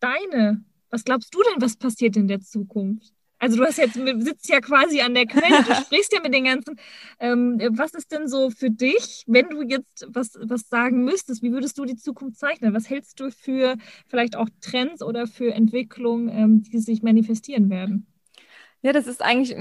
deine, 0.00 0.64
was 0.90 1.04
glaubst 1.04 1.34
du 1.34 1.42
denn, 1.42 1.60
was 1.60 1.76
passiert 1.76 2.16
in 2.16 2.28
der 2.28 2.40
Zukunft? 2.40 3.12
Also 3.38 3.56
du 3.56 3.64
hast 3.64 3.78
jetzt, 3.78 3.94
sitzt 3.94 4.48
ja 4.48 4.60
quasi 4.60 5.00
an 5.00 5.14
der 5.14 5.26
Quelle, 5.26 5.62
du 5.62 5.74
sprichst 5.82 6.12
ja 6.12 6.20
mit 6.20 6.34
den 6.34 6.44
ganzen. 6.44 6.76
Ähm, 7.20 7.60
was 7.70 7.94
ist 7.94 8.10
denn 8.12 8.28
so 8.28 8.50
für 8.50 8.70
dich, 8.70 9.24
wenn 9.26 9.48
du 9.48 9.62
jetzt 9.62 10.06
was, 10.08 10.32
was 10.40 10.68
sagen 10.68 11.04
müsstest, 11.04 11.42
wie 11.42 11.52
würdest 11.52 11.78
du 11.78 11.84
die 11.84 11.96
Zukunft 11.96 12.38
zeichnen? 12.38 12.74
Was 12.74 12.90
hältst 12.90 13.20
du 13.20 13.30
für 13.30 13.76
vielleicht 14.08 14.36
auch 14.36 14.48
Trends 14.60 15.02
oder 15.02 15.26
für 15.26 15.52
Entwicklungen, 15.54 16.28
ähm, 16.28 16.62
die 16.62 16.78
sich 16.78 17.02
manifestieren 17.02 17.70
werden? 17.70 18.06
Ja, 18.88 18.94
das 18.94 19.06
ist 19.06 19.22
eigentlich 19.22 19.54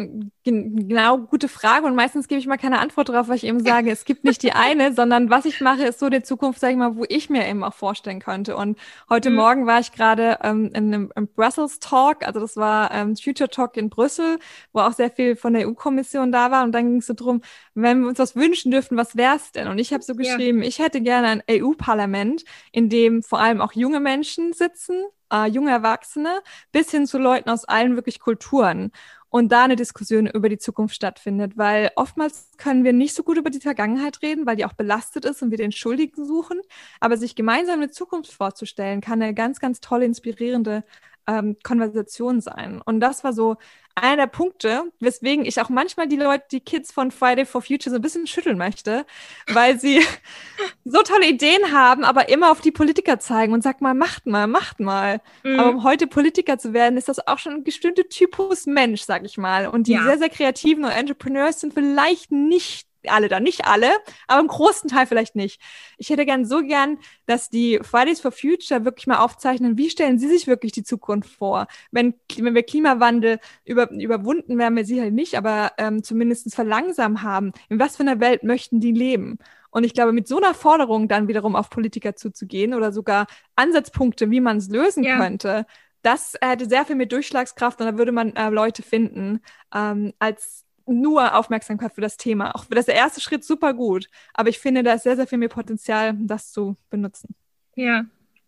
genau 0.46 1.18
gute 1.18 1.50
Frage 1.50 1.86
und 1.86 1.96
meistens 1.96 2.30
gebe 2.30 2.40
ich 2.40 2.48
mal 2.48 2.56
keine 2.56 2.80
Antwort 2.80 3.10
darauf, 3.10 3.28
weil 3.28 3.36
ich 3.36 3.44
eben 3.44 3.60
sage, 3.60 3.92
es 3.92 4.06
gibt 4.06 4.24
nicht 4.24 4.42
die 4.42 4.54
eine, 4.54 4.94
sondern 4.96 5.30
was 5.30 5.44
ich 5.44 5.60
mache, 5.60 5.84
ist 5.84 6.00
so 6.00 6.08
die 6.08 6.24
Zukunft, 6.24 6.62
sage 6.62 6.72
ich 6.72 6.80
mal, 6.80 6.96
wo 6.96 7.04
ich 7.10 7.30
mir 7.30 7.46
eben 7.46 7.62
auch 7.66 7.74
vorstellen 7.74 8.22
könnte. 8.22 8.56
Und 8.56 8.80
heute 9.10 9.30
mhm. 9.30 9.36
Morgen 9.36 9.68
war 9.68 9.82
ich 9.82 9.92
gerade 9.92 10.38
ähm, 10.44 10.68
in 10.68 10.94
einem 10.94 11.12
im 11.13 11.28
Brussels 11.28 11.80
Talk, 11.80 12.26
also 12.26 12.40
das 12.40 12.56
war 12.56 12.90
ähm, 12.94 13.18
Future 13.18 13.50
Talk 13.50 13.76
in 13.76 13.90
Brüssel, 13.90 14.40
wo 14.72 14.80
auch 14.80 14.94
sehr 14.94 15.12
viel 15.12 15.36
von 15.36 15.52
der 15.52 15.68
EU-Kommission 15.68 16.32
da 16.32 16.50
war 16.50 16.63
und 16.63 16.72
dann 16.72 16.88
ging 16.88 17.00
es 17.00 17.08
so 17.08 17.13
drum, 17.13 17.42
wenn 17.74 18.00
wir 18.00 18.08
uns 18.08 18.20
was 18.20 18.38
wünschen 18.38 18.72
dürften, 18.72 18.96
was 18.96 19.18
wäre 19.18 19.36
es 19.36 19.52
denn? 19.52 19.68
Und 19.68 19.78
ich 19.78 19.92
habe 19.92 20.04
so 20.04 20.16
geschrieben, 20.16 20.62
ja. 20.62 20.70
ich 20.70 20.80
hätte 20.80 21.02
gerne 21.02 21.28
ein 21.28 21.44
EU-Parlament, 21.52 22.46
in 22.72 22.88
dem 22.88 23.24
vor 23.24 23.42
allem 23.42 23.60
auch 23.60 23.74
junge 23.74 24.00
Menschen 24.00 24.54
sitzen, 24.54 25.04
äh, 25.32 25.48
junge 25.48 25.72
Erwachsene 25.72 26.42
bis 26.72 26.92
hin 26.92 27.06
zu 27.06 27.18
Leuten 27.18 27.50
aus 27.50 27.66
allen 27.66 27.96
wirklich 27.96 28.20
Kulturen 28.20 28.92
und 29.30 29.52
da 29.52 29.63
eine 29.63 29.76
Diskussion 29.76 30.28
über 30.28 30.50
die 30.50 30.58
Zukunft 30.58 30.96
stattfindet, 30.96 31.58
weil 31.58 31.92
oftmals 31.96 32.50
können 32.58 32.84
wir 32.84 32.94
nicht 32.94 33.13
so 33.13 33.24
gut 33.24 33.38
über 33.38 33.50
die 33.50 33.60
Vergangenheit 33.60 34.22
reden, 34.22 34.46
weil 34.46 34.56
die 34.56 34.66
auch 34.66 34.74
belastet 34.74 35.26
ist 35.26 35.42
und 35.42 35.52
wir 35.52 35.58
den 35.58 35.72
Schuldigen 35.72 36.26
suchen, 36.26 36.60
aber 37.00 37.18
sich 37.18 37.36
gemeinsam 37.36 37.76
eine 37.76 37.92
Zukunft 37.92 38.32
vorzustellen, 38.32 39.02
kann 39.02 39.22
eine 39.22 39.34
ganz, 39.34 39.60
ganz 39.60 39.82
tolle, 39.82 40.06
inspirierende 40.06 40.84
ähm, 41.28 41.58
Konversation 41.63 42.42
sein. 42.42 42.82
Und 42.82 43.00
das 43.02 43.24
war 43.24 43.34
so 43.34 43.58
einer 43.98 44.18
der 44.18 44.28
Punkte, 44.28 44.84
weswegen 45.00 45.46
ich 45.46 45.60
auch 45.60 45.70
manchmal 45.70 46.08
die 46.08 46.18
Leute, 46.18 46.46
die 46.52 46.60
Kids 46.60 46.92
von 46.92 47.12
Friday 47.12 47.46
for 47.46 47.62
Future 47.62 47.90
so 47.90 47.96
ein 47.96 48.02
bisschen 48.02 48.28
schütteln 48.28 48.58
möchte, 48.58 49.06
weil 49.48 49.80
sie 49.80 50.02
so 50.86 51.02
tolle 51.02 51.28
Ideen 51.28 51.72
haben, 51.72 52.04
aber 52.04 52.30
immer 52.30 52.52
auf 52.52 52.62
die 52.62 52.72
Politiker 52.72 53.20
zeigen 53.20 53.54
und 53.54 53.64
sagt 53.64 53.82
mal, 53.82 53.94
macht 53.94 54.26
mal, 54.26 54.48
macht 54.48 54.80
mal. 54.80 55.22
Mhm. 55.44 55.60
Aber 55.60 55.70
um 55.70 55.84
heute 55.84 56.08
Politiker 56.08 56.58
zu 56.58 56.74
werden, 56.74 56.98
ist 56.98 57.10
das 57.10 57.26
auch 57.28 57.40
schon 57.40 57.54
ein 57.54 57.64
bestimmter 57.64 58.08
Typus 58.08 58.66
Mensch, 58.66 59.02
sag 59.02 59.26
ich 59.26 59.38
mal. 59.38 59.68
Und 59.68 59.88
die 59.88 59.94
ja. 59.94 60.04
sehr, 60.04 60.18
sehr 60.18 60.30
kreativen 60.30 60.86
und 60.86 60.92
Entrepreneurs 60.92 61.60
sind 61.60 61.74
vielleicht 61.74 62.32
nicht 62.32 62.87
alle 63.12 63.28
da, 63.28 63.39
nicht 63.39 63.65
alle, 63.65 63.89
aber 64.28 64.41
im 64.41 64.48
großen 64.48 64.89
Teil 64.89 65.06
vielleicht 65.06 65.36
nicht. 65.36 65.62
Ich 65.98 66.10
hätte 66.10 66.26
gern 66.26 66.46
so 66.46 66.63
gern, 66.63 66.98
dass 67.26 67.50
die 67.50 67.80
Fridays 67.82 68.22
for 68.22 68.32
Future 68.32 68.86
wirklich 68.86 69.08
mal 69.08 69.20
aufzeichnen, 69.20 69.78
wie 69.78 69.89
stellen 69.89 70.20
sie 70.20 70.28
sich 70.28 70.48
wirklich 70.48 70.72
die 70.72 70.84
Zukunft 70.84 71.30
vor? 71.30 71.67
Wenn, 71.91 72.15
wenn 72.38 72.56
wir 72.56 72.63
Klimawandel 72.63 73.39
über, 73.65 73.89
überwunden 73.91 74.58
werden 74.58 74.76
wir 74.76 74.86
sicher 74.86 75.10
nicht, 75.10 75.36
aber 75.36 75.74
ähm, 75.78 76.04
zumindest 76.04 76.54
verlangsamen 76.54 77.24
haben, 77.24 77.52
in 77.70 77.80
was 77.80 77.98
für 77.98 78.04
einer 78.04 78.20
Welt 78.20 78.43
möchten 78.43 78.80
die 78.80 78.91
leben? 78.91 79.38
Und 79.70 79.84
ich 79.84 79.93
glaube, 79.93 80.13
mit 80.13 80.28
so 80.28 80.38
einer 80.38 80.54
Forderung 80.54 81.08
dann 81.08 81.28
wiederum 81.28 81.56
auf 81.56 81.70
Politiker 81.70 82.15
zuzugehen 82.15 82.74
oder 82.74 82.91
sogar 82.91 83.28
Ansatzpunkte, 83.56 84.32
wie 84.32 84.39
man 84.39 84.58
es 84.58 84.70
lösen 84.70 85.04
ja. 85.04 85.17
könnte, 85.17 85.65
das 86.02 86.36
hätte 86.41 86.67
sehr 86.67 86.86
viel 86.86 86.96
mehr 86.96 87.06
Durchschlagskraft 87.06 87.80
und 87.82 87.86
da 87.86 87.98
würde 87.98 88.12
man 88.12 88.36
äh, 88.36 88.50
Leute 88.50 88.82
finden, 88.82 89.41
ähm, 89.74 90.13
als 90.20 90.63
nur 90.88 91.36
Aufmerksamkeit 91.36 91.93
für 91.93 92.02
das 92.02 92.17
Thema. 92.17 92.56
Auch 92.56 92.65
für 92.65 92.76
das 92.76 92.88
erste 92.88 93.21
Schritt 93.21 93.43
super 93.43 93.73
gut. 93.73 94.08
Aber 94.34 94.50
ich 94.50 94.60
finde, 94.60 94.84
da 94.84 94.93
ist 94.93 95.04
sehr, 95.04 95.15
sehr 95.15 95.28
viel 95.28 95.38
mehr 95.38 95.50
Potenzial, 95.50 96.15
das 96.17 96.52
zu 96.52 96.76
benutzen. 96.89 97.36
Ja, 97.76 98.06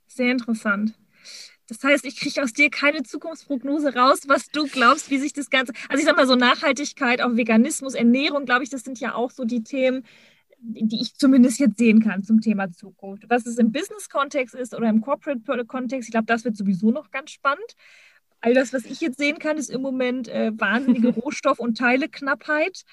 sehr 0.07 0.31
interessant. 0.31 0.93
Das 1.67 1.83
heißt, 1.83 2.03
ich 2.05 2.19
kriege 2.19 2.41
aus 2.41 2.51
dir 2.51 2.71
keine 2.71 3.03
Zukunftsprognose 3.03 3.93
raus, 3.93 4.21
was 4.27 4.49
du 4.49 4.65
glaubst, 4.65 5.11
wie 5.11 5.19
sich 5.19 5.33
das 5.33 5.51
Ganze. 5.51 5.73
Also 5.87 5.99
ich 5.99 6.05
sag 6.05 6.15
mal 6.15 6.25
so 6.25 6.35
Nachhaltigkeit, 6.35 7.21
auch 7.21 7.35
Veganismus, 7.35 7.93
Ernährung, 7.93 8.45
glaube 8.45 8.63
ich, 8.63 8.71
das 8.71 8.83
sind 8.83 8.99
ja 8.99 9.13
auch 9.13 9.29
so 9.29 9.45
die 9.45 9.63
Themen, 9.63 10.03
die 10.61 11.01
ich 11.01 11.13
zumindest 11.13 11.59
jetzt 11.59 11.77
sehen 11.77 12.03
kann 12.03 12.23
zum 12.23 12.41
Thema 12.41 12.71
Zukunft. 12.71 13.25
Was 13.29 13.45
es 13.45 13.59
im 13.59 13.71
Business-Kontext 13.71 14.55
ist 14.55 14.73
oder 14.73 14.89
im 14.89 15.01
Corporate-Kontext, 15.01 16.09
ich 16.09 16.11
glaube, 16.11 16.25
das 16.25 16.43
wird 16.43 16.57
sowieso 16.57 16.89
noch 16.89 17.11
ganz 17.11 17.29
spannend 17.29 17.75
all 18.41 18.53
das, 18.53 18.73
was 18.73 18.85
ich 18.85 19.01
jetzt 19.01 19.17
sehen 19.17 19.39
kann, 19.39 19.57
ist 19.57 19.69
im 19.69 19.81
Moment 19.81 20.27
äh, 20.27 20.51
wahnsinnige 20.55 21.09
Rohstoff- 21.15 21.59
und 21.59 21.77
Teileknappheit. 21.77 22.83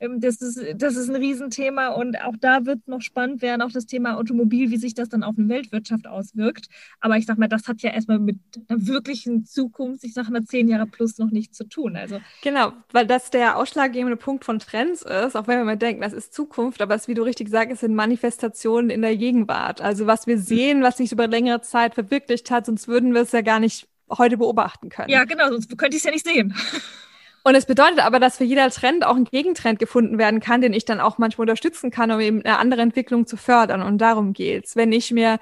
Ähm, 0.00 0.20
das, 0.20 0.40
ist, 0.40 0.60
das 0.76 0.96
ist 0.96 1.08
ein 1.08 1.16
Riesenthema 1.16 1.88
und 1.88 2.20
auch 2.22 2.34
da 2.40 2.66
wird 2.66 2.86
noch 2.88 3.00
spannend 3.00 3.42
werden, 3.42 3.62
auch 3.62 3.70
das 3.70 3.86
Thema 3.86 4.16
Automobil, 4.16 4.70
wie 4.70 4.76
sich 4.76 4.94
das 4.94 5.08
dann 5.08 5.22
auf 5.22 5.36
eine 5.38 5.48
Weltwirtschaft 5.48 6.06
auswirkt. 6.06 6.66
Aber 7.00 7.16
ich 7.16 7.26
sage 7.26 7.38
mal, 7.40 7.48
das 7.48 7.68
hat 7.68 7.82
ja 7.82 7.90
erstmal 7.90 8.18
mit 8.18 8.38
einer 8.68 8.86
wirklichen 8.86 9.44
Zukunft, 9.44 10.04
ich 10.04 10.14
sage 10.14 10.32
mal 10.32 10.44
zehn 10.44 10.68
Jahre 10.68 10.86
plus, 10.86 11.18
noch 11.18 11.30
nichts 11.30 11.56
zu 11.56 11.64
tun. 11.64 11.96
Also 11.96 12.20
genau, 12.42 12.72
weil 12.92 13.06
das 13.06 13.30
der 13.30 13.56
ausschlaggebende 13.56 14.16
Punkt 14.16 14.44
von 14.44 14.58
Trends 14.58 15.02
ist, 15.02 15.36
auch 15.36 15.46
wenn 15.46 15.58
wir 15.58 15.64
mal 15.64 15.76
denken, 15.76 16.02
das 16.02 16.12
ist 16.12 16.34
Zukunft, 16.34 16.82
aber 16.82 16.94
es, 16.94 17.08
wie 17.08 17.14
du 17.14 17.22
richtig 17.22 17.48
sagst, 17.48 17.80
sind 17.80 17.94
Manifestationen 17.94 18.90
in 18.90 19.02
der 19.02 19.16
Gegenwart. 19.16 19.80
Also 19.80 20.06
was 20.06 20.26
wir 20.26 20.38
sehen, 20.38 20.82
was 20.82 20.96
sich 20.96 21.12
über 21.12 21.26
längere 21.26 21.60
Zeit 21.60 21.94
verwirklicht 21.94 22.50
hat, 22.50 22.66
sonst 22.66 22.88
würden 22.88 23.14
wir 23.14 23.22
es 23.22 23.32
ja 23.32 23.42
gar 23.42 23.60
nicht 23.60 23.88
heute 24.10 24.36
beobachten 24.36 24.88
können. 24.88 25.10
Ja, 25.10 25.24
genau, 25.24 25.48
sonst 25.48 25.76
könnte 25.76 25.96
ich 25.96 26.00
es 26.00 26.04
ja 26.04 26.10
nicht 26.10 26.26
sehen. 26.26 26.54
Und 27.46 27.54
es 27.54 27.66
bedeutet 27.66 27.98
aber, 27.98 28.20
dass 28.20 28.38
für 28.38 28.44
jeder 28.44 28.70
Trend 28.70 29.04
auch 29.04 29.16
ein 29.16 29.24
Gegentrend 29.24 29.78
gefunden 29.78 30.16
werden 30.16 30.40
kann, 30.40 30.62
den 30.62 30.72
ich 30.72 30.86
dann 30.86 30.98
auch 30.98 31.18
manchmal 31.18 31.42
unterstützen 31.42 31.90
kann, 31.90 32.10
um 32.10 32.18
eben 32.18 32.42
eine 32.42 32.58
andere 32.58 32.80
Entwicklung 32.80 33.26
zu 33.26 33.36
fördern. 33.36 33.82
Und 33.82 33.98
darum 33.98 34.32
geht's. 34.32 34.76
Wenn 34.76 34.92
ich 34.92 35.10
mir 35.10 35.38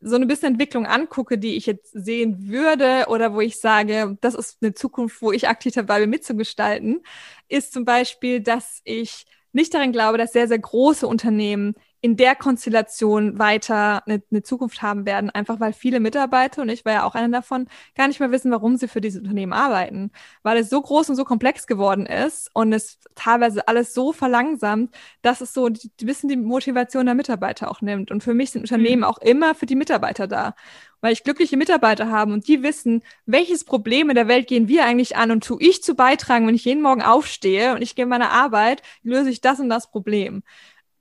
so 0.00 0.16
eine 0.16 0.26
bisschen 0.26 0.48
Entwicklung 0.48 0.84
angucke, 0.84 1.38
die 1.38 1.56
ich 1.56 1.66
jetzt 1.66 1.92
sehen 1.92 2.48
würde 2.48 3.06
oder 3.08 3.34
wo 3.34 3.40
ich 3.40 3.60
sage, 3.60 4.18
das 4.20 4.34
ist 4.34 4.58
eine 4.62 4.74
Zukunft, 4.74 5.22
wo 5.22 5.30
ich 5.30 5.48
aktiv 5.48 5.72
dabei 5.74 6.00
bin 6.00 6.10
mitzugestalten, 6.10 7.02
ist 7.48 7.72
zum 7.72 7.84
Beispiel, 7.84 8.40
dass 8.40 8.80
ich 8.82 9.24
nicht 9.52 9.72
daran 9.72 9.92
glaube, 9.92 10.18
dass 10.18 10.32
sehr, 10.32 10.48
sehr 10.48 10.58
große 10.58 11.06
Unternehmen 11.06 11.74
in 12.04 12.18
der 12.18 12.34
Konstellation 12.34 13.38
weiter 13.38 14.06
eine, 14.06 14.22
eine, 14.30 14.42
Zukunft 14.42 14.82
haben 14.82 15.06
werden, 15.06 15.30
einfach 15.30 15.58
weil 15.58 15.72
viele 15.72 16.00
Mitarbeiter, 16.00 16.60
und 16.60 16.68
ich 16.68 16.84
war 16.84 16.92
ja 16.92 17.04
auch 17.04 17.14
einer 17.14 17.30
davon, 17.30 17.66
gar 17.94 18.08
nicht 18.08 18.20
mehr 18.20 18.30
wissen, 18.30 18.50
warum 18.50 18.76
sie 18.76 18.88
für 18.88 19.00
dieses 19.00 19.22
Unternehmen 19.22 19.54
arbeiten, 19.54 20.10
weil 20.42 20.58
es 20.58 20.68
so 20.68 20.82
groß 20.82 21.08
und 21.08 21.16
so 21.16 21.24
komplex 21.24 21.66
geworden 21.66 22.04
ist 22.04 22.50
und 22.52 22.74
es 22.74 22.98
teilweise 23.14 23.68
alles 23.68 23.94
so 23.94 24.12
verlangsamt, 24.12 24.94
dass 25.22 25.40
es 25.40 25.54
so 25.54 25.64
ein 25.64 25.78
bisschen 25.96 26.28
die 26.28 26.36
Motivation 26.36 27.06
der 27.06 27.14
Mitarbeiter 27.14 27.70
auch 27.70 27.80
nimmt. 27.80 28.10
Und 28.10 28.22
für 28.22 28.34
mich 28.34 28.50
sind 28.50 28.60
Unternehmen 28.60 28.98
mhm. 28.98 29.04
auch 29.04 29.16
immer 29.16 29.54
für 29.54 29.64
die 29.64 29.74
Mitarbeiter 29.74 30.26
da 30.26 30.54
weil 31.00 31.12
ich 31.12 31.22
glückliche 31.22 31.58
Mitarbeiter 31.58 32.10
habe 32.10 32.32
und 32.32 32.48
die 32.48 32.62
wissen, 32.62 33.02
welches 33.26 33.64
Problem 33.64 34.08
in 34.08 34.14
der 34.14 34.26
Welt 34.26 34.46
gehen 34.46 34.68
wir 34.68 34.86
eigentlich 34.86 35.16
an 35.16 35.30
und 35.32 35.44
tue 35.44 35.60
ich 35.60 35.82
zu 35.82 35.94
beitragen, 35.94 36.46
wenn 36.46 36.54
ich 36.54 36.64
jeden 36.64 36.80
Morgen 36.80 37.02
aufstehe 37.02 37.74
und 37.74 37.82
ich 37.82 37.94
gehe 37.94 38.04
in 38.04 38.08
meine 38.08 38.30
Arbeit, 38.30 38.80
löse 39.02 39.28
ich 39.28 39.42
das 39.42 39.60
und 39.60 39.68
das 39.68 39.90
Problem 39.90 40.42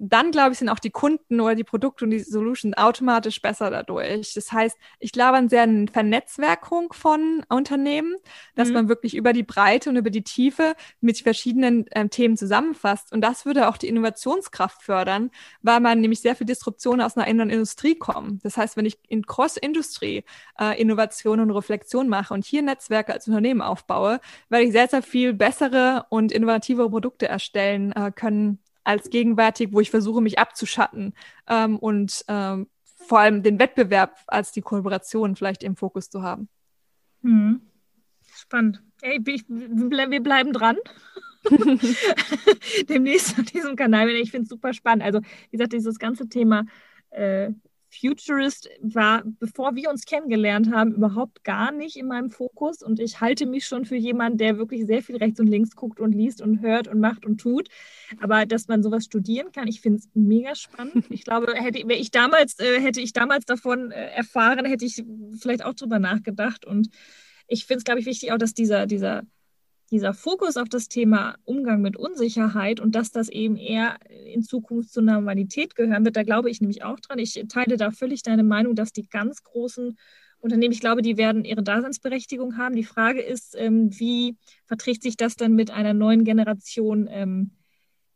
dann, 0.09 0.31
glaube 0.31 0.51
ich, 0.51 0.59
sind 0.59 0.69
auch 0.69 0.79
die 0.79 0.89
Kunden 0.89 1.39
oder 1.39 1.55
die 1.55 1.63
Produkte 1.63 2.03
und 2.03 2.11
die 2.11 2.19
Solutions 2.19 2.75
automatisch 2.77 3.41
besser 3.41 3.69
dadurch. 3.69 4.33
Das 4.33 4.51
heißt, 4.51 4.77
ich 4.99 5.11
glaube 5.13 5.37
an 5.37 5.49
sehr 5.49 5.63
eine 5.63 5.87
Vernetzwerkung 5.87 6.91
von 6.91 7.45
Unternehmen, 7.47 8.15
dass 8.55 8.67
mhm. 8.67 8.73
man 8.73 8.89
wirklich 8.89 9.15
über 9.15 9.31
die 9.31 9.43
Breite 9.43 9.89
und 9.89 9.95
über 9.95 10.09
die 10.09 10.23
Tiefe 10.23 10.73
mit 10.99 11.19
verschiedenen 11.19 11.85
ähm, 11.91 12.09
Themen 12.09 12.35
zusammenfasst. 12.35 13.13
Und 13.13 13.21
das 13.21 13.45
würde 13.45 13.69
auch 13.69 13.77
die 13.77 13.87
Innovationskraft 13.87 14.83
fördern, 14.83 15.31
weil 15.61 15.79
man 15.79 16.01
nämlich 16.01 16.19
sehr 16.19 16.35
viel 16.35 16.47
Disruption 16.47 16.99
aus 16.99 17.15
einer 17.15 17.27
anderen 17.27 17.49
Industrie 17.49 17.95
kommt. 17.95 18.43
Das 18.43 18.57
heißt, 18.57 18.75
wenn 18.75 18.85
ich 18.85 18.97
in 19.07 19.25
Cross-Industrie 19.25 20.25
äh, 20.59 20.81
Innovation 20.81 21.39
und 21.39 21.51
Reflexion 21.51 22.09
mache 22.09 22.33
und 22.33 22.45
hier 22.45 22.61
Netzwerke 22.61 23.13
als 23.13 23.27
Unternehmen 23.27 23.61
aufbaue, 23.61 24.19
werde 24.49 24.65
ich 24.65 24.73
sehr, 24.73 24.87
sehr 24.87 25.01
viel 25.01 25.33
bessere 25.33 26.05
und 26.09 26.31
innovativere 26.31 26.89
Produkte 26.89 27.27
erstellen 27.27 27.93
äh, 27.93 28.11
können, 28.11 28.59
als 28.83 29.09
gegenwärtig, 29.09 29.69
wo 29.71 29.79
ich 29.79 29.89
versuche, 29.89 30.21
mich 30.21 30.39
abzuschatten 30.39 31.13
ähm, 31.47 31.77
und 31.77 32.23
ähm, 32.27 32.67
vor 32.83 33.19
allem 33.19 33.43
den 33.43 33.59
Wettbewerb 33.59 34.17
als 34.27 34.51
die 34.51 34.61
Kollaboration 34.61 35.35
vielleicht 35.35 35.63
im 35.63 35.75
Fokus 35.75 36.09
zu 36.09 36.21
haben. 36.21 36.49
Hm. 37.21 37.61
Spannend. 38.35 38.81
Ey, 39.01 39.21
ich, 39.25 39.45
wir 39.47 40.23
bleiben 40.23 40.53
dran. 40.53 40.77
Demnächst 42.89 43.37
auf 43.37 43.45
diesem 43.45 43.75
Kanal. 43.75 44.09
Ich 44.09 44.31
finde 44.31 44.43
es 44.43 44.49
super 44.49 44.73
spannend. 44.73 45.03
Also, 45.03 45.21
wie 45.21 45.57
gesagt, 45.57 45.73
dieses 45.73 45.99
ganze 45.99 46.29
Thema 46.29 46.65
äh, 47.09 47.49
Futurist 47.99 48.69
war, 48.81 49.23
bevor 49.39 49.75
wir 49.75 49.89
uns 49.89 50.05
kennengelernt 50.05 50.71
haben, 50.71 50.93
überhaupt 50.93 51.43
gar 51.43 51.71
nicht 51.71 51.95
in 51.95 52.07
meinem 52.07 52.29
Fokus. 52.29 52.81
Und 52.81 52.99
ich 52.99 53.21
halte 53.21 53.45
mich 53.45 53.65
schon 53.65 53.85
für 53.85 53.95
jemanden, 53.95 54.37
der 54.37 54.57
wirklich 54.57 54.85
sehr 54.85 55.03
viel 55.03 55.17
rechts 55.17 55.39
und 55.39 55.47
links 55.47 55.75
guckt 55.75 55.99
und 55.99 56.11
liest 56.11 56.41
und 56.41 56.61
hört 56.61 56.87
und 56.87 56.99
macht 56.99 57.25
und 57.25 57.39
tut. 57.39 57.69
Aber 58.21 58.45
dass 58.45 58.67
man 58.67 58.83
sowas 58.83 59.05
studieren 59.05 59.51
kann, 59.51 59.67
ich 59.67 59.81
finde 59.81 59.99
es 59.99 60.09
mega 60.13 60.55
spannend. 60.55 61.05
Ich 61.13 61.25
glaube, 61.25 61.53
hätte 61.53 61.79
ich 61.93 62.11
damals, 62.11 62.59
äh, 62.59 62.79
hätte 62.79 62.99
ich 62.99 63.13
damals 63.13 63.45
davon 63.45 63.91
äh, 63.91 64.09
erfahren, 64.11 64.65
hätte 64.65 64.85
ich 64.85 65.03
vielleicht 65.39 65.63
auch 65.63 65.73
drüber 65.73 65.99
nachgedacht. 65.99 66.65
Und 66.65 66.89
ich 67.47 67.65
finde 67.65 67.79
es, 67.79 67.83
glaube 67.83 67.99
ich, 67.99 68.05
wichtig 68.05 68.31
auch, 68.31 68.37
dass 68.37 68.53
dieser, 68.53 68.87
dieser 68.87 69.23
dieser 69.93 70.15
Fokus 70.15 70.57
auf 70.57 70.69
das 70.69 70.87
Thema 70.87 71.35
Umgang 71.45 71.81
mit 71.81 71.95
Unsicherheit 71.95 72.79
und 72.79 72.95
dass 72.95 73.11
das 73.11 73.29
eben 73.29 73.55
eher 73.55 73.99
in 74.25 74.41
Zukunft 74.41 74.91
zur 74.91 75.03
Normalität 75.03 75.75
gehören 75.75 76.03
wird, 76.03 76.15
da 76.15 76.23
glaube 76.23 76.49
ich 76.49 76.61
nämlich 76.61 76.83
auch 76.83 76.99
dran. 76.99 77.19
Ich 77.19 77.39
teile 77.47 77.77
da 77.77 77.91
völlig 77.91 78.23
deine 78.23 78.43
Meinung, 78.43 78.73
dass 78.73 78.91
die 78.91 79.07
ganz 79.07 79.43
großen 79.43 79.95
Unternehmen, 80.39 80.73
ich 80.73 80.79
glaube, 80.79 81.03
die 81.03 81.17
werden 81.17 81.45
ihre 81.45 81.61
Daseinsberechtigung 81.61 82.57
haben. 82.57 82.75
Die 82.75 82.83
Frage 82.83 83.21
ist, 83.21 83.55
ähm, 83.55 83.91
wie 83.99 84.35
verträgt 84.65 85.03
sich 85.03 85.15
das 85.15 85.35
dann 85.35 85.53
mit 85.53 85.69
einer 85.69 85.93
neuen 85.93 86.23
Generation 86.23 87.07
ähm, 87.11 87.51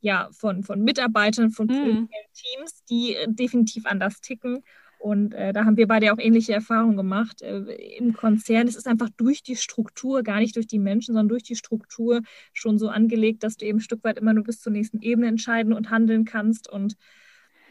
ja, 0.02 0.30
von, 0.32 0.64
von 0.64 0.82
Mitarbeitern, 0.82 1.52
von 1.52 1.68
mhm. 1.68 2.10
Teams, 2.34 2.84
die 2.90 3.16
äh, 3.16 3.28
definitiv 3.30 3.86
anders 3.86 4.20
ticken 4.20 4.64
und 4.98 5.34
äh, 5.34 5.54
da 5.54 5.66
haben 5.66 5.78
wir 5.78 5.88
beide 5.88 6.12
auch 6.12 6.18
ähnliche 6.18 6.54
Erfahrungen 6.54 6.98
gemacht. 6.98 7.42
Äh, 7.42 7.60
Im 7.98 8.14
Konzern 8.14 8.68
es 8.68 8.76
ist 8.76 8.88
einfach 8.88 9.10
durch 9.16 9.44
die 9.44 9.56
Struktur, 9.56 10.24
gar 10.24 10.40
nicht 10.40 10.56
durch 10.56 10.68
die 10.68 10.80
Menschen, 10.80 11.14
sondern 11.14 11.30
durch 11.30 11.44
die 11.44 11.56
Struktur 11.56 12.22
schon 12.54 12.78
so 12.80 12.90
angelegt, 12.90 13.44
dass 13.44 13.58
du 13.58 13.66
eben 13.66 13.78
ein 13.78 13.82
Stück 13.82 14.04
weit 14.04 14.18
immer 14.18 14.34
nur 14.34 14.44
bis 14.44 14.60
zur 14.60 14.72
nächsten 14.72 15.02
Ebene 15.02 15.28
entscheiden 15.28 15.74
und 15.74 15.92
handeln 15.92 16.26
kannst. 16.26 16.70
Und 16.70 16.96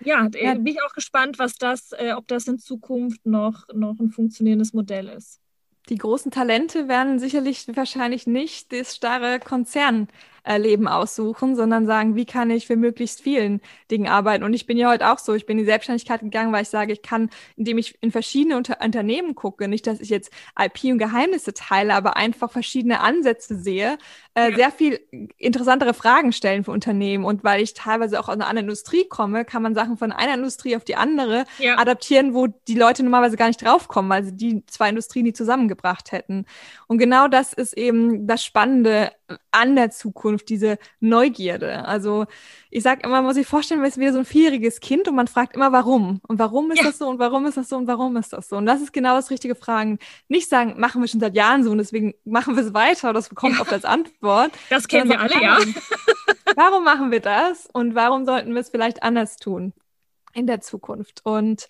ja, 0.04 0.28
ja. 0.34 0.54
bin 0.54 0.66
ich 0.66 0.82
auch 0.82 0.94
gespannt, 0.94 1.38
was 1.38 1.56
das, 1.56 1.92
äh, 1.92 2.12
ob 2.16 2.28
das 2.28 2.46
in 2.46 2.58
Zukunft 2.58 3.26
noch, 3.26 3.66
noch 3.74 3.98
ein 3.98 4.10
funktionierendes 4.10 4.72
Modell 4.72 5.08
ist. 5.08 5.40
Die 5.88 5.98
großen 5.98 6.32
Talente 6.32 6.88
werden 6.88 7.20
sicherlich 7.20 7.66
wahrscheinlich 7.74 8.26
nicht 8.26 8.72
das 8.72 8.96
starre 8.96 9.38
Konzern 9.38 10.08
äh, 10.46 10.58
Leben 10.58 10.88
aussuchen, 10.88 11.56
sondern 11.56 11.86
sagen, 11.86 12.14
wie 12.14 12.24
kann 12.24 12.50
ich 12.50 12.66
für 12.66 12.76
möglichst 12.76 13.20
vielen 13.20 13.60
Dingen 13.90 14.06
arbeiten. 14.08 14.44
Und 14.44 14.54
ich 14.54 14.66
bin 14.66 14.76
ja 14.76 14.88
heute 14.88 15.10
auch 15.10 15.18
so, 15.18 15.34
ich 15.34 15.46
bin 15.46 15.58
in 15.58 15.64
die 15.64 15.70
Selbstständigkeit 15.70 16.20
gegangen, 16.20 16.52
weil 16.52 16.62
ich 16.62 16.68
sage, 16.68 16.92
ich 16.92 17.02
kann, 17.02 17.30
indem 17.56 17.78
ich 17.78 18.00
in 18.02 18.12
verschiedene 18.12 18.56
Unter 18.56 18.78
Unternehmen 18.82 19.34
gucke, 19.34 19.68
nicht, 19.68 19.86
dass 19.86 20.00
ich 20.00 20.08
jetzt 20.08 20.30
IP 20.58 20.92
und 20.92 20.98
Geheimnisse 20.98 21.52
teile, 21.52 21.94
aber 21.94 22.16
einfach 22.16 22.50
verschiedene 22.50 23.00
Ansätze 23.00 23.56
sehe, 23.56 23.98
äh, 24.34 24.54
sehr 24.54 24.70
viel 24.70 25.00
interessantere 25.38 25.94
Fragen 25.94 26.32
stellen 26.32 26.64
für 26.64 26.70
Unternehmen. 26.70 27.24
Und 27.24 27.42
weil 27.42 27.62
ich 27.62 27.74
teilweise 27.74 28.20
auch 28.20 28.28
aus 28.28 28.34
einer 28.34 28.46
anderen 28.46 28.66
Industrie 28.66 29.08
komme, 29.08 29.44
kann 29.44 29.62
man 29.62 29.74
Sachen 29.74 29.96
von 29.96 30.12
einer 30.12 30.34
Industrie 30.34 30.76
auf 30.76 30.84
die 30.84 30.96
andere 30.96 31.44
ja. 31.58 31.78
adaptieren, 31.78 32.34
wo 32.34 32.46
die 32.46 32.74
Leute 32.74 33.02
normalerweise 33.02 33.36
gar 33.36 33.48
nicht 33.48 33.64
draufkommen, 33.64 34.10
weil 34.10 34.24
sie 34.24 34.36
die 34.36 34.66
zwei 34.66 34.88
Industrien 34.88 35.24
nie 35.24 35.32
zusammengebracht 35.32 36.12
hätten. 36.12 36.46
Und 36.86 36.98
genau 36.98 37.28
das 37.28 37.52
ist 37.52 37.76
eben 37.76 38.26
das 38.26 38.44
Spannende 38.44 39.10
an 39.50 39.74
der 39.74 39.90
Zukunft, 39.90 40.48
diese 40.48 40.78
Neugierde. 41.00 41.84
Also 41.84 42.26
ich 42.70 42.82
sage 42.82 43.00
immer, 43.02 43.16
man 43.16 43.24
muss 43.24 43.34
sich 43.34 43.46
vorstellen, 43.46 43.80
man 43.80 43.88
ist 43.88 43.98
wieder 43.98 44.12
so 44.12 44.20
ein 44.20 44.24
vierjähriges 44.24 44.80
Kind 44.80 45.08
und 45.08 45.16
man 45.16 45.26
fragt 45.26 45.56
immer, 45.56 45.72
warum? 45.72 46.20
Und 46.28 46.38
warum 46.38 46.70
ist 46.70 46.78
ja. 46.78 46.84
das 46.84 46.98
so? 46.98 47.08
Und 47.08 47.18
warum 47.18 47.46
ist 47.46 47.56
das 47.56 47.68
so? 47.68 47.76
Und 47.76 47.88
warum 47.88 48.16
ist 48.16 48.32
das 48.32 48.48
so? 48.48 48.56
Und 48.56 48.66
das 48.66 48.80
ist 48.80 48.92
genau 48.92 49.16
das 49.16 49.30
richtige 49.30 49.54
Fragen. 49.54 49.98
Nicht 50.28 50.48
sagen, 50.48 50.78
machen 50.78 51.00
wir 51.00 51.08
schon 51.08 51.20
seit 51.20 51.34
Jahren 51.34 51.64
so 51.64 51.70
und 51.70 51.78
deswegen 51.78 52.14
machen 52.24 52.56
wir 52.56 52.62
es 52.62 52.72
weiter 52.74 53.12
das 53.16 53.28
bekommt 53.28 53.56
ja. 53.56 53.62
oft 53.62 53.72
als 53.72 53.84
Antwort. 53.84 54.52
Das 54.70 54.86
kennen 54.86 55.10
wir 55.10 55.20
alle, 55.20 55.42
ja. 55.42 55.58
warum 56.54 56.84
machen 56.84 57.10
wir 57.10 57.20
das? 57.20 57.68
Und 57.72 57.94
warum 57.94 58.24
sollten 58.24 58.52
wir 58.52 58.60
es 58.60 58.68
vielleicht 58.68 59.02
anders 59.02 59.36
tun 59.36 59.72
in 60.34 60.46
der 60.46 60.60
Zukunft? 60.60 61.22
Und 61.24 61.66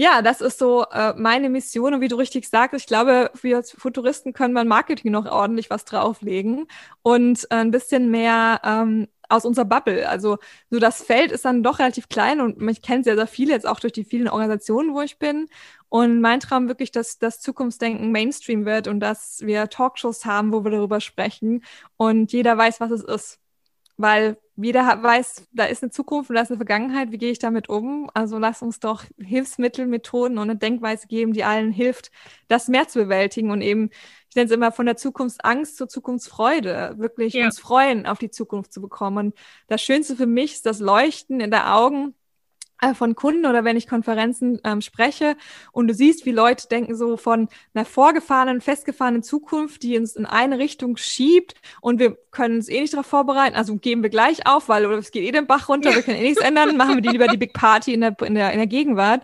ja, 0.00 0.22
das 0.22 0.40
ist 0.40 0.60
so 0.60 0.84
äh, 0.92 1.12
meine 1.16 1.50
Mission. 1.50 1.92
Und 1.94 2.00
wie 2.00 2.06
du 2.06 2.14
richtig 2.14 2.48
sagst, 2.48 2.74
ich 2.76 2.86
glaube, 2.86 3.32
wir 3.42 3.64
Futuristen 3.64 4.32
können 4.32 4.54
beim 4.54 4.68
Marketing 4.68 5.10
noch 5.10 5.26
ordentlich 5.26 5.70
was 5.70 5.84
drauflegen 5.84 6.68
und 7.02 7.44
äh, 7.50 7.56
ein 7.56 7.72
bisschen 7.72 8.08
mehr 8.08 8.60
ähm, 8.64 9.08
aus 9.28 9.44
unserer 9.44 9.64
Bubble. 9.64 10.08
Also 10.08 10.38
so 10.70 10.78
das 10.78 11.02
Feld 11.02 11.32
ist 11.32 11.44
dann 11.44 11.64
doch 11.64 11.80
relativ 11.80 12.08
klein 12.08 12.40
und 12.40 12.62
ich 12.68 12.80
kenne 12.80 13.02
sehr, 13.02 13.16
sehr 13.16 13.26
viele 13.26 13.52
jetzt 13.52 13.66
auch 13.66 13.80
durch 13.80 13.92
die 13.92 14.04
vielen 14.04 14.28
Organisationen, 14.28 14.94
wo 14.94 15.00
ich 15.00 15.18
bin. 15.18 15.48
Und 15.88 16.20
mein 16.20 16.38
Traum 16.38 16.68
wirklich, 16.68 16.92
dass 16.92 17.18
das 17.18 17.40
Zukunftsdenken 17.40 18.12
Mainstream 18.12 18.66
wird 18.66 18.86
und 18.86 19.00
dass 19.00 19.40
wir 19.40 19.68
Talkshows 19.68 20.24
haben, 20.24 20.52
wo 20.52 20.62
wir 20.62 20.70
darüber 20.70 21.00
sprechen 21.00 21.64
und 21.96 22.32
jeder 22.32 22.56
weiß, 22.56 22.78
was 22.80 22.92
es 22.92 23.02
ist 23.02 23.40
weil 23.98 24.38
jeder 24.56 25.02
weiß, 25.02 25.46
da 25.52 25.66
ist 25.66 25.82
eine 25.82 25.90
Zukunft 25.90 26.30
und 26.30 26.36
da 26.36 26.42
ist 26.42 26.50
eine 26.50 26.56
Vergangenheit, 26.56 27.12
wie 27.12 27.18
gehe 27.18 27.30
ich 27.30 27.38
damit 27.38 27.68
um? 27.68 28.10
Also 28.14 28.38
lass 28.38 28.62
uns 28.62 28.80
doch 28.80 29.04
Hilfsmittel, 29.18 29.86
Methoden 29.86 30.38
und 30.38 30.50
eine 30.50 30.58
Denkweise 30.58 31.06
geben, 31.06 31.32
die 31.32 31.44
allen 31.44 31.70
hilft, 31.70 32.10
das 32.48 32.68
mehr 32.68 32.88
zu 32.88 33.00
bewältigen 33.00 33.50
und 33.50 33.60
eben, 33.60 33.90
ich 34.30 34.36
nenne 34.36 34.46
es 34.46 34.52
immer 34.52 34.72
von 34.72 34.86
der 34.86 34.96
Zukunftsangst 34.96 35.76
zur 35.76 35.88
Zukunftsfreude, 35.88 36.94
wirklich 36.98 37.34
ja. 37.34 37.44
uns 37.46 37.58
freuen, 37.60 38.06
auf 38.06 38.18
die 38.18 38.30
Zukunft 38.30 38.72
zu 38.72 38.80
bekommen. 38.80 39.28
Und 39.28 39.34
das 39.68 39.82
Schönste 39.82 40.16
für 40.16 40.26
mich 40.26 40.54
ist 40.54 40.66
das 40.66 40.80
Leuchten 40.80 41.40
in 41.40 41.50
der 41.50 41.74
Augen, 41.74 42.14
von 42.94 43.14
Kunden 43.14 43.46
oder 43.46 43.64
wenn 43.64 43.76
ich 43.76 43.88
Konferenzen 43.88 44.60
ähm, 44.64 44.80
spreche 44.80 45.36
und 45.72 45.88
du 45.88 45.94
siehst, 45.94 46.26
wie 46.26 46.32
Leute 46.32 46.68
denken 46.68 46.94
so 46.94 47.16
von 47.16 47.48
einer 47.74 47.84
vorgefahrenen, 47.84 48.60
festgefahrenen 48.60 49.22
Zukunft, 49.22 49.82
die 49.82 49.98
uns 49.98 50.16
in 50.16 50.26
eine 50.26 50.58
Richtung 50.58 50.96
schiebt 50.96 51.54
und 51.80 51.98
wir 51.98 52.16
können 52.30 52.56
uns 52.56 52.68
eh 52.68 52.80
nicht 52.80 52.92
darauf 52.92 53.06
vorbereiten, 53.06 53.56
also 53.56 53.76
geben 53.76 54.02
wir 54.02 54.10
gleich 54.10 54.46
auf, 54.46 54.68
weil 54.68 54.86
oder 54.86 54.98
es 54.98 55.10
geht 55.10 55.24
eh 55.24 55.32
den 55.32 55.46
Bach 55.46 55.68
runter, 55.68 55.94
wir 55.94 56.02
können 56.02 56.18
eh 56.18 56.28
nichts 56.28 56.42
ändern, 56.42 56.76
machen 56.76 56.94
wir 56.94 57.02
die 57.02 57.08
lieber 57.08 57.26
die 57.26 57.36
Big 57.36 57.52
Party 57.52 57.94
in 57.94 58.00
der, 58.00 58.16
in 58.22 58.34
der, 58.34 58.52
in 58.52 58.58
der 58.58 58.66
Gegenwart. 58.66 59.22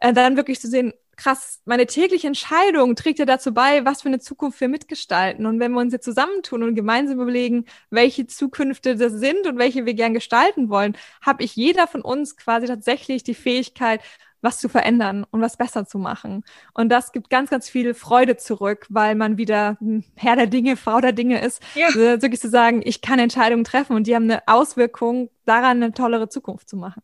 Äh, 0.00 0.12
dann 0.12 0.36
wirklich 0.36 0.60
zu 0.60 0.68
sehen, 0.68 0.92
krass, 1.20 1.60
meine 1.66 1.86
tägliche 1.86 2.26
Entscheidung 2.26 2.96
trägt 2.96 3.18
ja 3.18 3.26
dazu 3.26 3.52
bei, 3.52 3.84
was 3.84 4.02
für 4.02 4.08
eine 4.08 4.20
Zukunft 4.20 4.60
wir 4.60 4.68
mitgestalten. 4.68 5.46
Und 5.46 5.60
wenn 5.60 5.72
wir 5.72 5.80
uns 5.80 5.92
jetzt 5.92 6.04
zusammentun 6.04 6.62
und 6.62 6.74
gemeinsam 6.74 7.20
überlegen, 7.20 7.66
welche 7.90 8.26
Zukünfte 8.26 8.96
das 8.96 9.12
sind 9.12 9.46
und 9.46 9.58
welche 9.58 9.84
wir 9.84 9.94
gern 9.94 10.14
gestalten 10.14 10.70
wollen, 10.70 10.96
habe 11.20 11.44
ich 11.44 11.56
jeder 11.56 11.86
von 11.86 12.00
uns 12.00 12.36
quasi 12.36 12.66
tatsächlich 12.66 13.22
die 13.22 13.34
Fähigkeit, 13.34 14.00
was 14.42 14.58
zu 14.58 14.70
verändern 14.70 15.26
und 15.30 15.42
was 15.42 15.58
besser 15.58 15.84
zu 15.84 15.98
machen. 15.98 16.44
Und 16.72 16.88
das 16.88 17.12
gibt 17.12 17.28
ganz, 17.28 17.50
ganz 17.50 17.68
viel 17.68 17.92
Freude 17.92 18.38
zurück, 18.38 18.86
weil 18.88 19.14
man 19.14 19.36
wieder 19.36 19.76
Herr 20.16 20.36
der 20.36 20.46
Dinge, 20.46 20.78
Frau 20.78 21.00
der 21.00 21.12
Dinge 21.12 21.44
ist. 21.44 21.62
Ja. 21.74 21.88
Also 21.88 22.00
wirklich 22.00 22.40
zu 22.40 22.48
sagen, 22.48 22.80
ich 22.82 23.02
kann 23.02 23.18
Entscheidungen 23.18 23.64
treffen 23.64 23.94
und 23.94 24.06
die 24.06 24.14
haben 24.14 24.24
eine 24.24 24.42
Auswirkung 24.46 25.28
daran, 25.44 25.82
eine 25.82 25.92
tollere 25.92 26.30
Zukunft 26.30 26.70
zu 26.70 26.78
machen. 26.78 27.02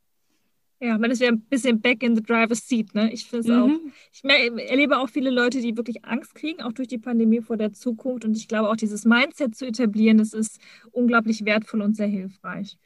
Ja, 0.79 0.99
man 0.99 1.11
ist 1.11 1.23
ja 1.23 1.29
ein 1.29 1.41
bisschen 1.41 1.81
back 1.81 2.03
in 2.03 2.15
the 2.15 2.23
driver's 2.23 2.69
seat, 2.69 2.95
ne? 2.95 3.11
Ich 3.11 3.25
finde 3.25 3.41
es 3.41 3.47
mhm. 3.47 3.63
auch. 3.63 3.93
Ich 4.13 4.69
erlebe 4.69 4.99
auch 4.99 5.09
viele 5.09 5.31
Leute, 5.31 5.61
die 5.63 5.75
wirklich 5.77 6.05
Angst 6.05 6.35
kriegen, 6.35 6.63
auch 6.63 6.73
durch 6.73 6.89
die 6.89 6.99
Pandemie 6.99 7.41
vor 7.41 7.57
der 7.57 7.73
Zukunft. 7.73 8.27
Und 8.27 8.37
ich 8.37 8.47
glaube 8.47 8.69
auch, 8.69 8.77
dieses 8.77 9.07
Mindset 9.07 9.57
zu 9.57 9.67
etablieren, 9.67 10.19
das 10.19 10.35
ist 10.35 10.61
unglaublich 10.93 11.47
wertvoll 11.47 11.81
und 11.81 11.97
sehr 11.97 12.09
hilfreich. 12.09 12.77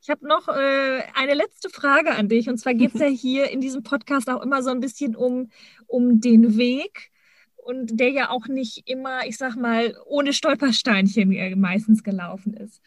Ich 0.00 0.08
habe 0.08 0.26
noch 0.26 0.48
äh, 0.48 1.02
eine 1.14 1.34
letzte 1.34 1.68
Frage 1.68 2.12
an 2.12 2.28
dich. 2.28 2.48
Und 2.48 2.56
zwar 2.56 2.72
geht 2.72 2.94
es 2.94 3.00
ja 3.00 3.08
hier 3.08 3.50
in 3.50 3.60
diesem 3.60 3.82
Podcast 3.82 4.30
auch 4.30 4.42
immer 4.42 4.62
so 4.62 4.70
ein 4.70 4.80
bisschen 4.80 5.14
um, 5.14 5.50
um 5.86 6.20
den 6.20 6.56
Weg. 6.56 7.10
Und 7.56 8.00
der 8.00 8.10
ja 8.10 8.30
auch 8.30 8.46
nicht 8.46 8.88
immer, 8.88 9.26
ich 9.26 9.36
sag 9.36 9.56
mal, 9.56 9.94
ohne 10.06 10.32
Stolpersteinchen 10.32 11.32
äh, 11.32 11.54
meistens 11.54 12.02
gelaufen 12.02 12.54
ist. 12.54 12.80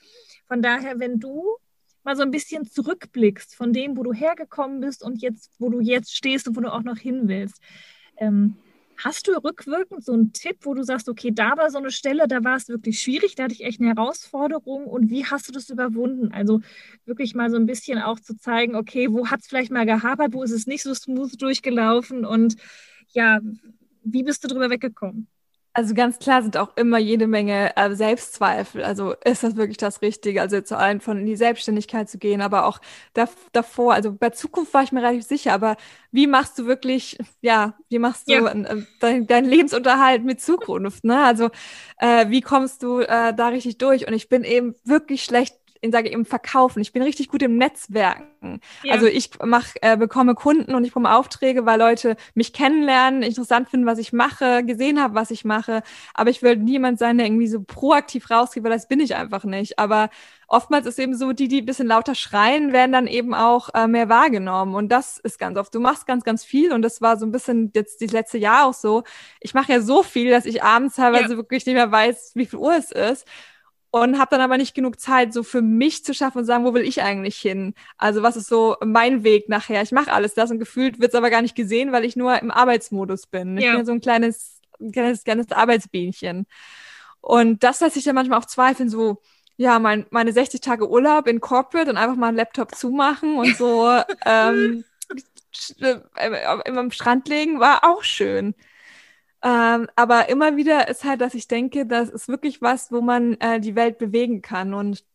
Von 0.47 0.63
daher, 0.63 0.99
wenn 0.99 1.19
du 1.19 1.57
mal 2.09 2.15
so 2.15 2.23
ein 2.23 2.31
bisschen 2.31 2.65
zurückblickst 2.65 3.55
von 3.55 3.71
dem, 3.71 3.95
wo 3.95 4.01
du 4.01 4.13
hergekommen 4.13 4.79
bist 4.79 5.03
und 5.03 5.21
jetzt, 5.21 5.51
wo 5.59 5.69
du 5.69 5.79
jetzt 5.79 6.15
stehst 6.15 6.47
und 6.47 6.57
wo 6.57 6.61
du 6.61 6.73
auch 6.73 6.81
noch 6.81 6.97
hin 6.97 7.27
willst. 7.27 7.61
Ähm, 8.17 8.55
hast 8.97 9.27
du 9.27 9.33
rückwirkend 9.33 10.03
so 10.03 10.13
einen 10.13 10.33
Tipp, 10.33 10.57
wo 10.61 10.73
du 10.73 10.83
sagst, 10.83 11.07
okay, 11.07 11.29
da 11.31 11.55
war 11.55 11.69
so 11.69 11.77
eine 11.77 11.91
Stelle, 11.91 12.27
da 12.27 12.43
war 12.43 12.57
es 12.57 12.67
wirklich 12.67 12.99
schwierig, 12.99 13.35
da 13.35 13.43
hatte 13.43 13.53
ich 13.53 13.63
echt 13.63 13.79
eine 13.79 13.89
Herausforderung 13.89 14.87
und 14.87 15.11
wie 15.11 15.23
hast 15.23 15.47
du 15.47 15.51
das 15.51 15.69
überwunden? 15.69 16.31
Also 16.33 16.61
wirklich 17.05 17.35
mal 17.35 17.51
so 17.51 17.57
ein 17.57 17.67
bisschen 17.67 17.99
auch 17.99 18.19
zu 18.19 18.35
zeigen, 18.35 18.75
okay, 18.75 19.11
wo 19.11 19.27
hat 19.27 19.41
es 19.41 19.47
vielleicht 19.47 19.71
mal 19.71 19.85
gehapert, 19.85 20.33
wo 20.33 20.41
ist 20.41 20.51
es 20.51 20.65
nicht 20.65 20.81
so 20.81 20.95
smooth 20.95 21.39
durchgelaufen 21.39 22.25
und 22.25 22.55
ja, 23.11 23.39
wie 24.03 24.23
bist 24.23 24.43
du 24.43 24.47
drüber 24.47 24.71
weggekommen? 24.71 25.27
Also 25.73 25.93
ganz 25.93 26.17
klar 26.17 26.41
sind 26.41 26.57
auch 26.57 26.75
immer 26.77 26.97
jede 26.97 27.27
Menge 27.27 27.75
äh, 27.77 27.93
Selbstzweifel. 27.93 28.83
Also 28.83 29.13
ist 29.23 29.43
das 29.43 29.55
wirklich 29.55 29.77
das 29.77 30.01
Richtige? 30.01 30.41
Also 30.41 30.59
zu 30.61 30.77
allen 30.77 30.99
von 30.99 31.19
in 31.19 31.25
die 31.27 31.35
Selbstständigkeit 31.35 32.09
zu 32.09 32.17
gehen, 32.17 32.41
aber 32.41 32.65
auch 32.65 32.79
da, 33.13 33.29
davor. 33.51 33.93
Also 33.93 34.11
bei 34.11 34.31
Zukunft 34.31 34.73
war 34.73 34.81
ich 34.81 34.91
mir 34.91 35.03
relativ 35.03 35.25
sicher. 35.25 35.53
Aber 35.53 35.77
wie 36.11 36.25
machst 36.25 36.57
du 36.57 36.65
wirklich, 36.65 37.19
ja, 37.41 37.75
wie 37.87 37.99
machst 37.99 38.27
du 38.27 38.33
ja. 38.33 38.51
äh, 38.51 38.83
deinen 38.99 39.27
dein 39.27 39.45
Lebensunterhalt 39.45 40.25
mit 40.25 40.41
Zukunft? 40.41 41.03
Ne? 41.03 41.23
Also 41.23 41.49
äh, 41.97 42.29
wie 42.29 42.41
kommst 42.41 42.81
du 42.81 43.01
äh, 43.01 43.33
da 43.33 43.49
richtig 43.49 43.77
durch? 43.77 44.07
Und 44.07 44.13
ich 44.13 44.27
bin 44.27 44.43
eben 44.43 44.75
wirklich 44.85 45.23
schlecht 45.23 45.58
in 45.81 45.91
sage 45.91 46.09
im 46.09 46.25
Verkaufen. 46.25 46.81
Ich 46.81 46.91
bin 46.91 47.01
richtig 47.01 47.29
gut 47.29 47.41
im 47.41 47.57
Netzwerken. 47.57 48.59
Ja. 48.83 48.93
Also 48.93 49.07
ich 49.07 49.31
mach, 49.43 49.67
äh, 49.81 49.95
bekomme 49.95 50.35
Kunden 50.35 50.75
und 50.75 50.83
ich 50.83 50.91
bekomme 50.91 51.15
Aufträge, 51.15 51.65
weil 51.65 51.79
Leute 51.79 52.17
mich 52.33 52.51
kennenlernen, 52.51 53.23
interessant 53.23 53.69
finden, 53.69 53.85
was 53.85 53.97
ich 53.97 54.11
mache, 54.11 54.63
gesehen 54.65 55.01
haben, 55.01 55.15
was 55.15 55.31
ich 55.31 55.45
mache. 55.45 55.81
Aber 56.13 56.29
ich 56.29 56.41
will 56.41 56.57
niemand 56.57 56.99
sein, 56.99 57.17
der 57.17 57.27
irgendwie 57.27 57.47
so 57.47 57.61
proaktiv 57.61 58.29
rausgeht, 58.29 58.63
weil 58.63 58.71
das 58.71 58.87
bin 58.87 58.99
ich 58.99 59.15
einfach 59.15 59.45
nicht. 59.45 59.79
Aber 59.79 60.09
oftmals 60.47 60.85
ist 60.85 60.99
eben 60.99 61.15
so, 61.15 61.31
die, 61.31 61.47
die 61.47 61.61
ein 61.61 61.65
bisschen 61.65 61.87
lauter 61.87 62.15
schreien, 62.15 62.73
werden 62.73 62.91
dann 62.91 63.07
eben 63.07 63.33
auch 63.33 63.69
äh, 63.73 63.87
mehr 63.87 64.09
wahrgenommen. 64.09 64.75
Und 64.75 64.89
das 64.89 65.17
ist 65.17 65.39
ganz 65.39 65.57
oft. 65.57 65.73
Du 65.73 65.79
machst 65.79 66.05
ganz, 66.05 66.25
ganz 66.25 66.43
viel 66.43 66.73
und 66.73 66.81
das 66.81 67.01
war 67.01 67.17
so 67.17 67.25
ein 67.25 67.31
bisschen 67.31 67.71
jetzt 67.73 68.01
das 68.01 68.11
letzte 68.11 68.37
Jahr 68.37 68.65
auch 68.65 68.73
so. 68.73 69.03
Ich 69.39 69.53
mache 69.53 69.71
ja 69.71 69.81
so 69.81 70.03
viel, 70.03 70.29
dass 70.29 70.45
ich 70.45 70.61
abends 70.61 70.95
teilweise 70.95 71.31
ja. 71.31 71.37
wirklich 71.37 71.65
nicht 71.65 71.75
mehr 71.75 71.91
weiß, 71.91 72.31
wie 72.35 72.45
viel 72.45 72.59
Uhr 72.59 72.75
es 72.75 72.91
ist 72.91 73.25
und 73.91 74.19
habe 74.19 74.29
dann 74.31 74.41
aber 74.41 74.57
nicht 74.57 74.75
genug 74.75 74.99
Zeit, 74.99 75.33
so 75.33 75.43
für 75.43 75.61
mich 75.61 76.03
zu 76.05 76.13
schaffen 76.13 76.39
und 76.39 76.45
sagen, 76.45 76.63
wo 76.63 76.73
will 76.73 76.83
ich 76.83 77.01
eigentlich 77.01 77.37
hin? 77.37 77.73
Also 77.97 78.21
was 78.21 78.37
ist 78.37 78.47
so 78.47 78.75
mein 78.83 79.23
Weg 79.23 79.49
nachher? 79.49 79.81
Ich 79.81 79.91
mache 79.91 80.13
alles 80.13 80.35
das 80.35 80.51
und 80.51 80.59
gefühlt 80.59 80.99
wird 80.99 81.13
es 81.13 81.15
aber 81.15 81.29
gar 81.29 81.41
nicht 81.41 81.55
gesehen, 81.55 81.91
weil 81.91 82.05
ich 82.05 82.15
nur 82.15 82.39
im 82.39 82.51
Arbeitsmodus 82.51 83.27
bin. 83.27 83.57
Ich 83.57 83.65
ja. 83.65 83.71
bin 83.71 83.79
ja 83.79 83.85
so 83.85 83.91
ein 83.91 84.01
kleines, 84.01 84.59
kleines, 84.91 85.23
kleines 85.23 85.51
Arbeitsbienchen. 85.51 86.45
Und 87.21 87.63
das 87.63 87.79
lässt 87.81 87.95
sich 87.95 88.03
dann 88.03 88.15
manchmal 88.15 88.39
auch 88.39 88.45
zweifeln, 88.45 88.89
so, 88.89 89.21
ja, 89.57 89.79
mein, 89.79 90.05
meine 90.11 90.31
60 90.31 90.61
Tage 90.61 90.89
Urlaub 90.89 91.27
in 91.27 91.41
Corporate 91.41 91.89
und 91.89 91.97
einfach 91.97 92.15
mal 92.15 92.27
einen 92.27 92.37
Laptop 92.37 92.75
zumachen 92.75 93.37
und 93.37 93.57
so 93.57 93.89
ähm, 94.25 94.85
äh, 95.79 95.99
immer 96.65 96.79
am 96.79 96.91
Strand 96.91 97.27
legen, 97.27 97.59
war 97.59 97.83
auch 97.83 98.03
schön. 98.03 98.53
Ähm, 99.41 99.87
aber 99.95 100.29
immer 100.29 100.57
wieder 100.57 100.87
ist 100.89 101.03
halt, 101.03 101.21
dass 101.21 101.33
ich 101.33 101.47
denke, 101.47 101.85
das 101.85 102.09
ist 102.09 102.27
wirklich 102.27 102.61
was, 102.61 102.91
wo 102.91 103.01
man 103.01 103.35
äh, 103.35 103.59
die 103.59 103.75
Welt 103.75 103.97
bewegen 103.97 104.41
kann. 104.41 104.73
Und 104.73 105.05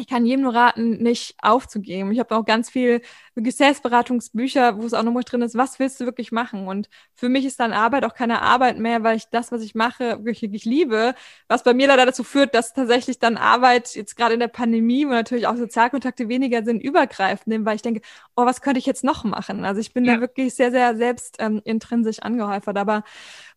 ich 0.00 0.08
kann 0.08 0.26
jedem 0.26 0.42
nur 0.44 0.54
raten, 0.54 1.02
nicht 1.02 1.36
aufzugeben. 1.42 2.10
Ich 2.12 2.18
habe 2.18 2.34
auch 2.34 2.44
ganz 2.44 2.70
viel 2.70 3.02
Gesäßberatungsbücher, 3.36 4.78
wo 4.78 4.84
es 4.84 4.94
auch 4.94 5.02
nochmal 5.02 5.22
drin 5.24 5.42
ist, 5.42 5.56
was 5.56 5.78
willst 5.78 6.00
du 6.00 6.06
wirklich 6.06 6.32
machen? 6.32 6.66
Und 6.66 6.88
für 7.14 7.28
mich 7.28 7.44
ist 7.44 7.60
dann 7.60 7.72
Arbeit 7.72 8.04
auch 8.04 8.14
keine 8.14 8.42
Arbeit 8.42 8.78
mehr, 8.78 9.02
weil 9.02 9.16
ich 9.16 9.28
das, 9.30 9.52
was 9.52 9.62
ich 9.62 9.74
mache, 9.74 10.18
wirklich, 10.24 10.42
wirklich 10.42 10.64
liebe. 10.64 11.14
Was 11.48 11.62
bei 11.62 11.74
mir 11.74 11.86
leider 11.86 12.06
dazu 12.06 12.24
führt, 12.24 12.54
dass 12.54 12.72
tatsächlich 12.72 13.18
dann 13.18 13.36
Arbeit 13.36 13.94
jetzt 13.94 14.16
gerade 14.16 14.34
in 14.34 14.40
der 14.40 14.48
Pandemie, 14.48 15.06
wo 15.06 15.10
natürlich 15.10 15.46
auch 15.46 15.56
Sozialkontakte 15.56 16.28
weniger 16.28 16.64
sind, 16.64 16.80
übergreifend 16.80 17.48
nehmen, 17.48 17.66
weil 17.66 17.76
ich 17.76 17.82
denke, 17.82 18.00
oh, 18.36 18.46
was 18.46 18.62
könnte 18.62 18.78
ich 18.78 18.86
jetzt 18.86 19.04
noch 19.04 19.24
machen? 19.24 19.64
Also 19.64 19.80
ich 19.80 19.92
bin 19.92 20.04
ja. 20.04 20.14
da 20.16 20.20
wirklich 20.20 20.54
sehr, 20.54 20.70
sehr 20.70 20.96
selbst 20.96 21.36
ähm, 21.38 21.60
intrinsisch 21.64 22.20
angehäufert. 22.20 22.78
Aber 22.78 23.04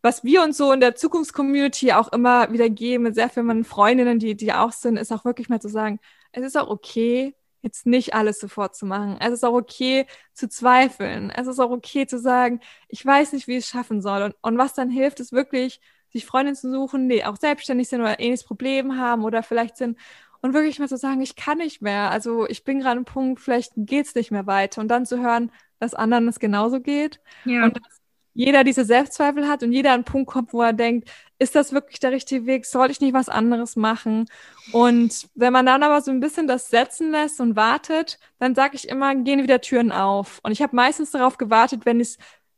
was 0.03 0.23
wir 0.23 0.43
uns 0.43 0.57
so 0.57 0.71
in 0.73 0.81
der 0.81 0.95
Zukunftscommunity 0.95 1.93
auch 1.93 2.11
immer 2.11 2.51
wieder 2.51 2.69
geben, 2.69 3.05
mit 3.05 3.15
sehr 3.15 3.29
vielen 3.29 3.63
Freundinnen, 3.63 4.19
die, 4.19 4.35
die 4.35 4.53
auch 4.53 4.73
sind, 4.73 4.97
ist 4.97 5.11
auch 5.13 5.25
wirklich 5.25 5.49
mal 5.49 5.61
zu 5.61 5.69
sagen, 5.69 5.99
es 6.33 6.43
ist 6.43 6.57
auch 6.57 6.69
okay, 6.69 7.35
jetzt 7.61 7.85
nicht 7.87 8.13
alles 8.13 8.39
sofort 8.39 8.75
zu 8.75 8.85
machen. 8.85 9.17
Es 9.21 9.31
ist 9.31 9.45
auch 9.45 9.53
okay 9.53 10.05
zu 10.33 10.49
zweifeln. 10.49 11.31
Es 11.31 11.47
ist 11.47 11.59
auch 11.59 11.71
okay 11.71 12.05
zu 12.05 12.19
sagen, 12.19 12.59
ich 12.89 13.05
weiß 13.05 13.31
nicht, 13.31 13.47
wie 13.47 13.53
ich 13.53 13.63
es 13.63 13.69
schaffen 13.69 14.01
soll. 14.01 14.23
Und, 14.23 14.35
und 14.41 14.57
was 14.57 14.73
dann 14.73 14.89
hilft, 14.89 15.21
ist 15.21 15.31
wirklich, 15.31 15.79
sich 16.09 16.25
Freundinnen 16.25 16.57
zu 16.57 16.69
suchen, 16.69 17.07
die 17.07 17.23
auch 17.25 17.37
selbstständig 17.37 17.87
sind 17.87 18.01
oder 18.01 18.19
ähnliches 18.19 18.43
Problem 18.43 18.97
haben 18.97 19.23
oder 19.23 19.41
vielleicht 19.41 19.77
sind 19.77 19.97
und 20.41 20.53
wirklich 20.53 20.77
mal 20.77 20.89
zu 20.89 20.97
sagen, 20.97 21.21
ich 21.21 21.37
kann 21.37 21.59
nicht 21.59 21.81
mehr. 21.81 22.11
Also 22.11 22.45
ich 22.47 22.65
bin 22.65 22.79
gerade 22.81 22.97
am 22.97 23.05
Punkt, 23.05 23.39
vielleicht 23.39 23.71
geht's 23.77 24.13
nicht 24.13 24.29
mehr 24.29 24.45
weiter. 24.45 24.81
Und 24.81 24.89
dann 24.89 25.05
zu 25.05 25.19
hören, 25.23 25.49
dass 25.79 25.93
anderen 25.93 26.27
es 26.27 26.39
genauso 26.39 26.81
geht. 26.81 27.21
Ja. 27.45 27.63
Und 27.63 27.77
dass 27.77 28.02
jeder 28.33 28.63
diese 28.63 28.85
Selbstzweifel 28.85 29.47
hat 29.47 29.63
und 29.63 29.71
jeder 29.71 29.89
an 29.91 29.95
einen 29.95 30.03
Punkt 30.05 30.31
kommt, 30.31 30.53
wo 30.53 30.61
er 30.61 30.73
denkt, 30.73 31.09
ist 31.39 31.55
das 31.55 31.71
wirklich 31.73 31.99
der 31.99 32.11
richtige 32.11 32.45
Weg? 32.45 32.65
Soll 32.65 32.89
ich 32.91 33.01
nicht 33.01 33.13
was 33.13 33.29
anderes 33.29 33.75
machen? 33.75 34.27
Und 34.71 35.27
wenn 35.35 35.53
man 35.53 35.65
dann 35.65 35.83
aber 35.83 36.01
so 36.01 36.11
ein 36.11 36.19
bisschen 36.19 36.47
das 36.47 36.69
setzen 36.69 37.11
lässt 37.11 37.39
und 37.39 37.55
wartet, 37.55 38.19
dann 38.39 38.55
sage 38.55 38.75
ich 38.75 38.87
immer, 38.87 39.13
gehen 39.15 39.43
wieder 39.43 39.61
Türen 39.61 39.91
auf. 39.91 40.39
Und 40.43 40.51
ich 40.51 40.61
habe 40.61 40.75
meistens 40.75 41.11
darauf 41.11 41.37
gewartet, 41.37 41.85
wenn 41.85 41.99
ich 41.99 42.17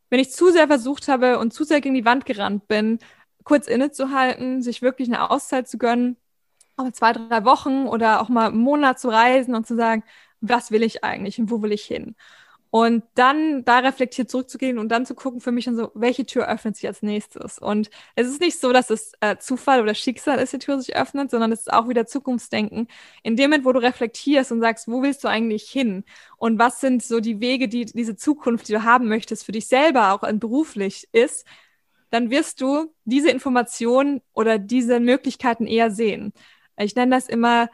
wenn 0.09 0.19
ich 0.19 0.32
zu 0.32 0.51
sehr 0.51 0.67
versucht 0.67 1.07
habe 1.07 1.39
und 1.39 1.53
zu 1.53 1.63
sehr 1.63 1.82
gegen 1.82 1.95
die 1.95 2.05
Wand 2.05 2.26
gerannt 2.26 2.67
bin, 2.67 2.99
kurz 3.43 3.67
innezuhalten, 3.67 4.61
sich 4.61 4.82
wirklich 4.82 5.07
eine 5.09 5.30
Auszeit 5.32 5.67
zu 5.67 5.78
gönnen, 5.78 6.17
auch 6.78 6.91
zwei, 6.91 7.13
drei 7.13 7.45
Wochen 7.45 7.88
oder 7.88 8.21
auch 8.21 8.30
mal 8.30 8.47
einen 8.49 8.59
Monat 8.59 8.99
zu 8.99 9.09
reisen 9.09 9.55
und 9.55 9.67
zu 9.67 9.76
sagen, 9.76 10.03
was 10.41 10.71
will 10.71 10.84
ich 10.84 11.03
eigentlich 11.03 11.39
und 11.39 11.51
wo 11.51 11.61
will 11.61 11.71
ich 11.71 11.86
hin? 11.86 12.15
Und 12.76 13.03
dann 13.13 13.63
da 13.63 13.80
reflektiert 13.80 14.30
zurückzugehen 14.30 14.80
und 14.80 14.89
dann 14.89 15.05
zu 15.05 15.15
gucken 15.15 15.39
für 15.39 15.53
mich 15.53 15.63
dann 15.63 15.78
so, 15.78 15.91
welche 15.93 16.26
Tür 16.26 16.49
öffnet 16.49 16.76
sich 16.76 16.86
als 16.88 17.01
nächstes? 17.01 17.57
Und 17.57 17.89
es 18.15 18.28
ist 18.28 18.41
nicht 18.41 18.59
so, 18.59 18.73
dass 18.73 18.89
es 18.89 19.13
äh, 19.21 19.38
Zufall 19.38 19.82
oder 19.82 19.95
Schicksal 19.95 20.39
ist, 20.39 20.51
die 20.51 20.59
Tür 20.59 20.78
sich 20.82 20.93
öffnet, 20.93 21.32
sondern 21.32 21.53
es 21.53 21.61
ist 21.61 21.71
auch 21.71 21.88
wieder 21.88 22.05
Zukunftsdenken. 22.05 22.89
In 23.23 23.38
dem 23.38 23.49
Moment, 23.49 23.63
wo 23.63 23.71
du 23.71 23.80
reflektierst 23.82 24.51
und 24.51 24.59
sagst, 24.59 24.89
wo 24.89 25.01
willst 25.01 25.23
du 25.23 25.30
eigentlich 25.30 25.69
hin? 25.69 26.03
Und 26.36 26.59
was 26.59 26.82
sind 26.82 27.01
so 27.01 27.21
die 27.21 27.39
Wege, 27.39 27.69
die 27.69 27.86
diese 27.86 28.17
Zukunft, 28.17 28.67
die 28.67 28.73
du 28.73 28.84
haben 28.84 29.07
möchtest, 29.07 29.45
für 29.45 29.53
dich 29.53 29.67
selber 29.67 30.11
auch 30.11 30.30
beruflich 30.34 31.07
ist, 31.13 31.45
dann 32.09 32.30
wirst 32.30 32.59
du 32.59 32.93
diese 33.05 33.30
Informationen 33.30 34.19
oder 34.34 34.59
diese 34.59 34.99
Möglichkeiten 34.99 35.65
eher 35.65 35.91
sehen. 35.91 36.34
Ich 36.78 36.93
nenne 36.93 37.15
das 37.15 37.30
immer 37.30 37.69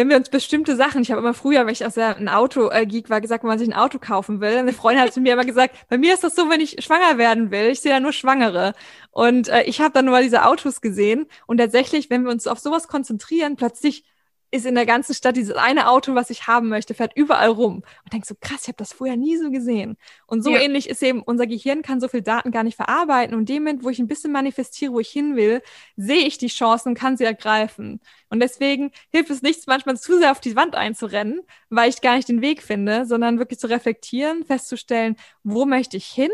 wenn 0.00 0.08
wir 0.08 0.16
uns 0.16 0.30
bestimmte 0.30 0.76
Sachen, 0.76 1.02
ich 1.02 1.10
habe 1.10 1.20
immer 1.20 1.34
früher, 1.34 1.66
weil 1.66 1.72
ich 1.74 1.84
aus 1.84 1.98
ein 1.98 2.30
Auto-Geek 2.30 3.10
war, 3.10 3.20
gesagt, 3.20 3.44
wenn 3.44 3.48
man 3.48 3.58
sich 3.58 3.68
ein 3.68 3.74
Auto 3.74 3.98
kaufen 3.98 4.40
will. 4.40 4.56
Eine 4.56 4.72
Freundin 4.72 5.04
hat 5.04 5.12
zu 5.12 5.20
mir 5.20 5.34
immer 5.34 5.44
gesagt, 5.44 5.76
bei 5.90 5.98
mir 5.98 6.14
ist 6.14 6.24
das 6.24 6.34
so, 6.34 6.48
wenn 6.48 6.62
ich 6.62 6.82
schwanger 6.82 7.18
werden 7.18 7.50
will, 7.50 7.66
ich 7.66 7.82
sehe 7.82 7.92
ja 7.92 8.00
nur 8.00 8.14
Schwangere. 8.14 8.72
Und 9.10 9.48
äh, 9.48 9.64
ich 9.64 9.82
habe 9.82 9.92
dann 9.92 10.06
nur 10.06 10.18
diese 10.22 10.46
Autos 10.46 10.80
gesehen. 10.80 11.26
Und 11.46 11.58
tatsächlich, 11.58 12.08
wenn 12.08 12.24
wir 12.24 12.30
uns 12.30 12.46
auf 12.46 12.58
sowas 12.58 12.88
konzentrieren, 12.88 13.56
plötzlich 13.56 14.04
ist 14.50 14.66
in 14.66 14.74
der 14.74 14.86
ganzen 14.86 15.14
Stadt 15.14 15.36
dieses 15.36 15.54
eine 15.54 15.88
Auto, 15.88 16.14
was 16.14 16.30
ich 16.30 16.46
haben 16.46 16.68
möchte, 16.68 16.94
fährt 16.94 17.16
überall 17.16 17.50
rum. 17.50 17.84
Und 18.04 18.12
denkst 18.12 18.28
so, 18.28 18.34
krass, 18.40 18.62
ich 18.62 18.68
habe 18.68 18.76
das 18.76 18.92
vorher 18.92 19.16
nie 19.16 19.36
so 19.36 19.50
gesehen. 19.50 19.96
Und 20.26 20.42
so 20.42 20.50
ja. 20.50 20.60
ähnlich 20.60 20.88
ist 20.88 21.02
eben, 21.02 21.22
unser 21.22 21.46
Gehirn 21.46 21.82
kann 21.82 22.00
so 22.00 22.08
viel 22.08 22.22
Daten 22.22 22.50
gar 22.50 22.64
nicht 22.64 22.76
verarbeiten. 22.76 23.36
Und 23.36 23.48
dem 23.48 23.62
Moment, 23.62 23.84
wo 23.84 23.90
ich 23.90 23.98
ein 23.98 24.08
bisschen 24.08 24.32
manifestiere, 24.32 24.92
wo 24.92 25.00
ich 25.00 25.10
hin 25.10 25.36
will, 25.36 25.62
sehe 25.96 26.26
ich 26.26 26.38
die 26.38 26.48
Chancen 26.48 26.90
und 26.90 26.94
kann 26.94 27.16
sie 27.16 27.24
ergreifen. 27.24 28.00
Und 28.28 28.40
deswegen 28.40 28.90
hilft 29.10 29.30
es 29.30 29.42
nichts, 29.42 29.66
manchmal 29.66 29.98
zu 29.98 30.18
sehr 30.18 30.32
auf 30.32 30.40
die 30.40 30.56
Wand 30.56 30.74
einzurennen, 30.74 31.42
weil 31.68 31.88
ich 31.90 32.00
gar 32.00 32.16
nicht 32.16 32.28
den 32.28 32.42
Weg 32.42 32.62
finde, 32.62 33.06
sondern 33.06 33.38
wirklich 33.38 33.60
zu 33.60 33.68
reflektieren, 33.68 34.44
festzustellen, 34.44 35.16
wo 35.44 35.64
möchte 35.64 35.96
ich 35.96 36.06
hin? 36.06 36.30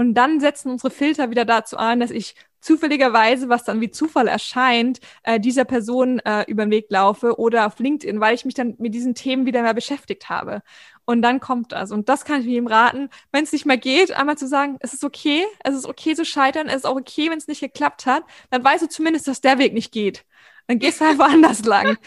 Und 0.00 0.14
dann 0.14 0.40
setzen 0.40 0.70
unsere 0.70 0.90
Filter 0.90 1.28
wieder 1.28 1.44
dazu 1.44 1.76
an, 1.76 2.00
dass 2.00 2.10
ich 2.10 2.34
zufälligerweise, 2.62 3.50
was 3.50 3.64
dann 3.64 3.82
wie 3.82 3.90
Zufall 3.90 4.28
erscheint, 4.28 4.98
äh, 5.24 5.38
dieser 5.38 5.66
Person 5.66 6.20
äh, 6.20 6.44
über 6.48 6.64
den 6.64 6.70
Weg 6.70 6.86
laufe 6.88 7.38
oder 7.38 7.66
auf 7.66 7.78
LinkedIn, 7.78 8.18
weil 8.18 8.34
ich 8.34 8.46
mich 8.46 8.54
dann 8.54 8.76
mit 8.78 8.94
diesen 8.94 9.14
Themen 9.14 9.44
wieder 9.44 9.60
mehr 9.60 9.74
beschäftigt 9.74 10.30
habe. 10.30 10.62
Und 11.04 11.20
dann 11.20 11.38
kommt 11.38 11.72
das. 11.72 11.92
Und 11.92 12.08
das 12.08 12.24
kann 12.24 12.40
ich 12.40 12.46
ihm 12.46 12.66
raten, 12.66 13.10
wenn 13.30 13.44
es 13.44 13.52
nicht 13.52 13.66
mehr 13.66 13.76
geht, 13.76 14.12
einmal 14.12 14.38
zu 14.38 14.48
sagen, 14.48 14.78
es 14.80 14.94
ist 14.94 15.04
okay, 15.04 15.44
es 15.64 15.74
ist 15.74 15.84
okay 15.84 16.14
zu 16.14 16.24
scheitern, 16.24 16.68
es 16.68 16.76
ist 16.76 16.86
auch 16.86 16.96
okay, 16.96 17.28
wenn 17.28 17.36
es 17.36 17.46
nicht 17.46 17.60
geklappt 17.60 18.06
hat, 18.06 18.24
dann 18.48 18.64
weißt 18.64 18.84
du 18.84 18.88
zumindest, 18.88 19.28
dass 19.28 19.42
der 19.42 19.58
Weg 19.58 19.74
nicht 19.74 19.92
geht. 19.92 20.24
Dann 20.66 20.78
gehst 20.78 21.02
du 21.02 21.04
halt 21.04 21.18
woanders 21.18 21.62
lang. 21.66 21.98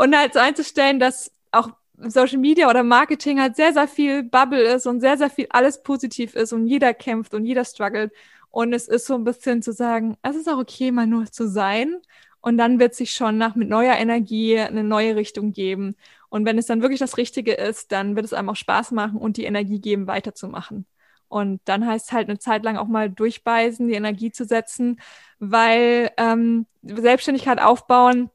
Und 0.00 0.16
halt 0.18 0.32
so 0.32 0.40
einzustellen, 0.40 0.98
dass 0.98 1.30
auch 1.52 1.70
Social 1.98 2.38
Media 2.38 2.68
oder 2.68 2.82
Marketing 2.82 3.40
halt 3.40 3.56
sehr, 3.56 3.72
sehr 3.72 3.88
viel 3.88 4.22
Bubble 4.22 4.62
ist 4.62 4.86
und 4.86 5.00
sehr, 5.00 5.18
sehr 5.18 5.30
viel 5.30 5.46
alles 5.50 5.82
positiv 5.82 6.34
ist 6.34 6.52
und 6.52 6.66
jeder 6.66 6.94
kämpft 6.94 7.34
und 7.34 7.44
jeder 7.44 7.64
struggelt. 7.64 8.12
Und 8.50 8.72
es 8.72 8.88
ist 8.88 9.06
so 9.06 9.14
ein 9.14 9.24
bisschen 9.24 9.62
zu 9.62 9.72
sagen, 9.72 10.16
es 10.22 10.36
ist 10.36 10.48
auch 10.48 10.58
okay, 10.58 10.90
mal 10.90 11.06
nur 11.06 11.26
zu 11.26 11.48
sein. 11.48 11.96
Und 12.40 12.58
dann 12.58 12.80
wird 12.80 12.94
sich 12.94 13.12
schon 13.12 13.38
nach 13.38 13.54
mit 13.54 13.68
neuer 13.68 13.94
Energie 13.94 14.58
eine 14.58 14.82
neue 14.84 15.16
Richtung 15.16 15.52
geben. 15.52 15.94
Und 16.28 16.44
wenn 16.44 16.58
es 16.58 16.66
dann 16.66 16.82
wirklich 16.82 16.98
das 16.98 17.16
Richtige 17.16 17.52
ist, 17.54 17.92
dann 17.92 18.16
wird 18.16 18.26
es 18.26 18.32
einem 18.32 18.48
auch 18.50 18.56
Spaß 18.56 18.90
machen 18.92 19.18
und 19.18 19.36
die 19.36 19.44
Energie 19.44 19.80
geben, 19.80 20.06
weiterzumachen. 20.08 20.86
Und 21.28 21.60
dann 21.64 21.86
heißt 21.86 22.06
es 22.06 22.12
halt 22.12 22.28
eine 22.28 22.38
Zeit 22.38 22.64
lang 22.64 22.76
auch 22.76 22.88
mal 22.88 23.08
durchbeißen, 23.08 23.88
die 23.88 23.94
Energie 23.94 24.32
zu 24.32 24.44
setzen, 24.44 25.00
weil 25.38 26.10
ähm, 26.18 26.66
Selbstständigkeit 26.82 27.60
aufbauen 27.60 28.30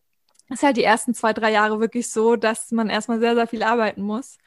ist 0.49 0.63
halt 0.63 0.77
die 0.77 0.83
ersten 0.83 1.13
zwei, 1.13 1.33
drei 1.33 1.51
Jahre 1.51 1.79
wirklich 1.79 2.09
so, 2.09 2.35
dass 2.35 2.71
man 2.71 2.89
erstmal 2.89 3.19
sehr, 3.19 3.35
sehr 3.35 3.47
viel 3.47 3.63
arbeiten 3.63 4.01
muss. 4.01 4.37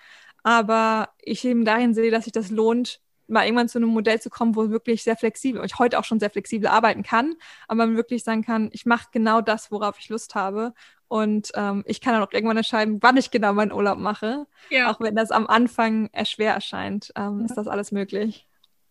Aber 0.42 1.10
ich 1.20 1.44
eben 1.44 1.64
dahin 1.64 1.94
sehe, 1.94 2.10
dass 2.10 2.24
sich 2.24 2.32
das 2.32 2.50
lohnt, 2.50 3.00
mal 3.30 3.44
irgendwann 3.44 3.68
zu 3.68 3.78
einem 3.78 3.88
Modell 3.88 4.20
zu 4.20 4.28
kommen, 4.28 4.56
wo 4.56 4.70
wirklich 4.70 5.02
sehr 5.02 5.16
flexibel, 5.16 5.64
ich 5.64 5.78
heute 5.78 5.98
auch 5.98 6.04
schon 6.04 6.20
sehr 6.20 6.30
flexibel 6.30 6.68
arbeiten 6.68 7.02
kann, 7.02 7.34
aber 7.68 7.86
man 7.86 7.96
wirklich 7.96 8.24
sagen 8.24 8.42
kann, 8.42 8.70
ich 8.72 8.86
mache 8.86 9.08
genau 9.12 9.40
das, 9.40 9.70
worauf 9.70 9.98
ich 9.98 10.08
Lust 10.08 10.34
habe. 10.34 10.74
Und 11.08 11.50
ähm, 11.54 11.82
ich 11.86 12.00
kann 12.00 12.14
dann 12.14 12.22
auch 12.22 12.32
irgendwann 12.32 12.56
entscheiden, 12.56 12.98
wann 13.00 13.16
ich 13.16 13.30
genau 13.30 13.52
meinen 13.52 13.72
Urlaub 13.72 13.98
mache. 13.98 14.46
Ja. 14.70 14.90
Auch 14.90 15.00
wenn 15.00 15.16
das 15.16 15.30
am 15.30 15.46
Anfang 15.46 16.08
schwer 16.24 16.54
erscheint, 16.54 17.12
ähm, 17.16 17.40
ja. 17.40 17.46
ist 17.46 17.56
das 17.56 17.66
alles 17.66 17.90
möglich. 17.90 18.46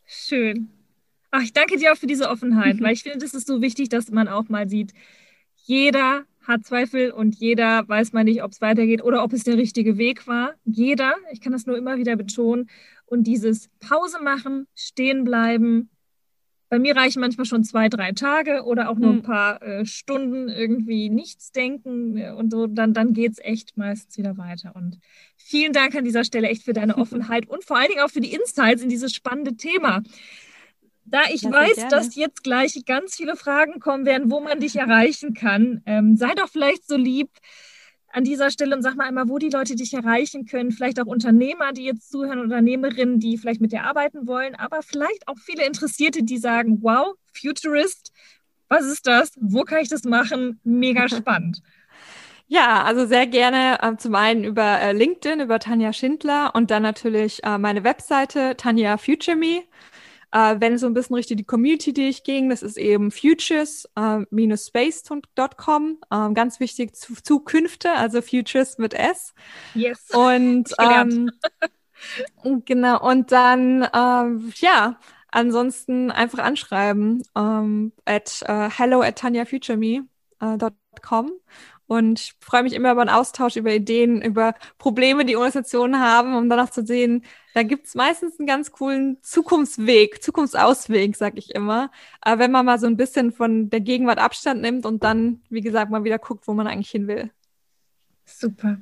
Schön. 0.06 0.70
Ach, 1.32 1.42
ich 1.42 1.54
danke 1.54 1.78
dir 1.78 1.94
auch 1.94 1.98
für 1.98 2.08
diese 2.08 2.30
Offenheit, 2.30 2.78
weil 2.82 2.94
ich 2.94 3.04
finde, 3.04 3.20
das 3.20 3.34
ist 3.34 3.48
so 3.48 3.62
wichtig, 3.62 3.90
dass 3.90 4.10
man 4.10 4.28
auch 4.28 4.50
mal 4.50 4.68
sieht, 4.68 4.94
jeder 5.56 6.26
hat 6.48 6.66
Zweifel 6.66 7.12
und 7.12 7.36
jeder 7.36 7.88
weiß 7.88 8.14
mal 8.14 8.24
nicht, 8.24 8.44
ob 8.44 8.52
es 8.52 8.62
weitergeht 8.62 9.04
oder 9.04 9.24
ob 9.24 9.34
es 9.34 9.44
der 9.44 9.58
richtige 9.58 9.98
Weg 9.98 10.28
war. 10.28 10.54
Jeder, 10.66 11.14
ich 11.32 11.42
kann 11.42 11.52
das 11.52 11.66
nur 11.66 11.78
immer 11.78 11.98
wieder 11.98 12.16
betonen. 12.16 12.70
Und 13.06 13.24
dieses 13.26 13.70
Pause 13.80 14.22
machen, 14.22 14.68
stehen 14.76 15.24
bleiben, 15.24 15.90
bei 16.70 16.78
mir 16.78 16.96
reichen 16.96 17.20
manchmal 17.20 17.46
schon 17.46 17.64
zwei, 17.64 17.90
drei 17.90 18.12
Tage 18.12 18.64
oder 18.64 18.90
auch 18.90 18.98
nur 18.98 19.10
ein 19.10 19.18
hm. 19.18 19.24
paar 19.24 19.62
äh, 19.64 19.86
Stunden 19.86 20.50
irgendwie 20.50 21.10
nichts 21.10 21.52
denken 21.52 22.16
äh, 22.18 22.32
und 22.32 22.52
so, 22.52 22.68
dann, 22.68 22.94
dann 22.94 23.14
geht 23.14 23.34
es 23.34 23.40
echt 23.40 23.76
meistens 23.76 24.18
wieder 24.18 24.38
weiter. 24.38 24.76
Und 24.76 25.00
vielen 25.36 25.74
Dank 25.74 25.96
an 25.96 26.04
dieser 26.04 26.24
Stelle 26.24 26.48
echt 26.48 26.64
für 26.64 26.74
deine 26.74 26.98
Offenheit 27.00 27.48
und 27.48 27.64
vor 27.64 27.78
allen 27.78 27.90
Dingen 27.90 28.02
auch 28.02 28.12
für 28.12 28.22
die 28.22 28.34
Insights 28.34 28.84
in 28.84 28.90
dieses 28.90 29.14
spannende 29.14 29.56
Thema. 29.56 30.04
Da 31.06 31.22
ich 31.32 31.44
ja, 31.44 31.52
weiß, 31.52 31.88
dass 31.90 32.16
jetzt 32.16 32.44
gleich 32.44 32.84
ganz 32.86 33.16
viele 33.16 33.36
Fragen 33.36 33.80
kommen 33.80 34.06
werden, 34.06 34.30
wo 34.30 34.40
man 34.40 34.60
dich 34.60 34.76
erreichen 34.76 35.34
kann, 35.34 35.82
ähm, 35.86 36.18
sei 36.18 36.34
doch 36.36 36.50
vielleicht 36.50 36.88
so 36.88 36.96
lieb 36.96 37.30
an 38.12 38.24
dieser 38.24 38.50
Stelle 38.50 38.76
und 38.76 38.82
sag 38.82 38.96
mal 38.96 39.08
einmal, 39.08 39.30
wo 39.30 39.38
die 39.38 39.50
Leute 39.50 39.76
dich 39.76 39.94
erreichen 39.94 40.46
können. 40.46 40.72
Vielleicht 40.72 41.00
auch 41.00 41.06
Unternehmer, 41.06 41.74
die 41.74 41.86
jetzt 41.86 42.10
zuhören, 42.10 42.40
Unternehmerinnen, 42.40 43.20
die 43.20 43.38
vielleicht 43.38 43.62
mit 43.62 43.72
dir 43.72 43.84
arbeiten 43.84 44.28
wollen, 44.28 44.56
aber 44.56 44.82
vielleicht 44.82 45.28
auch 45.28 45.38
viele 45.38 45.66
Interessierte, 45.66 46.24
die 46.24 46.38
sagen, 46.38 46.80
wow, 46.82 47.16
Futurist, 47.34 48.12
was 48.68 48.86
ist 48.86 49.08
das? 49.08 49.32
Wo 49.40 49.64
kann 49.64 49.80
ich 49.82 49.90
das 49.90 50.04
machen? 50.04 50.60
Mega 50.64 51.08
spannend. 51.10 51.62
Ja, 52.48 52.84
also 52.84 53.06
sehr 53.06 53.28
gerne 53.28 53.78
äh, 53.82 53.96
zum 53.98 54.16
einen 54.16 54.44
über 54.44 54.82
äh, 54.82 54.92
LinkedIn, 54.92 55.40
über 55.40 55.60
Tanja 55.60 55.94
Schindler 55.94 56.56
und 56.56 56.72
dann 56.72 56.82
natürlich 56.82 57.44
äh, 57.44 57.60
meine 57.60 57.84
Webseite 57.84 58.58
Tanja 58.58 58.98
Future 58.98 59.38
Me. 59.38 59.62
Äh, 60.32 60.58
wenn 60.60 60.74
es 60.74 60.82
so 60.82 60.88
ein 60.88 60.94
bisschen 60.94 61.16
richtig 61.16 61.38
die 61.38 61.46
Community, 61.46 61.94
die 61.94 62.10
ich 62.10 62.24
ging, 62.24 62.50
das 62.50 62.62
ist 62.62 62.78
eben 62.78 63.12
futures-space.com. 63.12 65.98
Äh, 66.10 66.34
ganz 66.34 66.60
wichtig, 66.60 66.94
zu, 66.96 67.14
Zukünfte, 67.16 67.94
also 67.94 68.22
Futures 68.22 68.78
mit 68.78 68.94
S. 68.94 69.34
Yes. 69.74 70.10
Und 70.14 70.76
ähm, 70.80 71.32
genau, 72.66 73.02
und 73.02 73.32
dann, 73.32 73.88
ähm, 73.94 74.52
ja, 74.58 75.00
ansonsten 75.32 76.12
einfach 76.12 76.40
anschreiben 76.40 77.24
ähm, 77.36 77.94
at 78.06 78.44
uh, 78.48 78.70
hello 78.70 79.02
at 79.02 79.18
tanyafutureme.com 79.18 80.10
uh, 80.42 80.58
und 81.90 82.36
freue 82.40 82.62
mich 82.62 82.74
immer 82.74 82.92
über 82.92 83.02
einen 83.02 83.10
Austausch, 83.10 83.56
über 83.56 83.74
Ideen, 83.74 84.22
über 84.22 84.54
Probleme, 84.78 85.26
die 85.26 85.36
Organisationen 85.36 86.00
haben, 86.00 86.36
um 86.36 86.48
danach 86.48 86.70
zu 86.70 86.86
sehen, 86.86 87.24
da 87.56 87.64
gibt's 87.64 87.96
meistens 87.96 88.40
einen 88.40 88.46
ganz 88.46 88.72
coolen 88.72 89.18
Zukunftsweg, 89.24 90.22
Zukunftsausweg, 90.22 91.16
sag 91.16 91.36
ich 91.40 91.56
immer. 91.56 91.90
Aber 92.22 92.40
wenn 92.40 92.52
man 92.52 92.68
mal 92.68 92.78
so 92.78 92.86
ein 92.86 92.96
bisschen 92.96 93.32
von 93.32 93.72
der 93.72 93.82
Gegenwart 93.82 94.20
Abstand 94.20 94.62
nimmt 94.62 94.86
und 94.86 95.04
dann, 95.04 95.42
wie 95.50 95.62
gesagt, 95.62 95.90
mal 95.90 96.04
wieder 96.04 96.20
guckt, 96.20 96.48
wo 96.48 96.54
man 96.54 96.68
eigentlich 96.68 96.92
hin 96.92 97.08
will. 97.08 97.32
Super. 98.24 98.78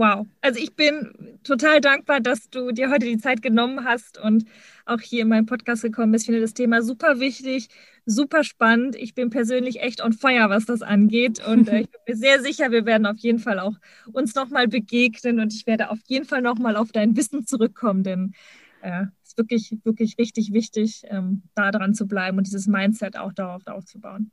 Wow. 0.00 0.26
Also 0.40 0.58
ich 0.58 0.74
bin 0.76 1.38
total 1.44 1.82
dankbar, 1.82 2.20
dass 2.20 2.48
du 2.48 2.72
dir 2.72 2.88
heute 2.88 3.04
die 3.04 3.18
Zeit 3.18 3.42
genommen 3.42 3.84
hast 3.84 4.16
und 4.16 4.46
auch 4.86 5.02
hier 5.02 5.20
in 5.20 5.28
meinen 5.28 5.44
Podcast 5.44 5.82
gekommen 5.82 6.10
bist. 6.10 6.22
Ich 6.22 6.28
finde 6.28 6.40
das 6.40 6.54
Thema 6.54 6.80
super 6.80 7.20
wichtig, 7.20 7.68
super 8.06 8.42
spannend. 8.42 8.96
Ich 8.96 9.14
bin 9.14 9.28
persönlich 9.28 9.82
echt 9.82 10.02
on 10.02 10.14
fire, 10.14 10.48
was 10.48 10.64
das 10.64 10.80
angeht. 10.80 11.46
Und 11.46 11.68
äh, 11.68 11.80
ich 11.82 11.90
bin 11.90 12.00
mir 12.08 12.16
sehr 12.16 12.40
sicher, 12.40 12.70
wir 12.70 12.86
werden 12.86 13.04
auf 13.04 13.18
jeden 13.18 13.40
Fall 13.40 13.58
auch 13.58 13.74
uns 14.10 14.34
nochmal 14.34 14.68
begegnen 14.68 15.38
und 15.38 15.52
ich 15.52 15.66
werde 15.66 15.90
auf 15.90 15.98
jeden 16.06 16.24
Fall 16.24 16.40
nochmal 16.40 16.76
auf 16.76 16.92
dein 16.92 17.14
Wissen 17.14 17.44
zurückkommen, 17.44 18.02
denn 18.02 18.32
äh, 18.80 19.02
es 19.22 19.32
ist 19.32 19.36
wirklich, 19.36 19.76
wirklich 19.84 20.16
richtig 20.16 20.54
wichtig, 20.54 21.02
ähm, 21.08 21.42
da 21.54 21.70
dran 21.70 21.92
zu 21.92 22.06
bleiben 22.08 22.38
und 22.38 22.46
dieses 22.46 22.66
Mindset 22.66 23.18
auch 23.18 23.34
darauf 23.34 23.66
aufzubauen. 23.66 24.30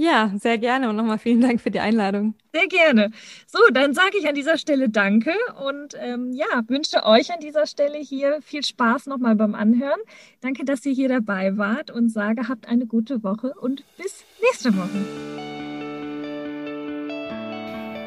Ja, 0.00 0.32
sehr 0.40 0.58
gerne 0.58 0.88
und 0.88 0.94
nochmal 0.94 1.18
vielen 1.18 1.40
Dank 1.40 1.60
für 1.60 1.72
die 1.72 1.80
Einladung. 1.80 2.34
Sehr 2.54 2.68
gerne. 2.68 3.10
So, 3.48 3.58
dann 3.72 3.94
sage 3.94 4.16
ich 4.16 4.28
an 4.28 4.36
dieser 4.36 4.56
Stelle 4.56 4.88
Danke 4.88 5.32
und 5.68 5.96
ähm, 6.00 6.32
ja, 6.32 6.62
wünsche 6.68 7.04
euch 7.04 7.32
an 7.32 7.40
dieser 7.40 7.66
Stelle 7.66 7.98
hier 7.98 8.38
viel 8.40 8.62
Spaß 8.62 9.06
nochmal 9.06 9.34
beim 9.34 9.56
Anhören. 9.56 9.98
Danke, 10.40 10.64
dass 10.64 10.86
ihr 10.86 10.92
hier 10.92 11.08
dabei 11.08 11.56
wart 11.56 11.90
und 11.90 12.10
sage, 12.10 12.46
habt 12.48 12.68
eine 12.68 12.86
gute 12.86 13.24
Woche 13.24 13.54
und 13.60 13.82
bis 13.96 14.22
nächste 14.40 14.70
Woche. 14.76 15.04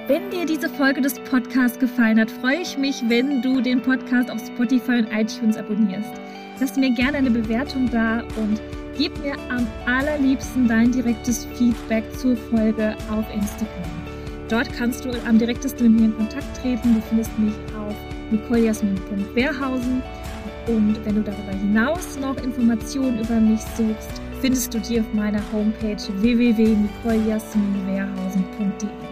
Wenn 0.07 0.29
dir 0.29 0.45
diese 0.45 0.69
Folge 0.69 1.01
des 1.01 1.19
Podcasts 1.19 1.77
gefallen 1.77 2.21
hat, 2.21 2.31
freue 2.31 2.61
ich 2.61 2.77
mich, 2.77 3.03
wenn 3.09 3.41
du 3.41 3.59
den 3.59 3.81
Podcast 3.81 4.31
auf 4.31 4.39
Spotify 4.39 4.99
und 4.99 5.11
iTunes 5.11 5.57
abonnierst. 5.57 6.13
Lass 6.61 6.77
mir 6.77 6.91
gerne 6.91 7.17
eine 7.17 7.31
Bewertung 7.31 7.91
da 7.91 8.23
und 8.37 8.61
Gib 8.97 9.17
mir 9.19 9.35
am 9.49 9.65
allerliebsten 9.85 10.67
dein 10.67 10.91
direktes 10.91 11.45
Feedback 11.55 12.03
zur 12.17 12.35
Folge 12.35 12.97
auf 13.09 13.23
Instagram. 13.33 13.89
Dort 14.49 14.73
kannst 14.73 15.05
du 15.05 15.11
am 15.25 15.39
direktesten 15.39 15.91
mit 15.91 16.01
mir 16.01 16.07
in 16.07 16.17
Kontakt 16.17 16.61
treten. 16.61 16.95
Du 16.95 17.01
findest 17.01 17.39
mich 17.39 17.53
auf 17.77 17.95
nicolejasmin.wehrhausen. 18.31 20.03
Und 20.67 21.05
wenn 21.05 21.15
du 21.15 21.21
darüber 21.21 21.53
hinaus 21.53 22.19
noch 22.19 22.35
Informationen 22.37 23.19
über 23.19 23.39
mich 23.39 23.61
suchst, 23.77 24.21
findest 24.41 24.73
du 24.73 24.79
die 24.79 24.99
auf 24.99 25.13
meiner 25.13 25.41
Homepage 25.51 25.95
www.nicolejasminwehrhausen.de. 26.21 29.10